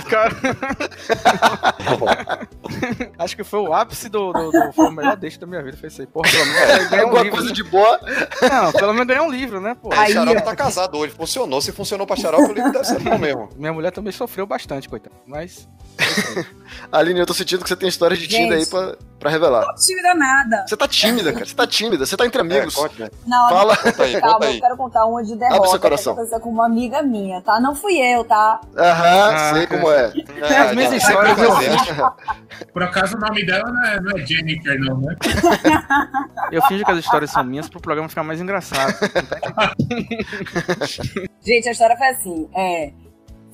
Cara. 0.09 0.35
Acho 3.19 3.37
que 3.37 3.45
foi 3.45 3.61
o 3.61 3.73
ápice 3.73 4.09
do, 4.09 4.33
do, 4.33 4.51
do- 4.51 4.73
Foi 4.73 4.87
o 4.87 4.91
melhor 4.91 5.17
deixo 5.17 5.39
da 5.41 5.47
minha 5.47 5.63
vida. 5.63 5.77
Foi 5.77 5.89
isso 5.89 6.01
aí. 6.01 6.07
Porra, 6.07 6.29
pelo 6.31 6.47
menos 6.47 6.61
eu 6.61 6.67
ganhei 6.91 7.05
um 7.05 7.09
Alguma 7.09 7.23
livro. 7.23 7.39
coisa 7.39 7.53
de 7.53 7.63
boa. 7.65 8.01
Não, 8.51 8.73
pelo 8.73 8.93
menos 8.93 9.07
ganhei 9.07 9.23
um 9.23 9.31
livro, 9.31 9.61
né, 9.61 9.77
pô? 9.81 9.91
Aí, 9.93 10.13
Xarope 10.13 10.43
tá 10.43 10.57
casado 10.57 10.99
hoje. 10.99 11.15
Funcionou. 11.15 11.61
Se 11.61 11.73
funcionou 11.73 12.07
pra 12.07 12.17
Xarope, 12.17 12.51
o 12.51 12.55
livro 12.55 12.73
deve 12.73 12.85
ser 12.85 12.99
bom 13.01 13.19
mesmo. 13.19 13.49
Minha 13.57 13.73
mulher 13.73 13.91
também 13.93 14.13
sofreu 14.13 14.47
bastante, 14.47 14.89
coitada. 14.89 15.15
Mas. 15.27 15.69
Aline, 16.91 17.21
eu 17.21 17.27
tô 17.27 17.33
sentindo 17.35 17.63
que 17.63 17.69
você 17.69 17.77
tem 17.77 17.89
histórias 17.89 18.19
de 18.19 18.27
Tinder 18.27 18.59
aí 18.59 18.67
pra, 18.67 18.97
pra 19.21 19.31
revelar. 19.31 19.65
Não 19.65 19.75
tímida 19.77 20.13
nada. 20.15 20.65
Você 20.67 20.77
tá 20.77 20.89
tímida, 20.89 21.33
cara. 21.33 21.47
Você 21.47 21.55
tá 21.55 21.67
tímida. 21.69 22.05
Você 22.05 22.17
tá 22.17 22.27
entre 22.27 22.39
É, 22.39 22.41
amigos. 22.41 22.75
conte, 22.75 23.01
né? 23.01 23.09
Não, 23.27 23.49
Fala. 23.49 23.77
Conta 23.77 24.03
aí, 24.03 24.21
calma, 24.21 24.33
conta 24.35 24.47
eu 24.47 24.51
aí. 24.51 24.61
quero 24.61 24.77
contar 24.77 25.07
uma 25.07 25.23
de 25.23 25.29
seu 25.29 25.39
derrota 25.39 25.71
que 25.73 25.79
coração. 25.79 26.13
aconteceu 26.15 26.41
com 26.41 26.51
uma 26.51 26.67
amiga 26.67 27.01
minha, 27.03 27.41
tá? 27.43 27.61
Não 27.61 27.77
fui 27.77 27.97
eu, 27.99 28.25
tá? 28.25 28.61
Aham, 28.77 29.35
Ah, 29.35 29.53
sei 29.55 29.67
cara. 29.69 29.81
Como 29.85 29.95
é. 29.95 30.13
É, 30.69 30.75
minhas 30.75 30.91
já- 30.91 30.97
histórias 30.97 31.39
eu 31.39 31.51
por 32.73 32.83
acaso 32.83 33.17
o 33.17 33.21
nome 33.21 33.45
dela 33.45 33.71
não 33.71 33.85
é, 33.85 34.01
não 34.01 34.17
é 34.19 34.27
Jennifer, 34.27 34.79
não, 34.81 34.99
né? 34.99 35.15
Eu 36.51 36.63
finjo 36.63 36.85
que 36.85 36.91
as 36.91 36.99
histórias 36.99 37.31
são 37.31 37.45
minhas 37.45 37.69
pro 37.69 37.81
programa 37.81 38.09
ficar 38.09 38.23
mais 38.23 38.41
engraçado. 38.41 38.95
Gente, 41.45 41.69
a 41.69 41.73
história 41.73 41.97
foi 41.97 42.09
assim, 42.09 42.49
é... 42.55 42.93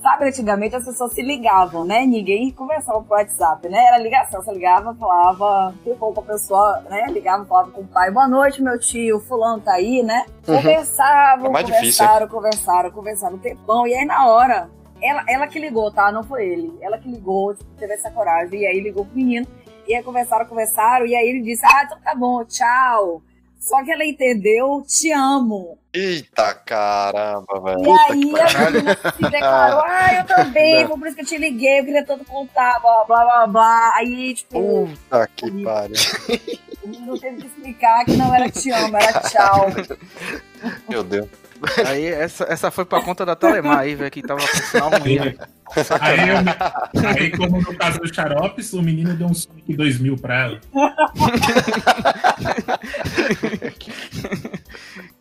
Sabe, 0.03 0.25
antigamente 0.29 0.75
as 0.75 0.83
pessoas 0.87 1.13
se 1.13 1.21
ligavam, 1.21 1.85
né? 1.85 2.07
Ninguém 2.07 2.51
conversava 2.53 3.03
por 3.03 3.19
WhatsApp, 3.19 3.69
né? 3.69 3.85
Era 3.85 3.99
ligação, 3.99 4.41
você 4.43 4.51
ligava, 4.51 4.95
falava, 4.95 5.75
ficou 5.85 6.15
com 6.15 6.21
a 6.21 6.25
pessoa, 6.25 6.83
né? 6.89 7.05
Ligava, 7.11 7.45
falava 7.45 7.71
com 7.71 7.83
o 7.83 7.87
pai, 7.87 8.11
boa 8.11 8.27
noite, 8.27 8.63
meu 8.63 8.79
tio, 8.79 9.21
fulano 9.21 9.61
tá 9.61 9.75
aí, 9.75 10.03
né? 10.03 10.25
Conversavam, 10.47 11.49
É 11.49 11.51
mais 11.51 11.67
difícil, 11.67 11.99
conversaram, 12.07 12.29
conversaram, 12.29 12.91
conversaram 12.91 13.35
um 13.37 13.41
tempão, 13.41 13.87
e 13.87 13.93
aí 13.95 14.07
na 14.07 14.27
hora, 14.27 14.71
ela, 15.03 15.25
ela 15.29 15.47
que 15.47 15.59
ligou, 15.59 15.91
tá? 15.91 16.11
Não 16.13 16.23
foi 16.23 16.47
ele. 16.47 16.73
Ela 16.81 16.99
que 16.99 17.09
ligou, 17.09 17.55
tipo, 17.55 17.71
teve 17.79 17.95
essa 17.95 18.11
coragem, 18.11 18.61
e 18.61 18.67
aí 18.67 18.81
ligou 18.81 19.05
pro 19.05 19.17
menino, 19.17 19.47
e 19.87 19.95
aí 19.95 20.03
conversaram, 20.03 20.47
conversaram, 20.47 21.07
e 21.07 21.15
aí 21.15 21.29
ele 21.29 21.43
disse, 21.43 21.65
ah, 21.65 21.83
então 21.85 21.99
tá 22.01 22.15
bom, 22.15 22.45
tchau. 22.45 23.23
Só 23.59 23.85
que 23.85 23.93
ela 23.93 24.05
entendeu, 24.05 24.83
te 24.87 25.13
amo. 25.13 25.79
Eita 25.93 26.55
caramba, 26.55 27.61
velho. 27.61 27.85
E 27.85 27.91
aí 27.91 28.11
a 28.11 28.71
menina 28.71 28.97
se 29.15 29.31
declarou, 29.31 29.83
ah, 29.85 30.15
eu 30.15 30.25
também, 30.25 30.87
foi 30.87 30.99
por 30.99 31.07
isso 31.07 31.17
que 31.17 31.23
eu 31.23 31.27
te 31.27 31.37
liguei, 31.37 31.81
eu 31.81 31.85
queria 31.85 32.05
tanto 32.05 32.25
contar, 32.25 32.81
blá, 32.81 33.05
blá, 33.05 33.25
blá, 33.25 33.47
blá. 33.47 33.97
Aí, 33.97 34.35
tipo, 34.35 34.89
Puta 34.89 35.29
que 35.37 35.63
pariu. 35.63 35.97
o 36.83 36.89
menino 36.89 37.19
teve 37.21 37.37
que 37.37 37.47
explicar 37.49 38.05
que 38.07 38.17
não 38.17 38.35
era 38.35 38.51
te 38.51 38.71
amo, 38.71 38.97
era 38.97 39.21
tchau. 39.21 39.67
Meu 40.89 41.05
Deus. 41.05 41.29
Aí 41.87 42.07
essa, 42.07 42.45
essa 42.45 42.71
foi 42.71 42.85
pra 42.85 43.03
conta 43.03 43.25
da 43.27 43.37
Telemar 43.37 43.79
aí, 43.81 43.95
velho, 43.95 44.11
que 44.11 44.23
tava 44.23 44.41
com 44.41 44.47
sinal 44.47 44.91
ruim. 44.91 45.19
Aí, 46.01 46.19
eu, 46.29 47.09
aí, 47.09 47.31
como 47.31 47.61
no 47.61 47.75
caso 47.77 48.01
do 48.01 48.13
Xaropes, 48.13 48.73
o 48.73 48.83
menino 48.83 49.15
deu 49.15 49.29
um 49.29 49.35
Sonic 49.35 49.73
2000 49.77 50.17
pra 50.17 50.41
ela. 50.45 50.61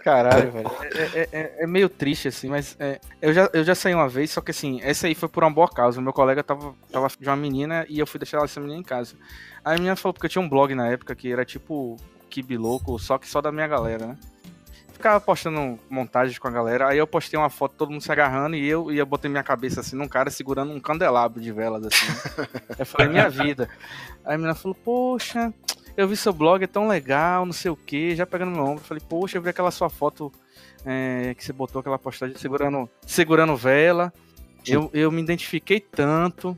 Caralho, 0.03 0.51
velho. 0.51 0.71
É, 0.95 1.19
é- 1.21 1.29
é- 1.31 1.63
é 1.63 1.67
meio 1.67 1.89
triste, 1.89 2.27
assim, 2.29 2.47
mas 2.49 2.75
é, 2.79 2.99
eu, 3.21 3.33
já, 3.33 3.49
eu 3.53 3.63
já 3.63 3.75
saí 3.75 3.93
uma 3.93 4.07
vez, 4.09 4.31
só 4.31 4.41
que 4.41 4.51
assim, 4.51 4.79
essa 4.81 5.07
aí 5.07 5.15
foi 5.15 5.29
por 5.29 5.43
uma 5.43 5.51
boa 5.51 5.67
causa. 5.69 5.99
O 5.99 6.03
meu 6.03 6.13
colega 6.13 6.43
tava, 6.43 6.73
tava 6.91 7.07
de 7.19 7.27
uma 7.27 7.35
menina 7.35 7.85
e 7.89 7.99
eu 7.99 8.07
fui 8.07 8.19
deixar 8.19 8.43
essa 8.43 8.59
menina 8.59 8.79
em 8.79 8.83
casa. 8.83 9.15
Aí 9.63 9.75
a 9.75 9.77
menina 9.77 9.95
falou, 9.95 10.13
porque 10.13 10.25
eu 10.25 10.29
tinha 10.29 10.41
um 10.41 10.49
blog 10.49 10.73
na 10.73 10.87
época 10.87 11.15
que 11.15 11.31
era 11.31 11.45
tipo 11.45 11.97
Kibi 12.29 12.57
Louco, 12.57 12.97
só 12.99 13.17
que 13.17 13.27
só 13.27 13.41
da 13.41 13.51
minha 13.51 13.67
galera, 13.67 14.07
né? 14.07 14.17
Ficava 14.99 15.21
postando 15.21 15.79
montagens 15.89 16.37
com 16.37 16.49
a 16.49 16.51
galera, 16.51 16.89
aí 16.89 16.97
eu 16.97 17.07
postei 17.07 17.39
uma 17.39 17.49
foto 17.49 17.73
todo 17.77 17.89
mundo 17.89 18.01
se 18.01 18.11
agarrando 18.11 18.57
e 18.57 18.67
eu, 18.67 18.91
e 18.91 18.97
eu 18.97 19.05
botei 19.05 19.31
minha 19.31 19.41
cabeça 19.41 19.79
assim 19.79 19.95
num 19.95 20.09
cara 20.09 20.29
segurando 20.29 20.73
um 20.73 20.79
candelabro 20.81 21.39
de 21.41 21.53
velas, 21.53 21.85
assim. 21.85 22.05
eu 22.77 22.85
falei, 22.85 23.07
minha 23.07 23.29
vida. 23.31 23.69
Aí 24.25 24.35
a 24.35 24.37
menina 24.37 24.53
falou, 24.53 24.75
poxa, 24.75 25.53
eu 25.95 26.05
vi 26.05 26.17
seu 26.17 26.33
blog, 26.33 26.61
é 26.61 26.67
tão 26.67 26.85
legal, 26.85 27.45
não 27.45 27.53
sei 27.53 27.71
o 27.71 27.77
que, 27.77 28.13
já 28.13 28.25
pegando 28.25 28.51
meu 28.51 28.65
ombro. 28.65 28.83
Falei, 28.83 29.01
poxa, 29.07 29.37
eu 29.37 29.41
vi 29.41 29.47
aquela 29.47 29.71
sua 29.71 29.89
foto 29.89 30.33
é, 30.85 31.33
que 31.33 31.45
você 31.45 31.53
botou 31.53 31.79
aquela 31.79 31.97
postagem 31.97 32.35
segurando, 32.35 32.89
segurando 33.07 33.55
vela. 33.55 34.11
Eu, 34.67 34.89
eu 34.93 35.09
me 35.13 35.21
identifiquei 35.21 35.79
tanto. 35.79 36.57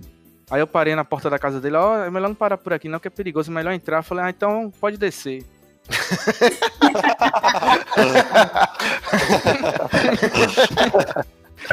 Aí 0.49 0.59
eu 0.59 0.65
parei 0.65 0.95
na 0.95 1.05
porta 1.05 1.29
da 1.29 1.37
casa 1.37 1.61
dele, 1.61 1.75
ó, 1.75 2.05
é 2.05 2.09
melhor 2.09 2.29
não 2.29 2.35
parar 2.35 2.57
por 2.57 2.73
aqui 2.73 2.89
não, 2.89 2.99
que 2.99 3.07
é 3.07 3.11
perigoso, 3.11 3.51
é 3.51 3.53
melhor 3.53 3.71
entrar. 3.71 4.01
Falei, 4.01 4.25
ah, 4.25 4.29
então 4.31 4.73
pode 4.81 4.97
descer. 4.97 5.45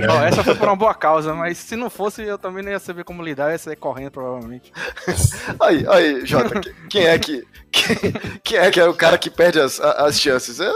Ó, 0.08 0.22
essa 0.22 0.44
foi 0.44 0.54
por 0.54 0.68
uma 0.68 0.76
boa 0.76 0.94
causa, 0.94 1.34
mas 1.34 1.56
se 1.58 1.74
não 1.74 1.88
fosse, 1.88 2.22
eu 2.22 2.38
também 2.38 2.62
não 2.62 2.70
ia 2.70 2.78
saber 2.78 3.04
como 3.04 3.22
lidar, 3.22 3.46
eu 3.46 3.52
ia 3.52 3.58
sair 3.58 3.76
correndo, 3.76 4.10
provavelmente. 4.10 4.70
Aí, 5.60 5.84
aí, 5.88 6.26
Jota, 6.26 6.60
que- 6.60 6.74
quem 6.90 7.06
é 7.06 7.18
que. 7.18 7.44
Quem, 7.72 7.96
quem 8.44 8.58
é 8.58 8.70
que 8.70 8.80
é 8.80 8.84
o 8.86 8.94
cara 8.94 9.16
que 9.18 9.30
perde 9.30 9.60
as, 9.60 9.80
as 9.80 10.20
chances? 10.20 10.58
Eu, 10.60 10.72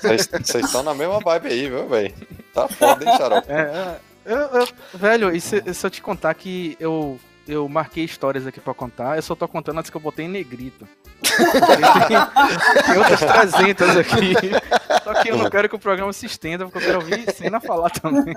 Vocês 0.00 0.28
vocês 0.42 0.64
estão 0.66 0.82
na 0.82 0.94
mesma 0.94 1.18
vibe 1.20 1.48
aí, 1.48 1.68
viu, 1.68 1.88
velho? 1.88 2.14
Tá 2.54 2.68
foda, 2.68 3.04
hein, 3.04 3.16
Xarope? 3.16 3.50
É, 3.50 3.60
é, 3.60 3.96
eu- 4.26 4.38
eu- 4.60 4.68
velho, 4.94 5.34
e 5.34 5.40
se, 5.40 5.62
se 5.74 5.86
eu 5.86 5.90
te 5.90 6.00
contar 6.02 6.34
que 6.34 6.76
eu, 6.78 7.18
eu 7.50 7.68
marquei 7.68 8.04
histórias 8.04 8.46
aqui 8.46 8.60
pra 8.60 8.72
contar, 8.72 9.16
eu 9.16 9.22
só 9.22 9.34
tô 9.34 9.48
contando 9.48 9.78
antes 9.78 9.90
que 9.90 9.96
eu 9.96 10.00
botei 10.00 10.26
em 10.26 10.28
negrito. 10.28 10.86
tem, 11.20 12.84
tem 12.86 12.98
outras 12.98 13.20
300 13.20 13.96
aqui. 13.96 14.34
Só 15.02 15.14
que 15.22 15.30
eu 15.30 15.36
não 15.36 15.50
quero 15.50 15.68
que 15.68 15.74
o 15.74 15.78
programa 15.78 16.12
se 16.12 16.26
estenda, 16.26 16.64
porque 16.64 16.78
eu 16.78 16.82
quero 16.82 16.98
ouvir 17.00 17.30
cena 17.34 17.60
falar 17.60 17.90
também. 17.90 18.34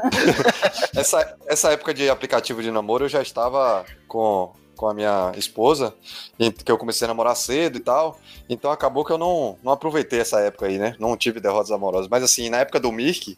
Essa, 0.95 1.38
essa 1.45 1.72
época 1.72 1.93
de 1.93 2.09
aplicativo 2.09 2.61
de 2.61 2.72
namoro 2.72 3.05
eu 3.05 3.09
já 3.09 3.22
estava 3.22 3.86
com, 4.07 4.51
com 4.76 4.89
a 4.89 4.93
minha 4.93 5.32
esposa, 5.36 5.93
que 6.66 6.72
eu 6.72 6.78
comecei 6.78 7.05
a 7.05 7.09
namorar 7.09 7.36
cedo 7.36 7.78
e 7.78 7.82
tal. 7.82 8.20
Então 8.49 8.72
acabou 8.72 9.05
que 9.05 9.11
eu 9.11 9.18
não, 9.18 9.57
não 9.64 9.72
aproveitei 9.72 10.20
essa 10.20 10.39
época 10.39 10.66
aí, 10.66 10.78
né? 10.78 10.95
Não 10.99 11.16
tive 11.16 11.39
derrotas 11.39 11.72
amorosas. 11.72 12.07
Mas 12.09 12.24
assim, 12.24 12.49
na 12.49 12.57
época 12.57 12.80
do 12.80 12.91
Mirk, 12.91 13.38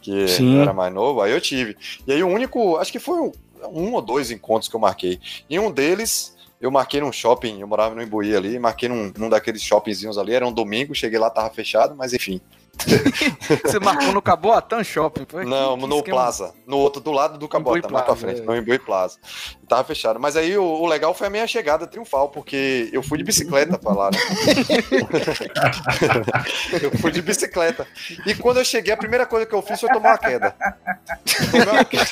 que 0.00 0.28
Sim. 0.28 0.56
eu 0.56 0.62
era 0.62 0.72
mais 0.72 0.92
novo, 0.92 1.20
aí 1.20 1.32
eu 1.32 1.40
tive. 1.40 1.76
E 2.06 2.12
aí 2.12 2.22
o 2.22 2.28
único, 2.28 2.76
acho 2.76 2.92
que 2.92 2.98
foi 3.00 3.32
um, 3.64 3.92
ou 3.92 4.02
dois 4.02 4.30
encontros 4.30 4.68
que 4.68 4.76
eu 4.76 4.80
marquei. 4.80 5.20
E 5.48 5.58
um 5.58 5.70
deles. 5.70 6.34
Eu 6.58 6.70
marquei 6.70 7.02
num 7.02 7.12
shopping, 7.12 7.60
eu 7.60 7.68
morava 7.68 7.94
no 7.94 8.02
Imbuí 8.02 8.34
ali, 8.34 8.58
marquei 8.58 8.88
num, 8.88 9.12
num 9.18 9.28
daqueles 9.28 9.60
shoppingzinhos 9.60 10.16
ali, 10.16 10.32
era 10.32 10.46
um 10.46 10.52
domingo, 10.52 10.94
cheguei 10.94 11.18
lá, 11.18 11.28
tava 11.28 11.50
fechado, 11.50 11.94
mas 11.94 12.14
enfim. 12.14 12.40
Você 13.64 13.78
marcou 13.80 14.12
no 14.12 14.22
Caboatan 14.22 14.82
Shopping, 14.84 15.26
foi? 15.28 15.44
Não, 15.44 15.74
Que- 15.76 15.82
que 15.82 15.86
no 15.88 15.96
esquema- 15.96 16.16
Plaza. 16.16 16.54
No 16.66 16.76
outro, 16.78 17.00
do 17.00 17.10
lado 17.10 17.38
do 17.38 17.46
Imbuí 17.46 17.82
mais 17.90 18.04
pra 18.04 18.16
frente. 18.16 18.40
é. 18.40 18.44
No 18.44 18.56
Imbuí 18.56 18.78
Plaza. 18.78 19.18
Tava 19.68 19.82
fechado. 19.84 20.20
Mas 20.20 20.36
aí 20.36 20.56
o, 20.56 20.62
o 20.64 20.86
legal 20.86 21.12
foi 21.14 21.26
a 21.26 21.30
minha 21.30 21.46
chegada 21.46 21.86
triunfal, 21.86 22.28
porque 22.28 22.88
eu 22.92 23.02
fui 23.02 23.18
de 23.18 23.24
bicicleta 23.24 23.78
pra 23.78 23.92
lá, 23.92 24.10
né? 24.10 24.18
eu 26.82 26.90
fui 26.98 27.10
de 27.10 27.22
bicicleta. 27.22 27.86
E 28.26 28.34
quando 28.34 28.58
eu 28.58 28.64
cheguei, 28.64 28.92
a 28.92 28.96
primeira 28.96 29.26
coisa 29.26 29.46
que 29.46 29.54
eu 29.54 29.62
fiz 29.62 29.80
foi 29.80 29.88
tomar 29.90 30.10
uma 30.10 30.18
queda. 30.18 30.54
Tomei 31.50 31.66
uma 31.68 31.84
queda. 31.84 32.06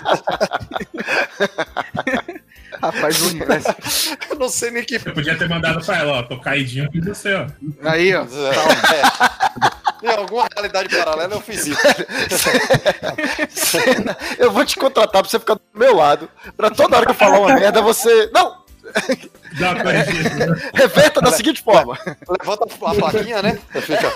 Rapaz 2.82 3.22
universo. 3.22 3.68
Eu 4.30 4.36
não 4.36 4.48
sei 4.48 4.70
nem 4.70 4.84
que. 4.84 4.96
Eu 4.96 5.14
podia 5.14 5.36
ter 5.38 5.48
mandado 5.48 5.84
pra 5.84 5.98
ela, 5.98 6.18
ó, 6.18 6.22
tô 6.22 6.38
caidinho 6.40 6.90
com 6.90 7.00
você, 7.00 7.34
ó. 7.34 7.46
Aí, 7.88 8.14
ó. 8.14 8.22
É. 8.24 9.73
Alguma 10.22 10.48
realidade 10.52 10.88
paralela 10.96 11.34
eu 11.34 11.40
fiz 11.40 11.66
isso. 11.66 11.80
eu 14.38 14.50
vou 14.50 14.64
te 14.64 14.76
contratar 14.76 15.22
pra 15.22 15.30
você 15.30 15.38
ficar 15.38 15.54
do 15.54 15.62
meu 15.74 15.94
lado. 15.96 16.28
Pra 16.56 16.70
toda 16.70 16.96
hora 16.96 17.06
que 17.06 17.12
eu 17.12 17.16
falar 17.16 17.40
uma 17.40 17.54
merda, 17.54 17.82
você. 17.82 18.30
Não! 18.32 18.64
Dá 19.58 19.82
corrigida. 19.82 20.60
Reverta 20.74 21.20
da 21.20 21.32
seguinte 21.32 21.62
forma. 21.62 21.98
Levanta 22.28 22.64
a 22.64 22.94
plaquinha, 22.94 23.42
né? 23.42 23.58
Fica. 23.80 24.12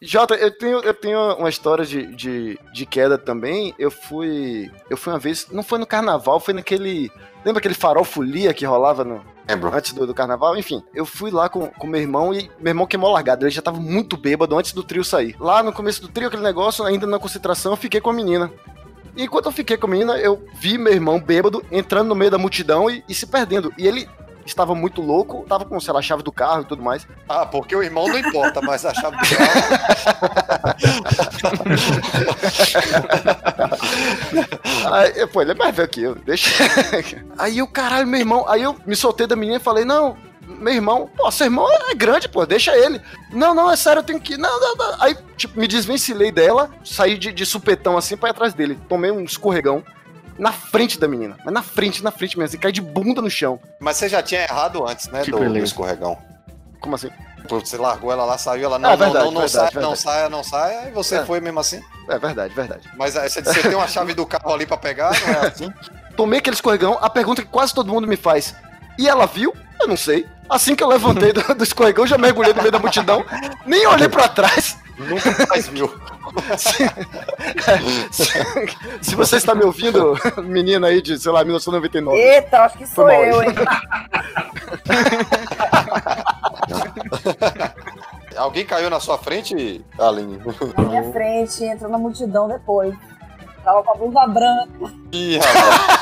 Jota, 0.00 0.34
eu 0.34 0.50
tenho, 0.50 0.78
eu 0.80 0.92
tenho 0.92 1.18
uma 1.36 1.48
história 1.48 1.84
de, 1.84 2.14
de, 2.14 2.58
de 2.72 2.84
queda 2.84 3.16
também. 3.16 3.74
Eu 3.78 3.90
fui. 3.90 4.70
Eu 4.90 4.96
fui 4.96 5.12
uma 5.12 5.18
vez. 5.18 5.48
Não 5.50 5.62
foi 5.62 5.78
no 5.78 5.86
carnaval, 5.86 6.38
foi 6.38 6.52
naquele. 6.52 7.10
Lembra 7.44 7.60
aquele 7.60 7.74
farol 7.74 8.04
folia 8.04 8.52
que 8.52 8.66
rolava 8.66 9.04
no, 9.04 9.24
Lembro. 9.48 9.74
antes 9.74 9.92
do, 9.92 10.06
do 10.06 10.12
carnaval? 10.12 10.56
Enfim, 10.56 10.82
eu 10.92 11.06
fui 11.06 11.30
lá 11.30 11.48
com, 11.48 11.68
com 11.68 11.86
meu 11.86 12.00
irmão 12.00 12.34
e 12.34 12.50
meu 12.58 12.72
irmão 12.72 12.86
queimou 12.86 13.08
a 13.08 13.14
largada. 13.14 13.44
Ele 13.44 13.50
já 13.50 13.62
tava 13.62 13.80
muito 13.80 14.18
bêbado 14.18 14.56
antes 14.58 14.72
do 14.72 14.82
trio 14.82 15.02
sair. 15.02 15.34
Lá 15.40 15.62
no 15.62 15.72
começo 15.72 16.02
do 16.02 16.08
trio, 16.08 16.28
aquele 16.28 16.42
negócio, 16.42 16.84
ainda 16.84 17.06
na 17.06 17.18
concentração, 17.18 17.72
eu 17.72 17.76
fiquei 17.76 18.00
com 18.00 18.10
a 18.10 18.12
menina. 18.12 18.52
E 19.16 19.24
enquanto 19.24 19.46
eu 19.46 19.52
fiquei 19.52 19.78
com 19.78 19.86
a 19.86 19.90
menina, 19.90 20.18
eu 20.18 20.44
vi 20.56 20.76
meu 20.76 20.92
irmão 20.92 21.18
bêbado 21.18 21.64
entrando 21.72 22.08
no 22.08 22.14
meio 22.14 22.30
da 22.30 22.36
multidão 22.36 22.90
e, 22.90 23.02
e 23.08 23.14
se 23.14 23.26
perdendo. 23.26 23.72
E 23.78 23.86
ele 23.86 24.06
estava 24.46 24.74
muito 24.74 25.02
louco, 25.02 25.44
tava 25.48 25.64
com, 25.64 25.78
sei 25.80 25.92
lá, 25.92 25.98
a 26.00 26.02
chave 26.02 26.22
do 26.22 26.32
carro 26.32 26.62
e 26.62 26.64
tudo 26.64 26.82
mais. 26.82 27.06
Ah, 27.28 27.44
porque 27.44 27.74
o 27.74 27.82
irmão 27.82 28.06
não 28.08 28.18
importa, 28.18 28.60
mas 28.62 28.84
a 28.84 28.94
chave 28.94 29.16
do 29.16 29.36
carro. 29.36 29.50
Aí, 34.92 35.26
pô, 35.26 35.42
ele 35.42 35.52
é 35.52 35.54
mais 35.54 35.74
velho 35.74 35.88
que 35.88 36.02
eu, 36.02 36.14
deixa. 36.14 36.64
Aí 37.38 37.58
eu, 37.58 37.66
caralho, 37.66 38.06
meu 38.06 38.20
irmão. 38.20 38.48
Aí 38.48 38.62
eu 38.62 38.76
me 38.86 38.94
soltei 38.96 39.26
da 39.26 39.36
menina 39.36 39.56
e 39.58 39.60
falei, 39.60 39.84
não, 39.84 40.16
meu 40.46 40.72
irmão, 40.72 41.10
pô, 41.16 41.30
seu 41.30 41.46
irmão 41.46 41.66
é 41.88 41.94
grande, 41.94 42.28
pô, 42.28 42.46
deixa 42.46 42.76
ele. 42.76 43.00
Não, 43.32 43.54
não, 43.54 43.70
é 43.70 43.76
sério, 43.76 44.00
eu 44.00 44.04
tenho 44.04 44.20
que. 44.20 44.36
Não, 44.36 44.60
não, 44.60 44.76
não. 44.76 45.02
Aí, 45.02 45.16
tipo, 45.36 45.58
me 45.58 45.66
desvencilhei 45.66 46.30
dela, 46.30 46.70
saí 46.84 47.18
de, 47.18 47.32
de 47.32 47.46
supetão 47.46 47.96
assim 47.96 48.16
pra 48.16 48.28
ir 48.28 48.30
atrás 48.30 48.54
dele. 48.54 48.78
Tomei 48.88 49.10
um 49.10 49.22
escorregão 49.22 49.84
na 50.38 50.52
frente 50.52 50.98
da 50.98 51.06
menina. 51.08 51.36
Mas 51.44 51.52
na 51.54 51.62
frente, 51.62 52.02
na 52.02 52.10
frente 52.10 52.38
mesmo. 52.38 52.56
E 52.56 52.58
caí 52.58 52.72
de 52.72 52.80
bunda 52.82 53.20
no 53.22 53.30
chão. 53.30 53.58
Mas 53.80 53.96
você 53.96 54.08
já 54.08 54.22
tinha 54.22 54.42
errado 54.42 54.86
antes, 54.86 55.08
né, 55.08 55.22
Que 55.22 55.30
do, 55.30 55.38
do 55.38 55.58
escorregão. 55.58 56.18
Como 56.80 56.94
assim? 56.94 57.10
Você 57.48 57.76
largou 57.76 58.10
ela 58.10 58.24
lá, 58.24 58.36
saiu, 58.36 58.64
ela 58.64 58.78
não, 58.78 58.88
Ah, 58.90 58.92
não, 58.92 58.98
verdade, 58.98 59.24
não, 59.26 59.32
não, 59.32 59.40
verdade, 59.42 59.52
sai, 59.52 59.64
verdade. 59.66 59.86
não 59.86 59.96
saia, 59.96 60.28
não 60.28 60.44
saia, 60.44 60.88
e 60.88 60.92
você 60.92 61.16
É. 61.18 61.24
foi 61.24 61.40
mesmo 61.40 61.60
assim. 61.60 61.80
É 62.08 62.18
verdade, 62.18 62.52
verdade. 62.52 62.90
Mas 62.96 63.16
aí 63.16 63.28
você, 63.30 63.40
você 63.40 63.62
tem 63.62 63.74
uma 63.74 63.86
chave 63.86 64.14
do 64.14 64.26
carro 64.26 64.52
ali 64.52 64.66
pra 64.66 64.76
pegar, 64.76 65.12
não 65.20 65.28
é 65.34 65.46
assim? 65.46 65.72
Tomei 66.16 66.40
aquele 66.40 66.54
escorregão, 66.56 66.98
a 67.00 67.08
pergunta 67.08 67.42
que 67.42 67.48
quase 67.48 67.72
todo 67.72 67.92
mundo 67.92 68.06
me 68.08 68.16
faz. 68.16 68.54
E 68.98 69.08
ela 69.08 69.26
viu? 69.26 69.54
Eu 69.80 69.86
não 69.86 69.96
sei. 69.96 70.26
Assim 70.48 70.74
que 70.74 70.82
eu 70.82 70.88
levantei 70.88 71.32
do, 71.32 71.54
do 71.54 71.62
escorregão, 71.62 72.06
já 72.06 72.18
mergulhei 72.18 72.52
no 72.52 72.60
meio 72.60 72.72
da 72.72 72.78
multidão, 72.80 73.24
nem 73.64 73.86
olhei 73.86 74.08
pra 74.08 74.26
trás. 74.28 74.76
Nunca 74.98 75.46
mais 75.48 75.68
viu. 75.68 75.92
Se, 76.56 76.88
se, 78.10 78.24
se 79.00 79.14
você 79.14 79.36
está 79.36 79.54
me 79.54 79.64
ouvindo, 79.64 80.14
menina 80.42 80.88
aí 80.88 81.00
de, 81.00 81.18
sei 81.18 81.32
lá, 81.32 81.44
1999. 81.44 82.18
Eita, 82.18 82.62
acho 82.62 82.78
que 82.78 82.86
sou 82.86 83.10
eu, 83.10 83.42
hein? 83.42 83.54
Alguém 88.36 88.66
caiu 88.66 88.90
na 88.90 89.00
sua 89.00 89.16
frente, 89.16 89.82
Aline? 89.98 90.38
Na 90.76 90.84
minha 90.84 91.10
frente, 91.12 91.64
entrou 91.64 91.90
na 91.90 91.98
multidão 91.98 92.46
depois. 92.48 92.94
Tava 93.64 93.82
com 93.82 93.90
a 93.90 93.94
blusa 93.94 94.26
branca. 94.26 94.92
Ih, 95.12 95.38
rapaz. 95.38 95.96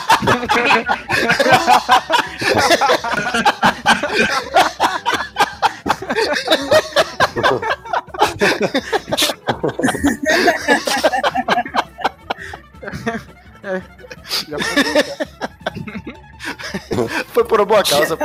Já 14.49 14.59
Foi 17.29 17.45
por 17.45 17.61
uma 17.61 17.67
boa 17.67 17.83
causa. 17.83 18.19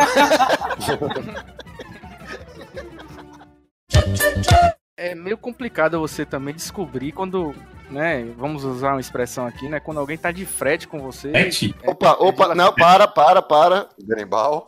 É 4.98 5.16
meio 5.16 5.38
complicado 5.38 6.00
você 6.00 6.26
também 6.26 6.54
descobrir 6.54 7.14
quando, 7.14 7.56
né, 7.90 8.26
vamos 8.38 8.66
usar 8.66 8.92
uma 8.92 9.00
expressão 9.00 9.48
aqui, 9.48 9.70
né, 9.70 9.80
quando 9.80 10.00
alguém 10.00 10.18
tá 10.18 10.30
de 10.32 10.46
frete 10.46 10.88
com 10.88 11.00
você. 11.00 11.30
Pet? 11.30 11.74
É- 11.82 11.90
Opa, 11.90 12.12
opa, 12.20 12.54
não, 12.54 12.74
para, 12.74 13.08
para, 13.08 13.42
para. 13.42 13.88
Berimbau. 14.04 14.66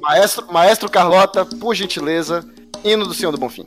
Maestro, 0.00 0.52
Maestro 0.52 0.90
Carlota, 0.90 1.44
por 1.44 1.74
gentileza, 1.74 2.44
hino 2.84 3.06
do 3.06 3.14
Senhor 3.14 3.30
do 3.30 3.38
Bonfim. 3.38 3.64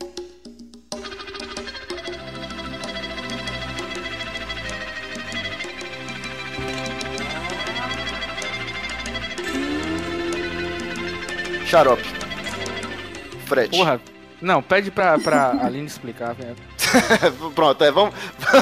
Xarope. 11.72 12.04
Frete. 13.46 13.78
Porra, 13.78 14.02
não, 14.42 14.62
pede 14.62 14.92
pra, 14.92 15.18
pra 15.18 15.52
Aline 15.64 15.88
explicar. 15.88 16.34
velho. 16.34 16.54
Pronto, 17.56 17.82
é, 17.82 17.90
vamos. 17.90 18.14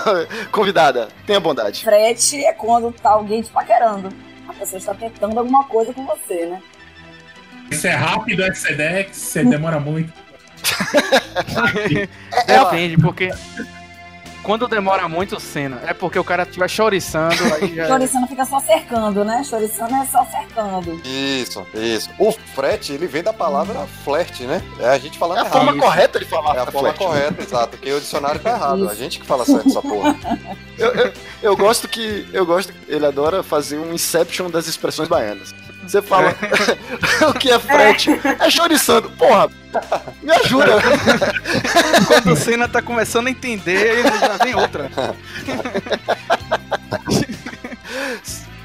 Convidada, 0.51 1.07
tenha 1.25 1.39
bondade. 1.39 1.83
Frete 1.83 2.45
é 2.45 2.53
quando 2.53 2.91
tá 2.91 3.09
alguém 3.09 3.41
te 3.41 3.49
paquerando. 3.49 4.09
A 4.47 4.53
pessoa 4.53 4.77
está 4.77 4.93
tentando 4.93 5.39
alguma 5.39 5.63
coisa 5.63 5.91
com 5.91 6.05
você, 6.05 6.45
né? 6.45 6.61
Se 7.71 7.87
é 7.87 7.95
rápido, 7.95 8.43
é 8.43 8.53
Sedex, 8.53 9.17
se 9.17 9.43
demora 9.43 9.79
muito. 9.79 10.13
Depende, 12.45 12.97
porque 12.97 13.31
quando 14.43 14.67
demora 14.67 15.07
muito 15.07 15.39
cena, 15.39 15.81
é 15.85 15.93
porque 15.93 16.17
o 16.17 16.23
cara 16.23 16.43
estiver 16.43 16.69
choriçando, 16.69 17.35
aí 17.55 17.75
já... 17.75 17.87
Choriçando 17.87 18.27
fica 18.27 18.45
só 18.45 18.59
cercando, 18.59 19.23
né? 19.25 19.43
Choriçando 19.43 19.93
é 19.95 20.05
só 20.05 20.25
cercando. 20.25 21.01
Isso, 21.05 21.65
isso. 21.73 22.09
O 22.17 22.31
frete, 22.31 22.93
ele 22.93 23.07
vem 23.07 23.21
da 23.23 23.33
palavra 23.33 23.85
flerte, 24.03 24.43
né? 24.43 24.61
É 24.79 24.89
a 24.89 24.97
gente 24.97 25.17
falando 25.17 25.37
É 25.37 25.41
a 25.41 25.43
errado. 25.45 25.53
forma 25.53 25.71
Isso. 25.71 25.81
correta 25.81 26.19
de 26.19 26.25
falar. 26.25 26.55
É 26.55 26.59
a 26.59 26.65
forma 26.65 26.79
flerte. 26.93 26.97
correta, 26.99 27.41
exato. 27.41 27.69
Porque 27.77 27.91
o 27.91 27.99
dicionário 27.99 28.39
tá 28.39 28.51
errado. 28.51 28.89
A 28.89 28.95
gente 28.95 29.19
que 29.19 29.25
fala 29.25 29.45
certo 29.45 29.67
essa 29.69 29.81
porra. 29.81 30.15
Eu, 30.77 30.93
eu, 30.95 31.13
eu 31.41 31.57
gosto 31.57 31.87
que. 31.87 32.27
Eu 32.31 32.45
gosto 32.45 32.71
que 32.73 32.79
ele 32.91 33.05
adora 33.05 33.43
fazer 33.43 33.77
um 33.77 33.93
inception 33.93 34.49
das 34.49 34.67
expressões 34.67 35.07
baianas. 35.09 35.53
Você 35.89 36.01
fala 36.03 36.35
o 37.27 37.33
que 37.33 37.49
é 37.49 37.57
frete? 37.57 38.11
É 38.39 38.47
choriçando. 38.51 39.09
Porra, 39.09 39.49
me 40.21 40.31
ajuda. 40.31 40.73
quando 42.05 42.33
o 42.33 42.35
Senna 42.35 42.67
tá 42.67 42.79
começando 42.79 43.25
a 43.25 43.31
entender, 43.31 43.89
aí 43.89 44.03
já 44.03 44.37
vem 44.37 44.53
outra. 44.53 44.91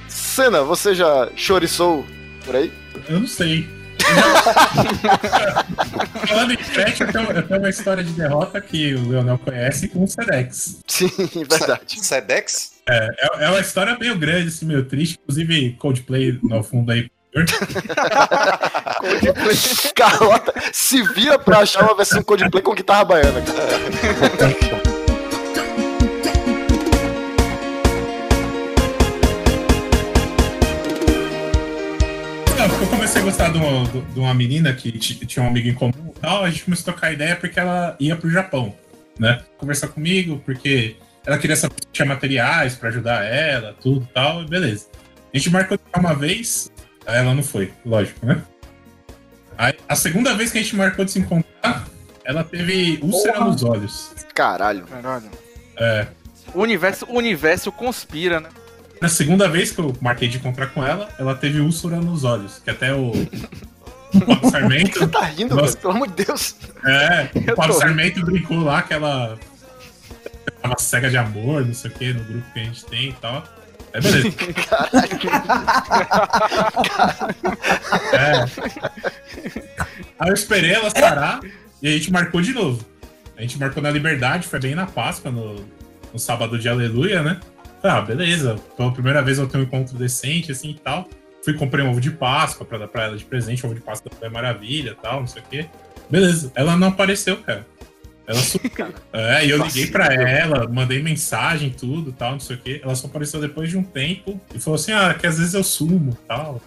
Senna, 0.07 0.65
você 0.65 0.95
já 0.95 1.31
choriçou 1.35 2.05
por 2.45 2.57
aí? 2.57 2.71
Eu 3.09 3.21
não 3.21 3.27
sei. 3.27 3.67
Falando 6.29 6.53
em 6.53 6.59
frete, 6.59 7.01
eu 7.01 7.11
tenho, 7.11 7.31
eu 7.31 7.43
tenho 7.43 7.61
uma 7.61 7.71
história 7.71 8.05
de 8.05 8.13
derrota 8.13 8.61
que 8.61 8.95
o 8.95 9.09
Leonel 9.09 9.39
conhece 9.39 9.89
com 9.89 10.05
o 10.05 10.07
Sedex. 10.07 10.83
Sim, 10.87 11.09
verdade. 11.49 12.05
Sedex? 12.05 12.75
É, 12.87 13.09
é, 13.19 13.45
é 13.45 13.49
uma 13.49 13.61
história 13.61 13.97
meio 13.99 14.19
grande, 14.19 14.49
assim, 14.49 14.67
meio 14.67 14.85
triste. 14.85 15.19
Inclusive, 15.23 15.73
Coldplay 15.79 16.39
no 16.43 16.63
fundo 16.63 16.93
aí. 16.93 17.11
Carlota 19.95 20.53
se 20.73 21.03
vira 21.15 21.39
pra 21.39 21.61
achar 21.61 21.85
uma 21.85 21.97
versão 21.97 22.23
Coldplay 22.23 22.63
com 22.63 22.75
guitarra 22.75 23.05
baiana. 23.05 23.43
cara. 32.69 32.81
Eu 32.81 32.89
comecei 32.89 33.21
a 33.21 33.25
gostar 33.25 33.49
de 33.51 33.59
uma, 33.59 33.87
de 33.87 34.19
uma 34.19 34.35
menina 34.35 34.73
que 34.73 34.93
tinha 34.99 35.45
um 35.45 35.49
amigo 35.49 35.69
em 35.69 35.75
comum 35.75 36.13
tal. 36.21 36.45
A 36.45 36.51
gente 36.51 36.65
começou 36.65 36.91
a 36.91 36.93
trocar 36.93 37.13
ideia 37.13 37.37
porque 37.37 37.59
ela 37.59 37.97
ia 38.01 38.17
pro 38.17 38.31
Japão, 38.31 38.75
né? 39.19 39.43
Conversar 39.59 39.89
comigo, 39.89 40.41
porque 40.45 40.97
ela 41.27 41.39
queria 41.39 41.57
saber 41.57 41.75
se 41.75 41.89
tinha 41.93 42.07
materiais 42.07 42.75
pra 42.75 42.89
ajudar 42.89 43.25
ela, 43.25 43.75
tudo 43.81 44.09
tal, 44.13 44.45
beleza. 44.45 44.87
A 45.33 45.37
gente 45.37 45.51
marcou 45.51 45.79
uma 45.97 46.15
vez, 46.15 46.71
aí 47.07 47.19
ela 47.19 47.35
não 47.35 47.43
foi, 47.43 47.73
lógico, 47.85 48.25
né? 48.25 48.43
Aí, 49.57 49.75
a 49.89 49.95
segunda 49.95 50.35
vez 50.35 50.51
que 50.51 50.59
a 50.59 50.63
gente 50.63 50.75
marcou 50.75 51.05
de 51.05 51.13
se 51.13 51.19
encontrar, 51.19 51.87
ela 52.25 52.43
teve 52.43 52.99
úlcera 53.03 53.35
Porra. 53.35 53.47
nos 53.47 53.63
olhos. 53.63 54.11
Caralho. 54.35 54.85
Caralho. 54.87 55.31
É, 55.77 56.07
O 56.53 56.61
universo, 56.63 57.07
o 57.09 57.17
universo 57.17 57.71
conspira, 57.71 58.41
né? 58.41 58.49
Na 59.01 59.09
segunda 59.09 59.49
vez 59.49 59.71
que 59.71 59.81
eu 59.81 59.95
marquei 60.01 60.29
de 60.29 60.39
encontrar 60.39 60.69
com 60.69 60.85
ela, 60.85 61.09
ela 61.19 61.35
teve 61.35 61.61
úlcera 61.61 61.97
nos 61.97 62.25
olhos, 62.25 62.61
que 62.65 62.71
até 62.71 62.95
o, 62.95 63.13
o 64.15 64.21
Pablo 64.27 64.51
Sarmento 64.51 64.99
Você 64.99 65.07
tá 65.09 65.23
rindo, 65.23 65.55
Nossa. 65.55 65.77
Pelo 65.77 65.93
amor 65.93 66.09
de 66.09 66.25
Deus. 66.25 66.57
É, 66.85 67.29
Eu 67.47 67.53
o 67.53 67.57
Pablo 67.57 67.75
Sarmento 67.75 68.25
brincou 68.25 68.59
lá 68.59 68.83
que 68.83 68.95
ela 68.95 69.39
tava 70.63 70.75
cega 70.79 71.11
de 71.11 71.17
amor, 71.17 71.65
não 71.67 71.75
sei 71.75 71.91
o 71.91 71.95
que, 71.95 72.13
no 72.13 72.25
grupo 72.25 72.45
que 72.53 72.61
a 72.61 72.65
gente 72.65 72.85
tem 72.87 73.09
e 73.11 73.13
tal. 73.15 73.45
É 73.95 74.01
beleza. 74.01 74.29
É. 78.13 78.45
Aí 80.19 80.29
eu 80.29 80.35
esperei 80.35 80.73
ela 80.73 80.91
sarar 80.91 81.41
e 81.81 81.89
a 81.89 81.93
gente 81.93 82.13
marcou 82.13 82.43
de 82.43 82.53
novo. 82.53 82.85
A 83.37 83.43
gente 83.43 83.59
marcou 83.59 83.83
na 83.83 83.91
Liberdade, 83.91 84.49
foi 84.49 84.59
bem 84.59 84.75
na 84.75 84.87
Páscoa, 84.87 85.31
no, 85.31 85.65
no 86.13 86.19
sábado 86.19 86.59
de 86.59 86.69
Aleluia, 86.69 87.23
né? 87.23 87.41
Ah, 87.83 88.01
beleza. 88.01 88.57
Pela 88.77 88.93
primeira 88.93 89.23
vez 89.23 89.39
eu 89.39 89.47
tenho 89.47 89.63
um 89.63 89.67
encontro 89.67 89.97
decente, 89.97 90.51
assim 90.51 90.71
e 90.71 90.75
tal. 90.75 91.09
Fui 91.45 91.55
comprei 91.55 91.85
um 91.85 91.91
ovo 91.91 92.01
de 92.01 92.11
Páscoa 92.11 92.67
pra 92.67 92.79
dar 92.79 92.89
pra 92.89 93.05
ela 93.05 93.17
de 93.17 93.25
presente, 93.25 93.65
ovo 93.65 93.75
de 93.75 93.81
Páscoa 93.81 94.11
da 94.21 94.31
Maravilha 94.31 94.91
e 94.91 95.03
tal, 95.03 95.21
não 95.21 95.27
sei 95.27 95.43
o 95.43 95.45
quê. 95.49 95.67
Beleza. 96.11 96.51
Ela 96.55 96.77
não 96.77 96.89
apareceu, 96.89 97.37
cara. 97.37 97.67
Ela 98.27 98.41
sumiu. 98.41 98.71
É, 99.13 99.47
e 99.47 99.51
eu 99.51 99.63
liguei 99.65 99.87
pra 99.87 100.13
ela, 100.13 100.69
mandei 100.69 101.03
mensagem, 101.03 101.71
tudo 101.71 102.13
tal, 102.13 102.33
não 102.33 102.41
sei 102.41 102.57
o 102.57 102.59
quê. 102.59 102.81
Ela 102.83 102.95
só 102.95 103.07
apareceu 103.07 103.41
depois 103.41 103.71
de 103.71 103.77
um 103.77 103.83
tempo 103.83 104.41
e 104.55 104.59
falou 104.59 104.77
assim: 104.77 104.93
ah, 104.93 105.15
que 105.15 105.27
às 105.27 105.39
vezes 105.39 105.55
eu 105.55 105.63
sumo 105.63 106.17
tal. 106.27 106.61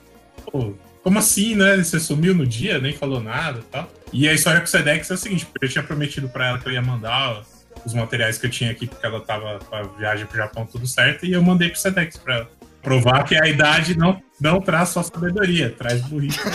Pô, 0.51 0.73
como 1.03 1.19
assim, 1.19 1.55
né? 1.55 1.77
Você 1.77 1.99
sumiu 1.99 2.33
no 2.33 2.45
dia, 2.45 2.79
nem 2.79 2.93
falou 2.93 3.21
nada 3.21 3.61
tal. 3.71 3.89
E 4.13 4.27
a 4.27 4.33
história 4.33 4.59
com 4.59 4.65
o 4.65 4.69
Sedex 4.69 5.09
é 5.11 5.13
o 5.13 5.17
seguinte: 5.17 5.45
porque 5.45 5.65
eu 5.65 5.69
tinha 5.69 5.83
prometido 5.83 6.29
pra 6.29 6.47
ela 6.47 6.59
que 6.59 6.67
eu 6.67 6.73
ia 6.73 6.81
mandar 6.81 7.41
os 7.85 7.93
materiais 7.93 8.37
que 8.37 8.45
eu 8.45 8.49
tinha 8.49 8.71
aqui, 8.71 8.87
porque 8.87 9.05
ela 9.05 9.19
tava 9.21 9.59
com 9.59 9.75
a 9.75 9.83
viagem 9.83 10.25
pro 10.25 10.37
Japão 10.37 10.65
tudo 10.65 10.87
certo, 10.87 11.25
e 11.25 11.33
eu 11.33 11.41
mandei 11.41 11.69
pro 11.69 11.79
Sedex 11.79 12.17
pra 12.17 12.35
ela. 12.35 12.49
Provar 12.81 13.23
que 13.23 13.35
a 13.35 13.47
idade 13.47 13.97
não, 13.97 14.21
não 14.39 14.61
traz 14.61 14.89
só 14.89 15.03
sabedoria, 15.03 15.73
traz 15.77 16.01
burrice. 16.01 16.39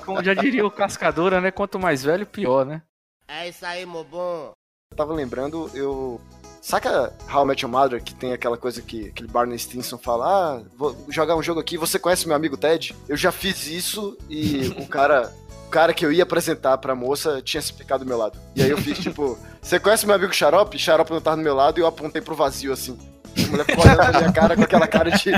Como 0.00 0.22
já 0.22 0.34
diria 0.34 0.66
o 0.66 0.70
Cascadora, 0.70 1.40
né? 1.40 1.50
Quanto 1.50 1.78
mais 1.78 2.02
velho, 2.02 2.26
pior, 2.26 2.64
né? 2.64 2.82
É 3.28 3.48
isso 3.48 3.64
aí, 3.64 3.86
meu 3.86 4.04
bom. 4.04 4.52
Eu 4.90 4.96
tava 4.96 5.12
lembrando, 5.12 5.70
eu. 5.74 6.20
Saca 6.60 7.12
How 7.30 7.44
I 7.44 7.46
Met 7.48 7.62
Your 7.64 7.70
Mother, 7.70 8.02
que 8.02 8.14
tem 8.14 8.32
aquela 8.32 8.56
coisa 8.56 8.80
que 8.80 9.08
aquele 9.08 9.28
Barney 9.28 9.58
Stinson 9.58 9.98
fala: 9.98 10.26
Ah, 10.26 10.62
vou 10.76 10.96
jogar 11.08 11.36
um 11.36 11.42
jogo 11.42 11.60
aqui, 11.60 11.76
você 11.76 11.98
conhece 11.98 12.26
meu 12.26 12.36
amigo 12.36 12.56
Ted? 12.56 12.94
Eu 13.08 13.16
já 13.16 13.30
fiz 13.30 13.66
isso 13.66 14.16
e 14.28 14.68
o 14.80 14.86
cara. 14.86 15.32
O 15.66 15.70
cara 15.74 15.92
que 15.92 16.06
eu 16.06 16.12
ia 16.12 16.22
apresentar 16.22 16.78
pra 16.78 16.94
moça 16.94 17.42
tinha 17.42 17.60
se 17.60 17.72
picado 17.72 18.04
do 18.04 18.08
meu 18.08 18.16
lado. 18.16 18.38
E 18.54 18.62
aí 18.62 18.70
eu 18.70 18.78
fiz 18.78 18.98
tipo: 18.98 19.36
Você 19.60 19.80
conhece 19.80 20.06
meu 20.06 20.14
amigo 20.14 20.32
Xarope? 20.32 20.78
Xarope 20.78 21.12
não 21.12 21.20
tava 21.20 21.36
do 21.36 21.42
meu 21.42 21.54
lado 21.54 21.78
e 21.78 21.82
eu 21.82 21.86
apontei 21.86 22.22
pro 22.22 22.34
vazio 22.34 22.72
assim. 22.72 22.96
A 23.36 23.50
mulher 23.50 23.64
ficou 23.64 23.84
olhando 23.84 23.96
pra 23.96 24.20
minha 24.20 24.32
cara 24.32 24.54
com 24.54 24.62
aquela 24.62 24.86
cara 24.86 25.10
de. 25.10 25.32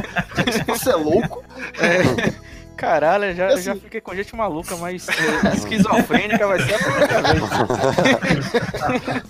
Você 0.66 0.90
é 0.90 0.96
louco? 0.96 1.42
É. 1.80 2.45
Caralho, 2.76 3.24
eu 3.24 3.34
já, 3.34 3.50
eu 3.52 3.62
já 3.62 3.74
fiquei 3.74 4.00
com 4.02 4.14
gente 4.14 4.36
maluca, 4.36 4.76
mas 4.76 5.06
é, 5.08 5.54
esquizofrênica 5.56 6.46
vai 6.46 6.60
ser 6.60 6.74
a 6.74 6.78
primeira 6.78 7.22
vez. 7.22 7.42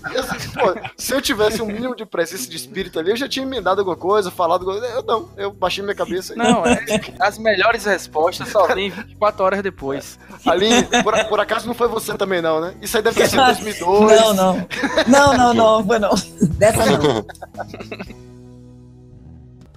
Assim, 0.31 0.49
pô, 0.51 0.75
se 0.97 1.13
eu 1.13 1.21
tivesse 1.21 1.61
um 1.61 1.65
mínimo 1.67 1.95
de 1.95 2.05
presença 2.05 2.49
de 2.49 2.57
espírito 2.57 2.99
ali, 2.99 3.11
eu 3.11 3.15
já 3.15 3.27
tinha 3.29 3.45
emendado 3.45 3.79
alguma 3.79 3.95
coisa, 3.95 4.29
falado 4.29 4.61
alguma 4.69 4.79
coisa. 4.81 4.95
Eu 4.95 5.03
não, 5.03 5.29
eu 5.37 5.51
baixei 5.51 5.81
minha 5.83 5.95
cabeça. 5.95 6.33
e- 6.33 6.35
Não, 6.35 6.65
é, 6.65 6.83
as 7.19 7.37
melhores 7.37 7.85
respostas 7.85 8.49
só 8.49 8.67
vêm 8.67 8.89
24 8.89 9.43
horas 9.45 9.63
depois. 9.63 10.19
Aline, 10.45 10.83
por, 11.03 11.25
por 11.25 11.39
acaso 11.39 11.67
não 11.67 11.73
foi 11.73 11.87
você 11.87 12.15
também, 12.17 12.41
não, 12.41 12.59
né? 12.59 12.73
Isso 12.81 12.97
aí 12.97 13.03
deve 13.03 13.15
ter 13.15 13.29
sido 13.29 13.43
2002. 13.45 14.19
Não, 14.21 14.33
não. 14.33 14.67
Não, 15.07 15.37
não, 15.37 15.53
não, 15.53 15.85
foi 15.85 15.99
não. 15.99 16.13
Dessa 16.57 16.85
não. 16.85 17.25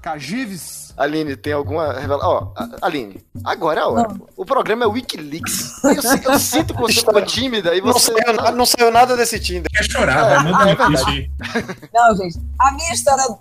Cagives. 0.02 0.89
Aline, 1.00 1.34
tem 1.34 1.54
alguma 1.54 1.94
revelação? 1.94 2.52
Ó, 2.54 2.64
Aline, 2.82 3.24
agora 3.42 3.80
é 3.80 3.82
a 3.82 3.86
hora. 3.88 4.08
pô. 4.10 4.28
O 4.36 4.44
programa 4.44 4.84
é 4.84 4.86
Wikileaks. 4.86 5.82
Eu, 5.82 6.32
eu 6.32 6.38
sinto 6.38 6.74
que 6.74 6.80
você 6.80 7.00
ficou 7.00 7.22
tímida 7.22 7.74
e 7.74 7.80
Não 7.80 7.92
você. 7.94 8.12
saiu, 8.12 8.36
nada, 8.36 8.50
não 8.52 8.66
saiu 8.66 8.90
nada 8.90 9.16
desse 9.16 9.40
Tinder. 9.40 9.70
Quer 9.72 9.84
chorar, 9.84 10.42
vai, 10.42 10.52
manda 10.52 10.70
É 10.70 10.76
ficha 10.76 11.08
aí. 11.08 11.30
Não, 11.94 12.16
gente. 12.16 12.38
A 12.60 12.70
minha 12.72 12.92
história. 12.92 13.24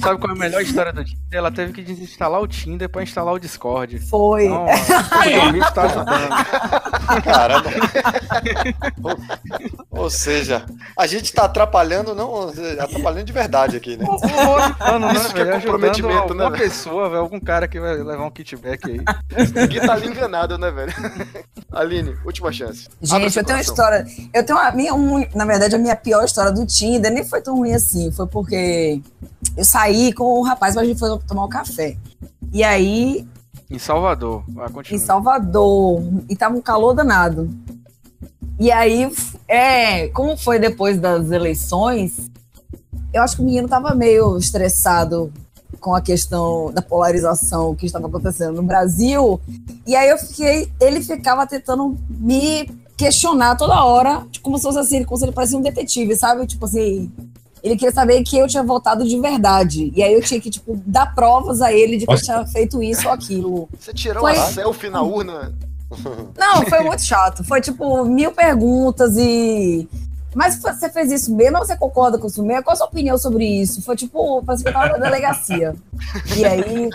Sabe 0.00 0.18
qual 0.20 0.30
é 0.30 0.32
a 0.32 0.38
melhor 0.38 0.60
história 0.62 0.92
do 0.92 1.04
Tinder? 1.04 1.18
Ela 1.30 1.52
teve 1.52 1.72
que 1.72 1.82
desinstalar 1.82 2.40
o 2.40 2.48
Tinder 2.48 2.88
pra 2.88 3.02
instalar 3.04 3.34
o 3.34 3.38
Discord. 3.38 3.98
Foi. 4.00 4.46
Então, 4.46 4.66
ó, 4.66 5.48
o 5.48 5.52
bicho 5.52 5.72
tá 5.74 5.82
ajudando. 5.82 7.22
Caramba. 7.22 7.70
ou, 9.92 10.02
ou 10.02 10.10
seja, 10.10 10.66
a 10.96 11.06
gente 11.06 11.32
tá 11.32 11.44
atrapalhando, 11.44 12.14
não, 12.14 12.48
atrapalhando 12.80 13.24
de 13.24 13.32
verdade 13.32 13.76
aqui, 13.76 13.96
né? 13.96 14.04
Isso 15.14 15.32
que 15.34 15.40
é 15.40 15.44
comprometimento, 15.52 16.34
né, 16.34 16.47
alguma 16.48 16.58
velho? 16.58 16.70
pessoa, 16.70 17.08
velho. 17.08 17.20
Algum 17.20 17.40
cara 17.40 17.68
que 17.68 17.78
vai 17.80 17.94
levar 17.96 18.24
um 18.26 18.30
kitback 18.30 18.90
aí. 18.90 19.00
Ninguém 19.54 19.80
tá 19.80 19.92
ali 19.92 20.08
enganado, 20.08 20.58
né, 20.58 20.70
velho? 20.70 20.92
Aline, 21.72 22.16
última 22.24 22.52
chance. 22.52 22.88
Gente, 23.00 23.36
eu 23.36 23.44
tenho 23.44 23.58
uma 23.58 23.62
história. 23.62 24.06
Eu 24.32 24.44
tenho 24.44 24.58
a 24.58 24.72
minha, 24.72 24.94
um, 24.94 25.24
na 25.34 25.44
verdade, 25.44 25.74
a 25.74 25.78
minha 25.78 25.96
pior 25.96 26.24
história 26.24 26.50
do 26.52 26.66
Tinder 26.66 27.12
nem 27.12 27.24
foi 27.24 27.40
tão 27.40 27.56
ruim 27.56 27.72
assim. 27.74 28.10
Foi 28.12 28.26
porque 28.26 29.00
eu 29.56 29.64
saí 29.64 30.12
com 30.12 30.24
o 30.24 30.42
rapaz, 30.42 30.74
mas 30.74 30.84
a 30.84 30.86
gente 30.86 30.98
foi 30.98 31.18
tomar 31.26 31.44
um 31.44 31.48
café. 31.48 31.96
E 32.52 32.64
aí, 32.64 33.26
Em 33.70 33.78
Salvador. 33.78 34.42
Vai, 34.48 34.68
em 34.68 34.72
continua. 34.72 35.04
Salvador, 35.04 36.02
e 36.28 36.34
tava 36.36 36.56
um 36.56 36.62
calor 36.62 36.94
danado. 36.94 37.50
E 38.58 38.72
aí, 38.72 39.08
é, 39.46 40.08
como 40.08 40.36
foi 40.36 40.58
depois 40.58 40.98
das 40.98 41.30
eleições, 41.30 42.28
eu 43.12 43.22
acho 43.22 43.36
que 43.36 43.42
o 43.42 43.44
menino 43.44 43.68
tava 43.68 43.94
meio 43.94 44.36
estressado 44.36 45.32
com 45.80 45.94
a 45.94 46.00
questão 46.00 46.70
da 46.72 46.82
polarização 46.82 47.74
que 47.74 47.86
estava 47.86 48.06
acontecendo 48.06 48.54
no 48.56 48.62
Brasil. 48.62 49.40
E 49.86 49.94
aí 49.96 50.08
eu 50.08 50.18
fiquei, 50.18 50.70
ele 50.80 51.02
ficava 51.02 51.46
tentando 51.46 51.96
me 52.08 52.70
questionar 52.96 53.56
toda 53.56 53.84
hora, 53.84 54.26
tipo, 54.30 54.44
como 54.44 54.56
se 54.58 54.64
fosse 54.64 54.78
assim, 54.78 55.04
como 55.04 55.16
se 55.16 55.24
ele 55.24 55.32
parecia 55.32 55.56
um 55.56 55.62
detetive, 55.62 56.16
sabe? 56.16 56.46
Tipo 56.46 56.64
assim, 56.64 57.10
ele 57.62 57.76
queria 57.76 57.92
saber 57.94 58.22
que 58.24 58.36
eu 58.36 58.46
tinha 58.48 58.62
votado 58.62 59.06
de 59.06 59.18
verdade. 59.20 59.92
E 59.94 60.02
aí 60.02 60.12
eu 60.12 60.22
tinha 60.22 60.40
que, 60.40 60.50
tipo, 60.50 60.80
dar 60.84 61.14
provas 61.14 61.60
a 61.62 61.72
ele 61.72 61.96
de 61.96 62.06
que 62.06 62.10
eu 62.10 62.14
Nossa. 62.14 62.24
tinha 62.24 62.46
feito 62.46 62.82
isso 62.82 63.06
ou 63.06 63.12
aquilo. 63.14 63.68
Você 63.78 63.92
tirou 63.92 64.20
Foi- 64.22 64.34
uma 64.36 64.46
selfie 64.46 64.90
na 64.90 65.02
urna? 65.02 65.54
Não, 66.36 66.66
foi 66.66 66.80
muito 66.80 67.02
chato. 67.02 67.42
Foi 67.44 67.60
tipo 67.60 68.04
mil 68.04 68.30
perguntas 68.32 69.16
e. 69.16 69.88
Mas 70.34 70.60
você 70.60 70.90
fez 70.90 71.10
isso 71.10 71.34
mesmo 71.34 71.58
ou 71.58 71.64
você 71.64 71.76
concorda 71.76 72.18
com 72.18 72.26
isso 72.26 72.42
mesmo? 72.42 72.62
Qual 72.62 72.74
a 72.74 72.76
sua 72.76 72.86
opinião 72.86 73.16
sobre 73.16 73.44
isso? 73.44 73.82
Foi 73.82 73.96
tipo, 73.96 74.42
parece 74.44 74.62
que 74.62 74.68
eu 74.68 74.72
tava 74.72 74.98
na 74.98 74.98
delegacia. 74.98 75.74
E 76.36 76.44
aí. 76.44 76.90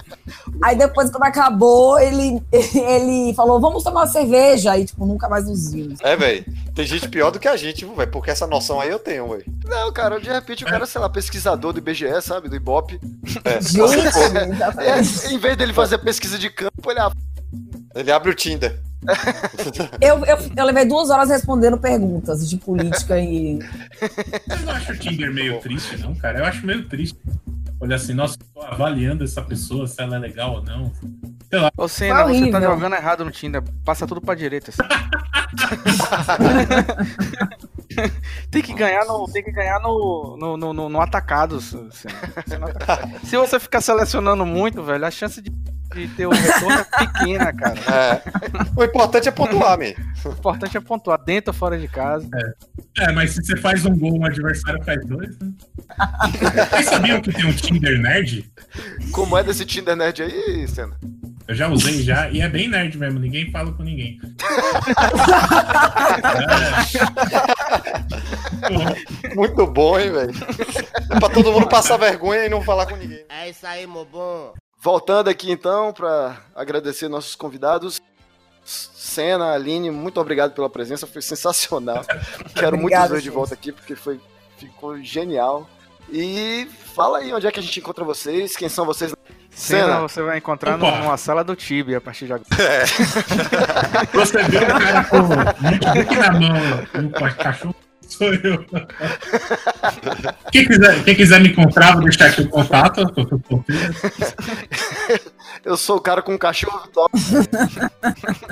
Aí 0.63 0.75
depois, 0.77 1.09
quando 1.09 1.23
acabou, 1.23 1.99
ele, 1.99 2.41
ele 2.51 3.33
falou: 3.33 3.59
vamos 3.59 3.83
tomar 3.83 4.01
uma 4.01 4.07
cerveja. 4.07 4.71
Aí, 4.71 4.85
tipo, 4.85 5.05
nunca 5.05 5.27
mais 5.27 5.47
nos 5.47 5.71
vimos. 5.71 5.99
É, 6.01 6.15
velho. 6.15 6.45
Tem 6.75 6.85
gente 6.85 7.07
pior 7.09 7.31
do 7.31 7.39
que 7.39 7.47
a 7.47 7.55
gente, 7.55 7.85
velho? 7.85 8.11
Porque 8.11 8.31
essa 8.31 8.47
noção 8.47 8.79
aí 8.79 8.89
eu 8.89 8.99
tenho, 8.99 9.27
velho. 9.29 9.45
Não, 9.65 9.91
cara, 9.91 10.19
de 10.19 10.29
repente 10.29 10.63
o 10.63 10.67
cara, 10.67 10.85
sei 10.85 11.01
lá, 11.01 11.09
pesquisador 11.09 11.73
do 11.73 11.79
IBGE, 11.79 12.21
sabe? 12.21 12.49
Do 12.49 12.55
Ibope. 12.55 12.99
É. 13.43 13.61
Gente. 13.61 14.17
É, 14.79 15.33
em 15.33 15.37
vez 15.37 15.57
dele 15.57 15.73
fazer 15.73 15.97
pesquisa 15.99 16.37
de 16.37 16.49
campo, 16.49 16.91
ele 16.91 16.99
ah, 16.99 17.11
Ele 17.95 18.11
abre 18.11 18.29
o 18.29 18.35
Tinder. 18.35 18.79
Eu, 20.01 20.25
eu, 20.25 20.37
eu 20.55 20.65
levei 20.65 20.85
duas 20.85 21.09
horas 21.09 21.29
respondendo 21.29 21.77
perguntas 21.77 22.49
de 22.49 22.57
política 22.57 23.19
e. 23.19 23.59
Vocês 23.99 24.65
não 24.65 24.73
acham 24.73 24.95
o 24.95 24.97
Tinder 24.97 25.33
meio 25.33 25.59
triste, 25.59 25.97
não, 25.97 26.15
cara? 26.15 26.39
Eu 26.39 26.45
acho 26.45 26.65
meio 26.65 26.87
triste. 26.87 27.17
Olha 27.79 27.95
assim, 27.97 28.13
nossa, 28.13 28.37
tô 28.53 28.61
avaliando 28.61 29.23
essa 29.23 29.41
pessoa, 29.41 29.87
se 29.87 30.01
ela 30.01 30.15
é 30.15 30.19
legal 30.19 30.55
ou 30.55 30.63
não. 30.63 30.91
Ô, 31.77 31.87
Senna, 31.87 32.23
você 32.23 32.49
tá 32.49 32.61
jogando 32.61 32.95
errado 32.95 33.25
no 33.25 33.31
Tinder. 33.31 33.61
Passa 33.83 34.07
tudo 34.07 34.21
pra 34.21 34.35
direita. 34.35 34.71
assim. 34.71 34.81
tem 38.51 38.61
que 38.61 38.73
ganhar 38.73 39.05
no, 39.05 39.25
tem 39.31 39.43
que 39.43 39.51
ganhar 39.51 39.79
no, 39.79 40.37
no, 40.39 40.57
no, 40.57 40.73
no- 40.73 40.89
no 40.89 41.01
atacado. 41.01 41.59
Não 42.59 42.67
ataca. 42.67 43.09
Se 43.25 43.37
você 43.37 43.59
ficar 43.59 43.81
selecionando 43.81 44.45
muito, 44.45 44.83
velho, 44.83 45.05
a 45.05 45.11
chance 45.11 45.41
de, 45.41 45.49
de 45.49 46.07
ter 46.15 46.25
o 46.27 46.31
retorno 46.31 46.71
é 46.79 47.05
pequena, 47.05 47.53
cara. 47.53 47.73
É. 47.93 48.21
O 48.75 48.83
importante 48.83 49.27
é 49.27 49.31
pontuar, 49.31 49.77
meu. 49.77 49.93
O 50.25 50.29
importante 50.29 50.77
é 50.77 50.79
pontuar 50.81 51.19
dentro 51.23 51.51
ou 51.51 51.57
fora 51.57 51.77
de 51.77 51.87
casa. 51.87 52.27
É, 52.99 53.11
mas 53.11 53.31
se 53.31 53.43
você 53.43 53.55
faz 53.57 53.85
um 53.85 53.95
gol, 53.97 54.19
o 54.19 54.25
adversário 54.25 54.83
faz 54.83 55.05
dois, 55.05 55.37
né? 55.39 55.51
Vocês 56.69 56.85
sabiam 56.87 57.21
que 57.21 57.31
tem 57.31 57.45
um 57.45 57.53
Tinder 57.53 57.99
nerd? 57.99 58.51
como 59.11 59.37
é 59.37 59.43
desse 59.43 59.65
Tinder 59.65 59.95
nerd 59.95 60.21
aí, 60.23 60.67
Senna? 60.67 60.95
Eu 61.47 61.55
já 61.55 61.67
usei 61.67 62.01
já, 62.01 62.29
e 62.29 62.41
é 62.41 62.47
bem 62.47 62.69
nerd 62.69 62.97
mesmo, 62.97 63.19
ninguém 63.19 63.51
fala 63.51 63.71
com 63.71 63.83
ninguém. 63.83 64.19
É. 68.63 69.35
Muito 69.35 69.67
bom, 69.67 69.99
hein, 69.99 70.11
velho? 70.11 70.33
É 71.11 71.19
pra 71.19 71.29
todo 71.29 71.51
mundo 71.51 71.67
passar 71.67 71.97
vergonha 71.97 72.45
e 72.45 72.49
não 72.49 72.61
falar 72.61 72.85
com 72.85 72.95
ninguém. 72.95 73.25
É 73.27 73.49
isso 73.49 73.65
aí, 73.65 73.85
meu 73.85 74.05
bom. 74.05 74.53
Voltando 74.79 75.29
aqui 75.29 75.51
então, 75.51 75.91
para 75.91 76.37
agradecer 76.55 77.07
nossos 77.07 77.35
convidados. 77.35 78.01
Senna, 78.63 79.53
Aline, 79.53 79.91
muito 79.91 80.19
obrigado 80.19 80.53
pela 80.53 80.69
presença, 80.69 81.05
foi 81.05 81.21
sensacional. 81.21 82.05
Quero 82.55 82.77
muito 82.77 82.97
os 82.97 83.09
dois 83.09 83.23
de 83.23 83.29
volta 83.29 83.53
aqui, 83.53 83.71
porque 83.71 83.95
foi, 83.95 84.19
ficou 84.57 84.97
genial. 85.01 85.67
E 86.11 86.67
fala 86.95 87.19
aí 87.19 87.33
onde 87.33 87.47
é 87.47 87.51
que 87.51 87.59
a 87.59 87.63
gente 87.63 87.79
encontra 87.79 88.03
vocês, 88.03 88.55
quem 88.55 88.69
são 88.69 88.85
vocês. 88.85 89.13
Senna, 89.55 90.01
você 90.01 90.21
vai 90.21 90.37
encontrar 90.37 90.75
Opa. 90.75 90.99
numa 90.99 91.17
sala 91.17 91.43
do 91.43 91.55
Tibia 91.55 91.97
a 91.97 92.01
partir 92.01 92.25
de 92.25 92.33
agora. 92.33 92.47
Você 94.13 94.43
vê 94.43 94.57
o 94.57 94.67
cara 94.67 95.03
com 95.05 95.19
notebook 95.19 96.15
na 96.15 96.31
mão 96.31 96.57
e 96.95 97.05
o 97.05 97.11
cachorro 97.35 97.75
sou 98.07 98.33
eu. 98.33 98.65
Quem 100.51 100.67
quiser, 100.67 101.03
quem 101.03 101.15
quiser 101.15 101.41
me 101.41 101.49
encontrar, 101.49 101.93
vou 101.93 102.03
deixar 102.03 102.27
aqui 102.27 102.41
o 102.41 102.49
contato. 102.49 103.03
eu 105.63 105.77
sou 105.77 105.97
o 105.97 106.01
cara 106.01 106.21
com 106.21 106.33
um 106.33 106.37
cachorro 106.37 106.87
top. 106.93 107.11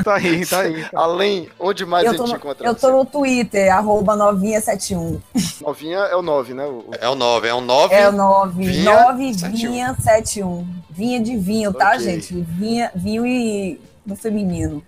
Tá 0.03 0.15
aí, 0.15 0.43
tá 0.45 0.61
aí. 0.61 0.83
Além, 0.95 1.47
onde 1.59 1.85
mais 1.85 2.07
a 2.07 2.11
Eu 2.11 2.15
tô, 2.15 2.23
gente 2.25 2.31
no, 2.33 2.37
encontra 2.39 2.67
eu 2.67 2.73
tô 2.73 2.89
no 2.91 3.05
Twitter, 3.05 3.71
arroba 3.71 4.15
novinha71. 4.15 5.19
você? 5.33 5.63
Novinha 5.63 5.99
é 5.99 6.15
o 6.15 6.21
9, 6.23 6.53
né? 6.55 6.65
O- 6.65 6.85
o- 6.87 6.91
É 6.99 7.07
o 7.07 7.13
9, 7.15 7.47
é 7.47 7.53
um 7.53 7.61
9. 7.61 7.93
É 7.93 8.09
o 8.09 8.11
9, 8.11 8.63
Vinha 8.63 9.03
9 9.05 9.31
vinha 9.33 9.95
71. 9.99 10.65
Vinha 10.89 11.19
de 11.21 11.37
vinho, 11.37 11.71
tá, 11.73 11.89
Ok. 11.89 11.99
gente? 11.99 12.33
Vinha, 12.41 12.91
vinho 12.95 13.25
e 13.27 13.79
no 14.05 14.15
feminino. 14.15 14.81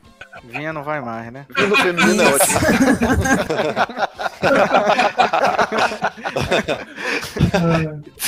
Vinha 0.45 0.73
não 0.73 0.83
vai 0.83 0.99
mais, 0.99 1.31
né? 1.31 1.45
No 1.55 1.75
feminino 1.77 2.23
é 2.23 2.33
ótimo. 2.33 2.59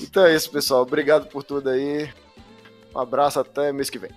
Então 0.00 0.24
é 0.24 0.34
isso, 0.34 0.50
pessoal. 0.50 0.82
Obrigado 0.82 1.26
por 1.26 1.42
tudo 1.42 1.68
aí. 1.70 2.08
Um 2.94 2.98
abraço 2.98 3.40
até 3.40 3.72
mês 3.72 3.90
que 3.90 3.98
vem. 3.98 4.10